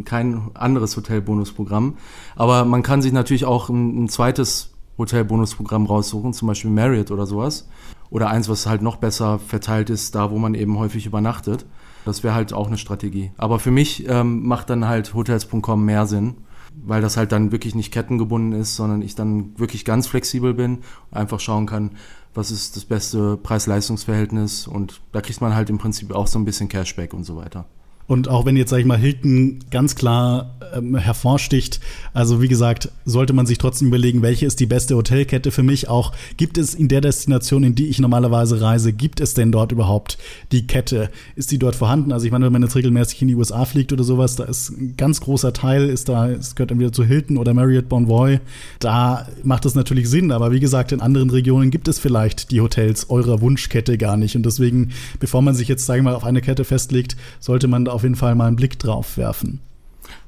kein 0.05 0.49
anderes 0.53 0.97
Hotelbonusprogramm. 0.97 1.97
Aber 2.35 2.65
man 2.65 2.83
kann 2.83 3.01
sich 3.01 3.13
natürlich 3.13 3.45
auch 3.45 3.69
ein, 3.69 4.03
ein 4.03 4.09
zweites 4.09 4.71
Hotelbonusprogramm 4.97 5.85
raussuchen, 5.85 6.33
zum 6.33 6.47
Beispiel 6.47 6.71
Marriott 6.71 7.11
oder 7.11 7.25
sowas. 7.25 7.67
Oder 8.09 8.29
eins, 8.29 8.49
was 8.49 8.65
halt 8.65 8.81
noch 8.81 8.97
besser 8.97 9.39
verteilt 9.39 9.89
ist, 9.89 10.15
da 10.15 10.31
wo 10.31 10.39
man 10.39 10.55
eben 10.55 10.77
häufig 10.79 11.05
übernachtet. 11.05 11.65
Das 12.05 12.23
wäre 12.23 12.33
halt 12.33 12.53
auch 12.53 12.67
eine 12.67 12.77
Strategie. 12.77 13.31
Aber 13.37 13.59
für 13.59 13.71
mich 13.71 14.07
ähm, 14.09 14.45
macht 14.47 14.69
dann 14.69 14.87
halt 14.87 15.13
hotels.com 15.13 15.85
mehr 15.85 16.07
Sinn 16.07 16.35
weil 16.75 17.01
das 17.01 17.17
halt 17.17 17.31
dann 17.31 17.51
wirklich 17.51 17.75
nicht 17.75 17.91
kettengebunden 17.91 18.59
ist, 18.59 18.75
sondern 18.75 19.01
ich 19.01 19.15
dann 19.15 19.57
wirklich 19.57 19.85
ganz 19.85 20.07
flexibel 20.07 20.53
bin, 20.53 20.79
einfach 21.11 21.39
schauen 21.39 21.65
kann, 21.65 21.91
was 22.33 22.51
ist 22.51 22.75
das 22.75 22.85
beste 22.85 23.37
Preis-Leistungs-Verhältnis 23.37 24.67
und 24.67 25.01
da 25.11 25.21
kriegt 25.21 25.41
man 25.41 25.55
halt 25.55 25.69
im 25.69 25.77
Prinzip 25.77 26.13
auch 26.13 26.27
so 26.27 26.39
ein 26.39 26.45
bisschen 26.45 26.69
Cashback 26.69 27.13
und 27.13 27.23
so 27.23 27.35
weiter. 27.35 27.65
Und 28.09 28.27
auch 28.27 28.43
wenn 28.47 28.57
jetzt, 28.57 28.71
sag 28.71 28.79
ich 28.79 28.87
mal, 28.87 28.97
Hilton 28.97 29.59
ganz 29.69 29.93
klar 29.93 30.55
ähm, 30.73 30.95
hervorsticht, 30.95 31.79
also 32.11 32.41
wie 32.41 32.47
gesagt, 32.47 32.89
sollte 33.05 33.33
man 33.33 33.45
sich 33.45 33.59
trotzdem 33.59 33.89
überlegen, 33.89 34.23
welche 34.23 34.47
ist 34.47 34.59
die 34.59 34.65
beste 34.65 34.95
Hotelkette 34.95 35.51
für 35.51 35.61
mich. 35.61 35.89
Auch 35.89 36.11
gibt 36.35 36.57
es 36.57 36.73
in 36.73 36.87
der 36.87 37.01
Destination, 37.01 37.63
in 37.63 37.75
die 37.75 37.87
ich 37.87 37.99
normalerweise 37.99 38.61
reise, 38.61 38.93
gibt 38.93 39.21
es 39.21 39.35
denn 39.35 39.51
dort 39.51 39.71
überhaupt 39.71 40.17
die 40.51 40.65
Kette? 40.65 41.11
Ist 41.35 41.51
die 41.51 41.59
dort 41.59 41.75
vorhanden? 41.75 42.11
Also 42.11 42.25
ich 42.25 42.31
meine, 42.31 42.45
wenn 42.45 42.53
man 42.53 42.63
jetzt 42.63 42.75
regelmäßig 42.75 43.21
in 43.21 43.27
die 43.27 43.35
USA 43.35 43.63
fliegt 43.65 43.93
oder 43.93 44.03
sowas, 44.03 44.35
da 44.35 44.45
ist 44.45 44.71
ein 44.71 44.95
ganz 44.97 45.21
großer 45.21 45.53
Teil, 45.53 45.87
ist 45.87 46.09
da, 46.09 46.29
es 46.29 46.55
gehört 46.55 46.71
entweder 46.71 46.91
zu 46.91 47.03
Hilton 47.03 47.37
oder 47.37 47.53
Marriott 47.53 47.89
Bonvoy. 47.89 48.39
Da 48.79 49.27
macht 49.43 49.65
das 49.65 49.75
natürlich 49.75 50.09
Sinn. 50.09 50.31
Aber 50.31 50.51
wie 50.51 50.59
gesagt, 50.59 50.91
in 50.91 51.01
anderen 51.01 51.29
Regionen 51.29 51.69
gibt 51.69 51.87
es 51.87 51.99
vielleicht 51.99 52.49
die 52.49 52.59
Hotels 52.59 53.11
eurer 53.11 53.39
Wunschkette 53.39 53.99
gar 53.99 54.17
nicht. 54.17 54.35
Und 54.35 54.47
deswegen, 54.47 54.93
bevor 55.19 55.43
man 55.43 55.53
sich 55.53 55.67
jetzt, 55.67 55.85
sagen 55.85 55.99
wir 55.99 56.09
mal, 56.09 56.15
auf 56.15 56.23
eine 56.23 56.41
Kette 56.41 56.63
festlegt, 56.63 57.15
sollte 57.39 57.67
man 57.67 57.85
da 57.85 57.98
jeden 58.03 58.15
Fall 58.15 58.35
mal 58.35 58.47
einen 58.47 58.55
Blick 58.55 58.79
drauf 58.79 59.17
werfen. 59.17 59.61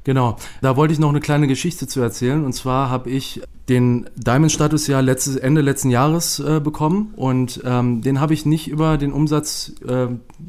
Genau, 0.03 0.37
da 0.61 0.75
wollte 0.75 0.93
ich 0.93 0.99
noch 0.99 1.09
eine 1.09 1.19
kleine 1.19 1.47
Geschichte 1.47 1.87
zu 1.87 2.01
erzählen. 2.01 2.43
Und 2.43 2.53
zwar 2.53 2.89
habe 2.89 3.09
ich 3.09 3.41
den 3.69 4.09
Diamond-Status 4.15 4.87
ja 4.87 4.99
letztes, 4.99 5.35
Ende 5.35 5.61
letzten 5.61 5.89
Jahres 5.89 6.39
äh, 6.39 6.59
bekommen 6.59 7.13
und 7.15 7.61
ähm, 7.63 8.01
den 8.01 8.19
habe 8.19 8.33
ich 8.33 8.45
nicht 8.45 8.67
über 8.67 8.97
den 8.97 9.13
Umsatz 9.13 9.73
äh, 9.87 10.07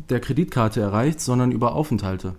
der 0.09 0.21
Kreditkarte 0.21 0.81
erreicht, 0.81 1.21
sondern 1.21 1.53
über 1.53 1.75
Aufenthalte. 1.75 2.35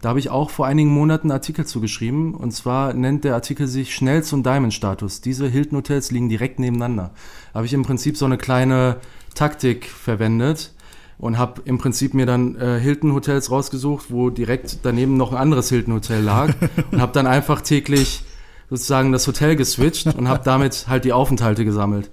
Da 0.00 0.08
habe 0.10 0.18
ich 0.18 0.30
auch 0.30 0.50
vor 0.50 0.66
einigen 0.66 0.90
Monaten 0.90 1.28
einen 1.28 1.38
Artikel 1.38 1.64
zugeschrieben 1.66 2.34
und 2.34 2.50
zwar 2.50 2.94
nennt 2.94 3.24
der 3.24 3.34
Artikel 3.34 3.68
sich 3.68 3.94
schnell 3.94 4.22
zum 4.22 4.42
Diamond-Status. 4.42 5.20
Diese 5.20 5.46
Hilton 5.46 5.78
Hotels 5.78 6.10
liegen 6.10 6.28
direkt 6.28 6.58
nebeneinander. 6.58 7.12
Da 7.52 7.58
habe 7.58 7.66
ich 7.66 7.72
im 7.72 7.84
Prinzip 7.84 8.16
so 8.16 8.24
eine 8.24 8.36
kleine 8.36 8.96
Taktik 9.34 9.86
verwendet 9.86 10.73
und 11.18 11.38
habe 11.38 11.62
im 11.64 11.78
Prinzip 11.78 12.14
mir 12.14 12.26
dann 12.26 12.56
äh, 12.56 12.78
Hilton 12.80 13.12
Hotels 13.14 13.50
rausgesucht, 13.50 14.10
wo 14.10 14.30
direkt 14.30 14.80
daneben 14.82 15.16
noch 15.16 15.32
ein 15.32 15.38
anderes 15.38 15.68
Hilton 15.68 15.94
Hotel 15.94 16.22
lag 16.22 16.54
und 16.90 17.00
habe 17.00 17.12
dann 17.12 17.26
einfach 17.26 17.60
täglich 17.60 18.22
sozusagen 18.70 19.12
das 19.12 19.26
Hotel 19.26 19.56
geswitcht 19.56 20.06
und 20.06 20.28
habe 20.28 20.42
damit 20.44 20.86
halt 20.88 21.04
die 21.04 21.12
Aufenthalte 21.12 21.64
gesammelt. 21.64 22.10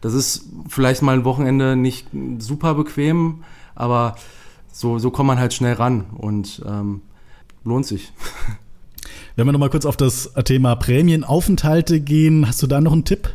Das 0.00 0.14
ist 0.14 0.46
vielleicht 0.68 1.02
mal 1.02 1.14
ein 1.14 1.24
Wochenende 1.24 1.76
nicht 1.76 2.08
super 2.38 2.74
bequem, 2.74 3.44
aber 3.74 4.16
so, 4.72 4.98
so 4.98 5.10
kommt 5.10 5.28
man 5.28 5.38
halt 5.38 5.54
schnell 5.54 5.74
ran 5.74 6.06
und 6.16 6.62
ähm, 6.66 7.02
lohnt 7.64 7.86
sich. 7.86 8.12
Wenn 9.36 9.46
wir 9.46 9.52
nochmal 9.52 9.70
kurz 9.70 9.86
auf 9.86 9.96
das 9.96 10.32
Thema 10.44 10.74
Prämienaufenthalte 10.76 12.00
gehen, 12.00 12.46
hast 12.46 12.62
du 12.62 12.66
da 12.66 12.80
noch 12.80 12.92
einen 12.92 13.04
Tipp? 13.04 13.30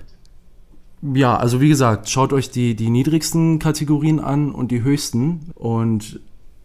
Ja, 1.01 1.37
also 1.37 1.61
wie 1.61 1.69
gesagt, 1.69 2.09
schaut 2.09 2.33
euch 2.33 2.49
die, 2.49 2.75
die 2.75 2.89
niedrigsten 2.89 3.59
Kategorien 3.59 4.19
an 4.19 4.51
und 4.51 4.71
die 4.71 4.81
höchsten 4.81 5.51
und 5.53 6.21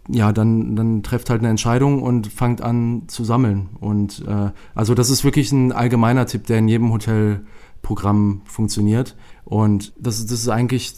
ja, 0.08 0.32
dann, 0.32 0.74
dann 0.74 1.02
trefft 1.02 1.30
halt 1.30 1.40
eine 1.40 1.50
Entscheidung 1.50 2.02
und 2.02 2.26
fangt 2.26 2.60
an 2.60 3.02
zu 3.06 3.24
sammeln. 3.24 3.68
Und 3.80 4.24
äh, 4.26 4.50
also 4.74 4.94
das 4.94 5.10
ist 5.10 5.22
wirklich 5.22 5.52
ein 5.52 5.70
allgemeiner 5.70 6.26
Tipp, 6.26 6.46
der 6.46 6.58
in 6.58 6.68
jedem 6.68 6.92
Hotelprogramm 6.92 8.42
funktioniert. 8.44 9.16
Und 9.44 9.92
das, 9.98 10.24
das 10.26 10.40
ist 10.40 10.48
eigentlich, 10.48 10.96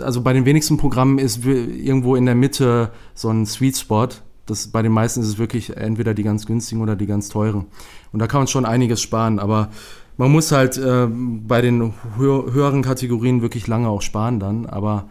also 0.00 0.22
bei 0.22 0.32
den 0.32 0.44
wenigsten 0.44 0.76
Programmen 0.76 1.18
ist 1.18 1.44
irgendwo 1.46 2.16
in 2.16 2.26
der 2.26 2.34
Mitte 2.34 2.92
so 3.14 3.30
ein 3.30 3.46
Sweet 3.46 3.78
Spot. 3.78 4.08
Das, 4.44 4.66
bei 4.68 4.82
den 4.82 4.92
meisten 4.92 5.20
ist 5.20 5.28
es 5.28 5.38
wirklich 5.38 5.76
entweder 5.76 6.12
die 6.12 6.24
ganz 6.24 6.44
günstigen 6.44 6.82
oder 6.82 6.96
die 6.96 7.06
ganz 7.06 7.28
teuren. 7.28 7.66
Und 8.12 8.18
da 8.18 8.26
kann 8.26 8.40
man 8.40 8.48
schon 8.48 8.66
einiges 8.66 9.00
sparen, 9.00 9.38
aber 9.38 9.70
man 10.16 10.30
muss 10.30 10.52
halt 10.52 10.76
äh, 10.78 11.06
bei 11.10 11.60
den 11.62 11.92
hö 12.18 12.52
höheren 12.52 12.82
Kategorien 12.82 13.42
wirklich 13.42 13.66
lange 13.66 13.88
auch 13.88 14.02
sparen 14.02 14.40
dann, 14.40 14.66
aber 14.66 15.08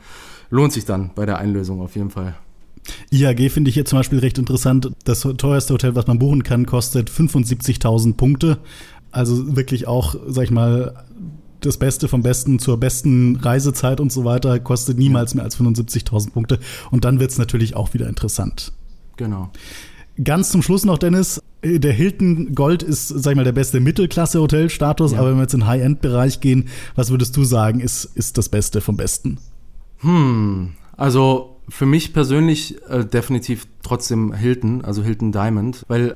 lohnt 0.50 0.74
sich 0.74 0.86
dann 0.86 1.12
bei 1.16 1.26
der 1.26 1.38
Einlösung 1.38 1.82
auf 1.82 1.96
jeden 1.96 2.10
Fall. 2.10 2.36
IAG 3.12 3.52
finde 3.52 3.70
ich 3.70 3.76
hier 3.76 3.86
zum 3.86 4.00
Beispiel 4.00 4.20
recht 4.20 4.38
interessant. 4.38 4.92
Das 5.06 5.22
teuerste 5.22 5.74
Hotel, 5.74 5.96
was 5.96 6.08
man 6.08 6.20
buchen 6.20 6.44
kann, 6.44 6.66
kostet 6.66 7.10
75.000 7.10 8.16
Punkte. 8.16 8.58
Also 9.12 9.56
wirklich 9.56 9.88
auch, 9.88 10.16
sag 10.28 10.46
ich 10.46 10.52
mal, 10.52 11.06
das 11.60 11.78
Beste 11.78 12.08
vom 12.08 12.24
Besten 12.24 12.60
zur 12.60 12.80
besten 12.80 13.36
Reisezeit 13.36 14.00
und 14.00 14.12
so 14.12 14.26
weiter 14.26 14.60
kostet 14.60 14.98
niemals 14.98 15.36
mehr 15.36 15.44
als 15.44 15.60
75.000 15.60 16.32
Punkte. 16.32 16.60
Und 16.90 17.06
dann 17.06 17.20
wird 17.20 17.32
es 17.32 17.38
natürlich 17.38 17.76
auch 17.76 17.94
wieder 17.94 18.08
interessant. 18.08 18.72
Genau. 19.18 19.52
Ganz 20.24 20.50
zum 20.50 20.62
Schluss 20.62 20.86
noch, 20.86 20.98
Dennis. 20.98 21.42
Der 21.64 21.94
Hilton 21.94 22.54
Gold 22.56 22.84
ist, 22.84 23.08
sag 23.08 23.32
ich 23.32 23.36
mal, 23.36 23.44
der 23.44 23.52
beste 23.52 23.80
Mittelklasse-Hotelstatus, 23.80 25.14
ja. 25.14 25.20
aber 25.20 25.30
wenn 25.30 25.38
wir 25.38 25.44
jetzt 25.44 25.54
in 25.54 25.62
den 25.62 25.68
High-End-Bereich 25.68 26.42
gehen, 26.42 26.70
was 26.96 27.12
würdest 27.12 27.38
du 27.38 27.44
sagen, 27.44 27.80
ist, 27.80 28.06
ist 28.06 28.38
das 28.38 28.50
Beste 28.50 28.82
vom 28.82 28.98
Besten? 28.98 29.38
Hm, 30.00 30.74
also 30.98 31.58
für 31.70 31.86
mich 31.86 32.14
persönlich 32.14 32.82
äh, 32.90 33.06
definitiv 33.06 33.68
trotzdem 33.84 34.34
Hilton, 34.34 34.84
also 34.84 35.04
Hilton 35.04 35.32
Diamond, 35.32 35.86
weil 35.88 36.16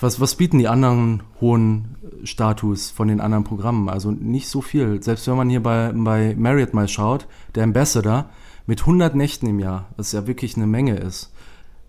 was, 0.00 0.20
was 0.20 0.36
bieten 0.36 0.58
die 0.58 0.68
anderen 0.68 1.22
hohen 1.40 1.96
Status 2.24 2.90
von 2.90 3.08
den 3.08 3.20
anderen 3.20 3.44
Programmen? 3.44 3.88
Also 3.88 4.10
nicht 4.10 4.48
so 4.48 4.62
viel. 4.62 5.02
Selbst 5.02 5.26
wenn 5.26 5.36
man 5.36 5.50
hier 5.50 5.62
bei, 5.62 5.92
bei 5.92 6.34
Marriott 6.38 6.72
mal 6.72 6.88
schaut, 6.88 7.26
der 7.54 7.64
Ambassador 7.64 8.30
mit 8.66 8.80
100 8.80 9.14
Nächten 9.14 9.46
im 9.46 9.58
Jahr, 9.58 9.88
was 9.96 10.12
ja 10.12 10.26
wirklich 10.26 10.56
eine 10.56 10.66
Menge 10.66 10.96
ist. 10.96 11.32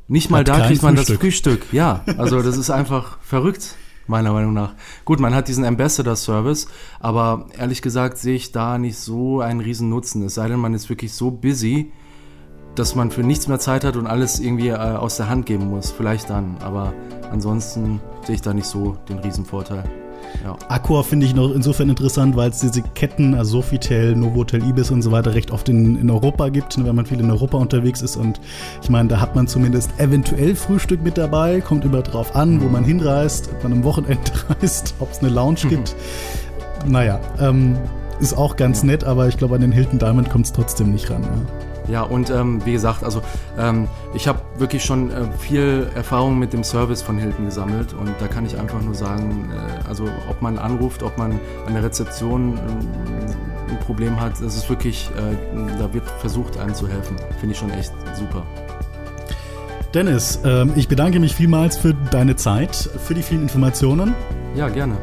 Nicht 0.09 0.31
mal 0.31 0.39
hat 0.39 0.47
da 0.47 0.65
kriegt 0.65 0.81
man 0.81 0.95
Frühstück. 0.95 1.15
das 1.15 1.21
Frühstück. 1.21 1.65
Ja, 1.71 2.03
also 2.17 2.41
das 2.41 2.57
ist 2.57 2.71
einfach 2.71 3.19
verrückt, 3.21 3.75
meiner 4.07 4.33
Meinung 4.33 4.53
nach. 4.53 4.73
Gut, 5.05 5.19
man 5.19 5.35
hat 5.35 5.47
diesen 5.47 5.63
Ambassador-Service, 5.63 6.67
aber 6.99 7.45
ehrlich 7.55 7.83
gesagt 7.83 8.17
sehe 8.17 8.35
ich 8.35 8.51
da 8.51 8.79
nicht 8.79 8.97
so 8.97 9.39
einen 9.41 9.61
riesen 9.61 9.89
Nutzen. 9.89 10.23
Es 10.23 10.33
sei 10.33 10.47
denn, 10.47 10.59
man 10.59 10.73
ist 10.73 10.89
wirklich 10.89 11.13
so 11.13 11.29
busy, 11.29 11.91
dass 12.73 12.95
man 12.95 13.11
für 13.11 13.21
nichts 13.21 13.47
mehr 13.47 13.59
Zeit 13.59 13.83
hat 13.83 13.97
und 13.97 14.07
alles 14.07 14.39
irgendwie 14.39 14.69
äh, 14.69 14.77
aus 14.77 15.17
der 15.17 15.29
Hand 15.29 15.45
geben 15.45 15.69
muss. 15.69 15.91
Vielleicht 15.91 16.31
dann, 16.31 16.57
aber 16.59 16.91
ansonsten 17.31 18.01
sehe 18.25 18.33
ich 18.33 18.41
da 18.41 18.55
nicht 18.55 18.67
so 18.67 18.97
den 19.07 19.19
Riesenvorteil. 19.19 19.83
Ja. 20.43 20.57
Accor 20.69 21.03
finde 21.03 21.25
ich 21.25 21.35
noch 21.35 21.53
insofern 21.53 21.89
interessant, 21.89 22.35
weil 22.35 22.49
es 22.49 22.59
diese 22.59 22.81
Ketten, 22.81 23.35
also 23.35 23.57
Sofitel, 23.57 24.15
Novotel, 24.15 24.63
Ibis 24.63 24.89
und 24.91 25.01
so 25.01 25.11
weiter, 25.11 25.33
recht 25.33 25.51
oft 25.51 25.67
in, 25.69 25.99
in 25.99 26.09
Europa 26.09 26.49
gibt, 26.49 26.77
ne, 26.77 26.85
wenn 26.85 26.95
man 26.95 27.05
viel 27.05 27.19
in 27.19 27.29
Europa 27.29 27.57
unterwegs 27.57 28.01
ist. 28.01 28.15
Und 28.15 28.39
ich 28.81 28.89
meine, 28.89 29.09
da 29.09 29.19
hat 29.19 29.35
man 29.35 29.47
zumindest 29.47 29.91
eventuell 29.99 30.55
Frühstück 30.55 31.01
mit 31.03 31.17
dabei, 31.17 31.61
kommt 31.61 31.83
immer 31.83 32.01
drauf 32.01 32.35
an, 32.35 32.61
wo 32.61 32.69
man 32.69 32.83
hinreist, 32.83 33.49
ob 33.51 33.63
man 33.63 33.73
am 33.73 33.83
Wochenende 33.83 34.31
reist, 34.61 34.95
ob 34.99 35.11
es 35.11 35.19
eine 35.19 35.29
Lounge 35.29 35.59
mhm. 35.63 35.69
gibt. 35.69 35.95
Naja, 36.87 37.19
ähm, 37.39 37.77
ist 38.19 38.37
auch 38.37 38.55
ganz 38.55 38.83
nett, 38.83 39.03
aber 39.03 39.27
ich 39.27 39.37
glaube, 39.37 39.55
an 39.55 39.61
den 39.61 39.71
Hilton 39.71 39.99
Diamond 39.99 40.29
kommt 40.29 40.45
es 40.45 40.53
trotzdem 40.53 40.91
nicht 40.91 41.09
ran. 41.09 41.23
Ja. 41.23 41.68
Ja, 41.89 42.03
und 42.03 42.29
ähm, 42.29 42.63
wie 42.65 42.73
gesagt, 42.73 43.03
also 43.03 43.21
ähm, 43.57 43.87
ich 44.13 44.27
habe 44.27 44.39
wirklich 44.57 44.83
schon 44.83 45.09
äh, 45.09 45.25
viel 45.39 45.89
Erfahrung 45.95 46.37
mit 46.37 46.53
dem 46.53 46.63
Service 46.63 47.01
von 47.01 47.17
Hilton 47.17 47.45
gesammelt 47.45 47.93
und 47.93 48.13
da 48.19 48.27
kann 48.27 48.45
ich 48.45 48.59
einfach 48.59 48.81
nur 48.81 48.93
sagen, 48.93 49.51
äh, 49.51 49.87
also 49.87 50.05
ob 50.29 50.41
man 50.41 50.59
anruft, 50.59 51.01
ob 51.01 51.17
man 51.17 51.39
an 51.65 51.73
der 51.73 51.83
Rezeption 51.83 52.57
äh, 52.57 53.71
ein 53.71 53.79
Problem 53.79 54.19
hat, 54.21 54.33
das 54.33 54.55
ist 54.55 54.69
wirklich, 54.69 55.09
äh, 55.17 55.35
da 55.79 55.91
wird 55.93 56.07
versucht, 56.19 56.57
einem 56.59 56.75
zu 56.75 56.87
helfen. 56.87 57.15
Finde 57.39 57.53
ich 57.53 57.59
schon 57.59 57.71
echt 57.71 57.91
super. 58.13 58.43
Dennis, 59.93 60.39
ähm, 60.45 60.73
ich 60.75 60.87
bedanke 60.87 61.19
mich 61.19 61.33
vielmals 61.33 61.75
für 61.75 61.95
deine 62.11 62.35
Zeit, 62.35 62.75
für 62.75 63.15
die 63.15 63.23
vielen 63.23 63.41
Informationen. 63.41 64.13
Ja, 64.55 64.69
gerne. 64.69 64.97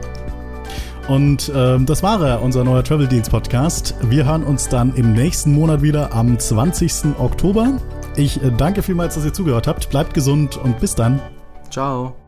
Und 1.08 1.48
äh, 1.50 1.78
das 1.80 2.02
war 2.02 2.20
er, 2.26 2.42
unser 2.42 2.64
neuer 2.64 2.82
Travel 2.82 3.06
Deals 3.06 3.30
Podcast. 3.30 3.94
Wir 4.02 4.26
hören 4.26 4.42
uns 4.42 4.68
dann 4.68 4.94
im 4.94 5.12
nächsten 5.12 5.52
Monat 5.52 5.82
wieder 5.82 6.12
am 6.12 6.38
20. 6.38 7.18
Oktober. 7.18 7.80
Ich 8.16 8.42
äh, 8.42 8.50
danke 8.56 8.82
vielmals, 8.82 9.14
dass 9.14 9.24
ihr 9.24 9.32
zugehört 9.32 9.66
habt. 9.66 9.88
Bleibt 9.90 10.14
gesund 10.14 10.56
und 10.56 10.80
bis 10.80 10.94
dann. 10.94 11.20
Ciao. 11.70 12.25